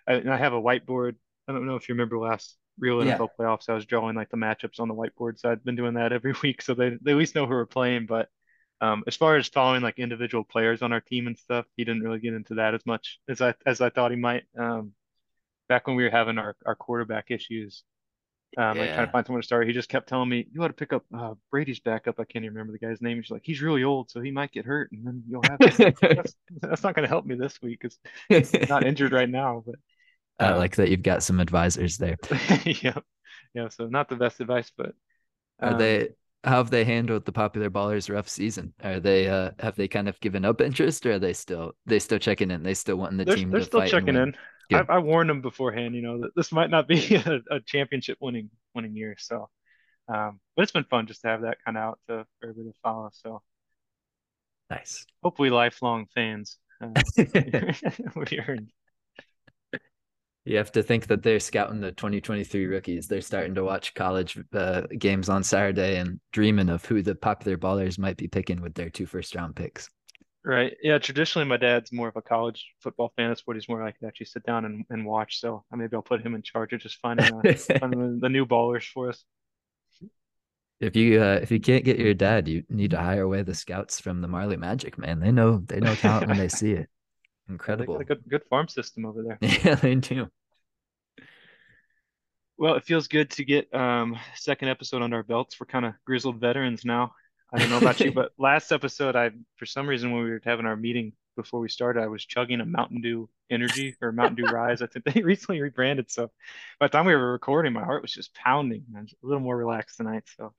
I, 0.06 0.14
and 0.14 0.32
I 0.32 0.36
have 0.36 0.54
a 0.54 0.60
whiteboard. 0.60 1.16
I 1.46 1.52
don't 1.52 1.66
know 1.66 1.76
if 1.76 1.88
you 1.88 1.94
remember 1.94 2.18
last 2.18 2.56
real 2.78 2.98
NFL 2.98 3.04
yeah. 3.06 3.26
playoffs. 3.38 3.68
I 3.68 3.74
was 3.74 3.86
drawing 3.86 4.16
like 4.16 4.30
the 4.30 4.36
matchups 4.36 4.80
on 4.80 4.88
the 4.88 4.94
whiteboard, 4.94 5.38
so 5.38 5.50
I've 5.50 5.64
been 5.64 5.76
doing 5.76 5.94
that 5.94 6.12
every 6.12 6.34
week, 6.42 6.62
so 6.62 6.74
they 6.74 6.96
they 7.02 7.12
at 7.12 7.18
least 7.18 7.34
know 7.34 7.46
who 7.46 7.52
we're 7.52 7.66
playing. 7.66 8.06
But 8.06 8.28
um, 8.80 9.04
as 9.06 9.16
far 9.16 9.36
as 9.36 9.48
following 9.48 9.82
like 9.82 9.98
individual 9.98 10.44
players 10.44 10.82
on 10.82 10.92
our 10.92 11.00
team 11.00 11.26
and 11.26 11.36
stuff, 11.36 11.66
he 11.76 11.84
didn't 11.84 12.02
really 12.02 12.20
get 12.20 12.34
into 12.34 12.54
that 12.54 12.74
as 12.74 12.84
much 12.86 13.18
as 13.28 13.40
I 13.40 13.54
as 13.66 13.80
I 13.80 13.90
thought 13.90 14.10
he 14.10 14.16
might. 14.16 14.44
Um, 14.58 14.92
back 15.68 15.86
when 15.86 15.96
we 15.96 16.04
were 16.04 16.10
having 16.10 16.38
our, 16.38 16.56
our 16.64 16.74
quarterback 16.74 17.30
issues, 17.30 17.82
Um, 18.56 18.76
yeah. 18.76 18.82
like 18.82 18.94
trying 18.94 19.06
to 19.06 19.12
find 19.12 19.26
someone 19.26 19.42
to 19.42 19.46
start. 19.46 19.66
He 19.66 19.74
just 19.74 19.90
kept 19.90 20.08
telling 20.08 20.28
me, 20.28 20.46
"You 20.52 20.62
ought 20.62 20.68
to 20.68 20.74
pick 20.74 20.92
up 20.92 21.04
uh, 21.16 21.34
Brady's 21.50 21.80
backup." 21.80 22.18
I 22.18 22.24
can't 22.24 22.44
even 22.44 22.56
remember 22.56 22.72
the 22.72 22.78
guy's 22.78 23.02
name. 23.02 23.18
He's 23.18 23.30
like, 23.30 23.42
"He's 23.44 23.60
really 23.60 23.84
old, 23.84 24.10
so 24.10 24.20
he 24.20 24.30
might 24.30 24.52
get 24.52 24.64
hurt, 24.64 24.90
and 24.90 25.06
then 25.06 25.22
you'll 25.28 25.42
have." 25.42 25.58
To. 25.58 25.94
that's, 26.00 26.34
that's 26.62 26.82
not 26.82 26.94
going 26.94 27.02
to 27.02 27.08
help 27.08 27.26
me 27.26 27.34
this 27.34 27.60
week 27.60 27.80
because 27.80 27.98
he's 28.28 28.68
not 28.68 28.86
injured 28.86 29.12
right 29.12 29.28
now. 29.28 29.62
But 29.66 29.74
um, 30.38 30.54
I 30.54 30.56
like 30.56 30.76
that 30.76 30.88
you've 30.88 31.02
got 31.02 31.22
some 31.22 31.40
advisors 31.40 31.98
there. 31.98 32.16
yeah, 32.64 32.98
yeah. 33.54 33.68
So 33.68 33.86
not 33.86 34.08
the 34.08 34.16
best 34.16 34.40
advice, 34.40 34.72
but 34.76 34.94
um, 35.60 35.74
are 35.74 35.78
they? 35.78 36.08
How 36.44 36.58
have 36.58 36.70
they 36.70 36.84
handled 36.84 37.26
the 37.26 37.32
popular 37.32 37.68
ballers 37.68 38.12
rough 38.12 38.28
season? 38.28 38.72
Are 38.82 39.00
they 39.00 39.28
uh 39.28 39.50
have 39.58 39.76
they 39.76 39.88
kind 39.88 40.08
of 40.08 40.18
given 40.20 40.44
up 40.44 40.60
interest, 40.62 41.04
or 41.04 41.12
are 41.12 41.18
they 41.18 41.34
still 41.34 41.72
they 41.84 41.98
still 41.98 42.18
checking 42.18 42.50
in? 42.50 42.62
They 42.62 42.74
still 42.74 42.96
wanting 42.96 43.18
the 43.18 43.24
they're, 43.24 43.36
team. 43.36 43.50
They're 43.50 43.60
to 43.60 43.66
still 43.66 43.80
fight 43.80 43.90
checking 43.90 44.16
in. 44.16 44.34
I, 44.72 44.84
I, 44.88 44.98
warned 44.98 45.30
them 45.30 45.40
beforehand, 45.40 45.94
you 45.94 46.02
know, 46.02 46.20
that 46.20 46.34
this 46.36 46.52
might 46.52 46.70
not 46.70 46.86
be 46.86 47.14
a, 47.14 47.40
a 47.50 47.60
championship 47.60 48.18
winning 48.20 48.50
winning 48.74 48.96
year. 48.96 49.16
So, 49.18 49.48
um, 50.08 50.40
but 50.56 50.62
it's 50.62 50.72
been 50.72 50.84
fun 50.84 51.06
just 51.06 51.22
to 51.22 51.28
have 51.28 51.42
that 51.42 51.58
kind 51.64 51.76
of 51.76 51.82
out 51.82 51.98
to 52.08 52.26
for 52.40 52.48
everybody 52.48 52.72
to 52.72 52.78
follow. 52.82 53.10
So, 53.12 53.42
nice. 54.70 55.06
Hopefully, 55.22 55.50
lifelong 55.50 56.06
fans. 56.14 56.58
Uh, 56.82 56.90
we 58.14 58.40
earned. 58.46 58.70
You 60.44 60.56
have 60.56 60.72
to 60.72 60.82
think 60.82 61.08
that 61.08 61.22
they're 61.22 61.40
scouting 61.40 61.80
the 61.80 61.92
2023 61.92 62.66
rookies. 62.66 63.06
They're 63.06 63.20
starting 63.20 63.54
to 63.56 63.64
watch 63.64 63.92
college 63.92 64.38
uh, 64.54 64.82
games 64.98 65.28
on 65.28 65.42
Saturday 65.42 65.98
and 65.98 66.20
dreaming 66.32 66.70
of 66.70 66.86
who 66.86 67.02
the 67.02 67.14
popular 67.14 67.58
ballers 67.58 67.98
might 67.98 68.16
be 68.16 68.28
picking 68.28 68.62
with 68.62 68.72
their 68.72 68.88
two 68.88 69.04
first 69.04 69.34
round 69.34 69.56
picks. 69.56 69.90
Right. 70.44 70.76
Yeah. 70.82 70.98
Traditionally, 70.98 71.46
my 71.46 71.56
dad's 71.56 71.92
more 71.92 72.08
of 72.08 72.16
a 72.16 72.22
college 72.22 72.66
football 72.80 73.12
fan. 73.16 73.28
That's 73.28 73.46
what 73.46 73.56
he's 73.56 73.68
more 73.68 73.82
like 73.82 73.98
to 73.98 74.06
actually 74.06 74.26
sit 74.26 74.44
down 74.44 74.64
and, 74.64 74.84
and 74.88 75.04
watch. 75.04 75.40
So 75.40 75.64
maybe 75.72 75.94
I'll 75.94 76.02
put 76.02 76.24
him 76.24 76.34
in 76.34 76.42
charge 76.42 76.72
of 76.72 76.80
just 76.80 76.98
finding, 77.00 77.26
uh, 77.26 77.54
finding 77.80 78.14
the, 78.14 78.18
the, 78.22 78.28
new 78.28 78.46
ballers 78.46 78.84
for 78.84 79.10
us. 79.10 79.24
If 80.80 80.94
you 80.94 81.20
uh, 81.20 81.40
if 81.42 81.50
you 81.50 81.58
can't 81.58 81.84
get 81.84 81.98
your 81.98 82.14
dad, 82.14 82.46
you 82.46 82.62
need 82.68 82.92
to 82.92 82.98
hire 82.98 83.22
away 83.22 83.42
the 83.42 83.54
scouts 83.54 84.00
from 84.00 84.20
the 84.20 84.28
Marley 84.28 84.56
Magic. 84.56 84.96
Man, 84.96 85.18
they 85.18 85.32
know 85.32 85.58
they 85.66 85.80
know 85.80 85.96
talent 85.96 86.28
when 86.28 86.38
they 86.38 86.48
see 86.48 86.72
it. 86.72 86.88
Incredible. 87.48 87.96
Yeah, 87.98 88.04
good 88.04 88.22
good 88.28 88.44
farm 88.48 88.68
system 88.68 89.04
over 89.04 89.22
there. 89.22 89.38
yeah, 89.64 89.74
they 89.74 89.96
do. 89.96 90.28
Well, 92.56 92.74
it 92.74 92.84
feels 92.84 93.08
good 93.08 93.30
to 93.32 93.44
get 93.44 93.74
um 93.74 94.16
second 94.36 94.68
episode 94.68 95.02
under 95.02 95.16
our 95.16 95.22
belts. 95.24 95.58
We're 95.58 95.66
kind 95.66 95.84
of 95.84 95.94
grizzled 96.04 96.38
veterans 96.38 96.84
now. 96.84 97.12
I 97.52 97.58
don't 97.58 97.70
know 97.70 97.78
about 97.78 98.00
you, 98.00 98.12
but 98.14 98.32
last 98.38 98.72
episode, 98.72 99.16
I 99.16 99.30
for 99.56 99.66
some 99.66 99.88
reason 99.88 100.12
when 100.12 100.24
we 100.24 100.30
were 100.30 100.42
having 100.44 100.66
our 100.66 100.76
meeting 100.76 101.12
before 101.36 101.60
we 101.60 101.68
started, 101.68 102.02
I 102.02 102.08
was 102.08 102.24
chugging 102.24 102.60
a 102.60 102.66
Mountain 102.66 103.00
Dew 103.00 103.28
Energy 103.48 103.94
or 104.02 104.12
Mountain 104.12 104.36
Dew 104.36 104.52
Rise. 104.52 104.82
I 104.82 104.86
think 104.86 105.04
they 105.04 105.22
recently 105.22 105.60
rebranded. 105.60 106.10
So 106.10 106.30
by 106.80 106.86
the 106.86 106.90
time 106.90 107.06
we 107.06 107.14
were 107.14 107.32
recording, 107.32 107.72
my 107.72 107.84
heart 107.84 108.02
was 108.02 108.12
just 108.12 108.34
pounding. 108.34 108.84
I 108.96 109.00
was 109.00 109.14
a 109.22 109.26
little 109.26 109.40
more 109.40 109.56
relaxed 109.56 109.96
tonight. 109.96 110.24
So 110.36 110.52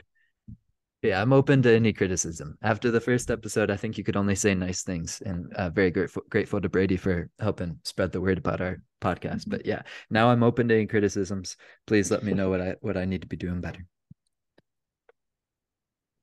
yeah, 1.01 1.21
I'm 1.21 1.31
open 1.31 1.61
to 1.61 1.73
any 1.73 1.93
criticism. 1.93 2.57
After 2.61 2.91
the 2.91 2.99
first 2.99 3.31
episode, 3.31 3.71
I 3.71 3.77
think 3.77 3.97
you 3.97 4.03
could 4.03 4.17
only 4.17 4.35
say 4.35 4.53
nice 4.53 4.83
things, 4.83 5.21
and 5.25 5.53
uh, 5.53 5.69
very 5.69 5.91
grateful 5.91 6.23
grateful 6.29 6.59
to 6.59 6.67
Brady 6.67 6.97
for 6.97 7.29
helping 7.39 7.79
spread 7.85 8.11
the 8.11 8.19
word 8.19 8.37
about 8.37 8.59
our 8.59 8.81
podcast. 9.01 9.45
But 9.47 9.65
yeah, 9.65 9.83
now 10.09 10.29
I'm 10.29 10.43
open 10.43 10.67
to 10.67 10.75
any 10.75 10.87
criticisms. 10.87 11.55
Please 11.87 12.11
let 12.11 12.23
me 12.23 12.33
know 12.39 12.49
what 12.49 12.59
I 12.61 12.75
what 12.81 12.97
I 12.97 13.05
need 13.05 13.21
to 13.21 13.27
be 13.27 13.37
doing 13.37 13.61
better. 13.61 13.85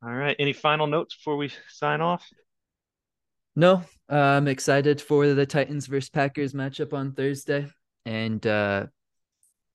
All 0.07 0.15
right. 0.15 0.37
Any 0.39 0.53
final 0.53 0.87
notes 0.87 1.17
before 1.17 1.37
we 1.37 1.51
sign 1.69 2.01
off? 2.01 2.25
No, 3.57 3.83
uh, 4.09 4.15
I'm 4.15 4.47
excited 4.47 5.01
for 5.01 5.27
the 5.27 5.47
Titans 5.47 5.87
versus 5.87 6.11
Packers 6.11 6.53
matchup 6.53 6.93
on 6.93 7.13
Thursday, 7.13 7.67
and 8.05 8.47
uh, 8.47 8.87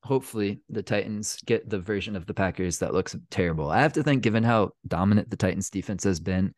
hopefully 0.03 0.61
the 0.69 0.83
Titans 0.83 1.37
get 1.45 1.69
the 1.69 1.79
version 1.79 2.15
of 2.15 2.27
the 2.27 2.33
Packers 2.33 2.77
that 2.79 2.93
looks 2.93 3.15
terrible. 3.29 3.69
I 3.69 3.81
have 3.81 3.93
to 3.93 4.03
think, 4.03 4.21
given 4.21 4.43
how 4.43 4.71
dominant 4.87 5.29
the 5.29 5.35
Titans 5.35 5.69
defense 5.69 6.05
has 6.05 6.21
been, 6.21 6.53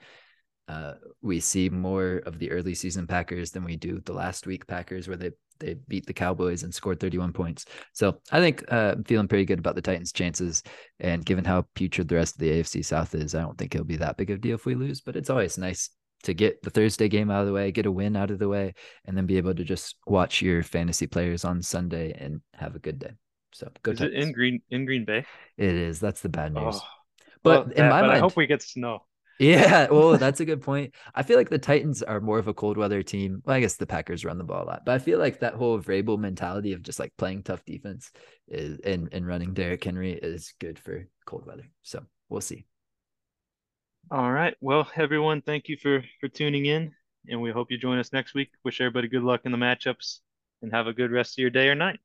uh, 0.68 0.96
we 1.22 1.40
see 1.40 1.70
more 1.70 2.22
of 2.26 2.38
the 2.38 2.52
early 2.52 2.76
season 2.76 3.08
Packers 3.08 3.52
than 3.52 3.64
we 3.64 3.76
do 3.76 4.02
the 4.06 4.14
last 4.14 4.46
week 4.46 4.68
Packers, 4.68 5.08
where 5.08 5.18
they 5.18 5.32
they 5.60 5.76
beat 5.88 6.06
the 6.06 6.14
Cowboys 6.14 6.64
and 6.64 6.74
scored 6.74 7.00
31 7.00 7.34
points. 7.34 7.66
So 7.94 8.20
I 8.32 8.40
think 8.40 8.64
uh, 8.72 8.94
I'm 8.96 9.04
feeling 9.04 9.28
pretty 9.28 9.46
good 9.46 9.60
about 9.60 9.76
the 9.76 9.82
Titans' 9.82 10.12
chances. 10.12 10.64
And 11.00 11.26
given 11.26 11.46
how 11.46 11.66
putrid 11.76 12.08
the 12.08 12.16
rest 12.16 12.36
of 12.36 12.40
the 12.40 12.52
AFC 12.52 12.84
South 12.84 13.16
is, 13.16 13.36
I 13.36 13.42
don't 13.42 13.58
think 13.58 13.74
it'll 13.74 13.86
be 13.86 13.98
that 13.98 14.18
big 14.18 14.30
of 14.30 14.38
a 14.38 14.42
deal 14.42 14.56
if 14.56 14.66
we 14.66 14.76
lose. 14.76 15.02
But 15.02 15.16
it's 15.16 15.30
always 15.30 15.58
nice 15.58 15.90
to 16.24 16.34
get 16.34 16.62
the 16.64 16.70
Thursday 16.70 17.08
game 17.08 17.30
out 17.30 17.42
of 17.42 17.48
the 17.48 17.54
way, 17.54 17.72
get 17.72 17.86
a 17.86 17.92
win 17.92 18.16
out 18.16 18.32
of 18.32 18.40
the 18.40 18.48
way, 18.48 18.74
and 19.06 19.16
then 19.16 19.26
be 19.26 19.38
able 19.38 19.54
to 19.54 19.64
just 19.64 19.96
watch 20.08 20.42
your 20.42 20.64
fantasy 20.64 21.08
players 21.08 21.46
on 21.46 21.62
Sunday 21.62 22.14
and 22.14 22.42
have 22.54 22.76
a 22.76 22.80
good 22.80 23.00
day. 23.00 23.12
So 23.54 23.70
good. 23.84 23.96
Is 23.96 24.00
Titans. 24.00 24.18
it 24.18 24.28
in 24.28 24.32
Green 24.34 24.62
in 24.70 24.86
Green 24.86 25.06
Bay? 25.06 25.26
It 25.58 25.76
is. 25.76 26.00
That's 26.00 26.22
the 26.22 26.30
bad 26.30 26.54
news. 26.54 26.76
Oh, 26.78 26.88
but 27.44 27.68
well, 27.68 27.76
in 27.76 27.90
my 27.90 28.02
but 28.02 28.08
mind, 28.08 28.18
I 28.18 28.20
hope 28.20 28.36
we 28.36 28.48
get 28.48 28.62
snow. 28.62 29.06
Yeah, 29.40 29.88
well, 29.90 30.18
that's 30.18 30.40
a 30.40 30.46
good 30.46 30.62
point. 30.62 30.94
I 31.16 31.24
feel 31.24 31.38
like 31.38 31.50
the 31.50 31.58
Titans 31.58 32.04
are 32.04 32.22
more 32.22 32.38
of 32.40 32.48
a 32.48 32.54
cold 32.54 32.78
weather 32.78 33.02
team. 33.02 33.42
Well, 33.44 33.56
I 33.56 33.60
guess 33.60 33.76
the 33.76 33.88
Packers 33.88 34.24
run 34.24 34.38
the 34.38 34.44
ball 34.44 34.64
a 34.64 34.66
lot, 34.66 34.84
but 34.86 34.94
I 34.94 35.00
feel 35.00 35.20
like 35.20 35.40
that 35.40 35.56
whole 35.56 35.80
Vrabel 35.80 36.20
mentality 36.20 36.74
of 36.74 36.84
just 36.84 37.00
like 37.00 37.12
playing 37.18 37.44
tough 37.44 37.66
defense 37.66 38.12
is 38.48 38.80
and, 38.80 39.10
and 39.12 39.26
running 39.26 39.54
Derrick 39.54 39.84
Henry 39.84 40.14
is 40.14 40.54
good 40.60 40.78
for 40.78 41.08
cold 41.26 41.46
weather. 41.46 41.68
So 41.82 42.06
we'll 42.30 42.42
see. 42.42 42.66
All 44.12 44.32
right. 44.32 44.56
Well, 44.62 44.90
everyone, 44.96 45.42
thank 45.42 45.68
you 45.68 45.78
for 45.78 46.04
for 46.20 46.28
tuning 46.28 46.66
in, 46.68 46.94
and 47.28 47.42
we 47.42 47.52
hope 47.52 47.72
you 47.72 47.78
join 47.78 47.98
us 47.98 48.14
next 48.14 48.34
week. 48.34 48.52
Wish 48.64 48.82
everybody 48.82 49.08
good 49.08 49.24
luck 49.24 49.42
in 49.46 49.52
the 49.52 49.58
matchups, 49.58 50.20
and 50.62 50.72
have 50.72 50.88
a 50.88 50.94
good 50.94 51.12
rest 51.12 51.34
of 51.34 51.42
your 51.42 51.50
day 51.50 51.70
or 51.70 51.76
night. 51.76 52.00